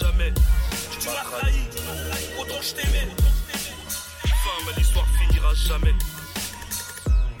[0.00, 0.32] Jamais.
[0.98, 1.60] Tu m'as trahi,
[2.40, 3.06] autant je t'aimais.
[4.66, 5.94] Mais l'histoire finira jamais.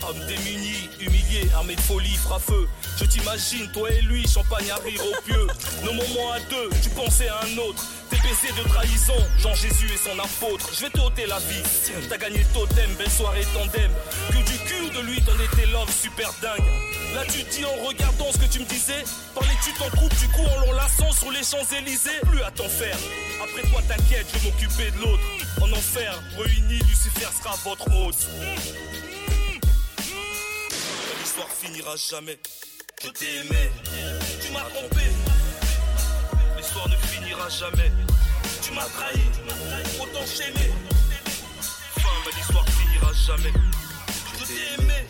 [0.06, 2.68] Homme démuni, humilié, armé de folie, fera feu.
[2.98, 5.46] Je t'imagine, toi et lui, champagne à rire au pieu.
[5.82, 7.82] Nos moments à deux, tu pensais à un autre.
[8.10, 10.70] Tes baisers de trahison, Jean Jésus et son apôtre.
[10.72, 11.62] Je vais te ôter la vie.
[12.08, 13.90] T'as gagné le totem, belle soirée tandem.
[14.28, 16.62] Que du cul de lui, t'en étais love super dingue.
[17.16, 19.02] Là, tu dis en regardant ce que tu me disais.
[19.34, 22.98] Parlais-tu t'en coupe du coup en l'enlaçant sur les Champs-Élysées Plus à t'en faire.
[23.42, 25.22] Après toi, t'inquiète, je vais m'occuper de l'autre.
[25.62, 28.18] En enfer, réunis, Lucifer sera votre hôte.
[31.18, 32.38] L'histoire finira jamais.
[33.02, 33.70] Je t'ai aimé,
[34.42, 35.06] tu m'as trompé.
[36.58, 37.92] L'histoire ne finira jamais.
[38.60, 39.22] Tu m'as trahi,
[40.02, 40.70] autant s'aimer.
[41.96, 43.52] Fin, mais l'histoire finira jamais.
[44.38, 45.06] Je t'ai aimé,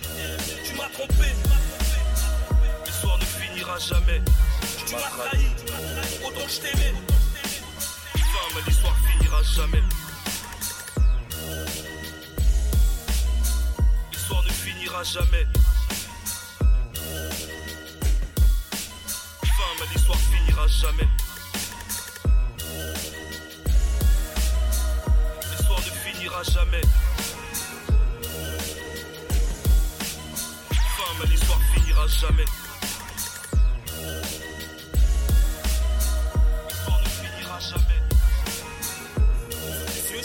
[0.65, 1.56] tu m'as trompé
[3.67, 4.23] oublieras jamais.
[4.87, 5.47] Tu m'as trahi,
[6.25, 6.95] autant je t'aimais.
[8.15, 9.83] Femme, l'histoire finira jamais.
[14.13, 15.47] L'histoire ne finira jamais.
[19.43, 21.09] Femme, l'histoire finira jamais.
[25.51, 26.83] L'histoire ne finira jamais.
[30.97, 32.66] Femme, l'histoire finira jamais.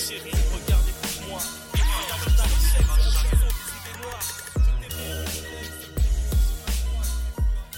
[0.04, 1.40] Regardez pour moi.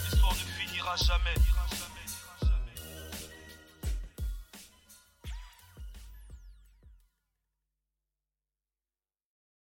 [0.06, 1.53] L'histoire ne finira jamais.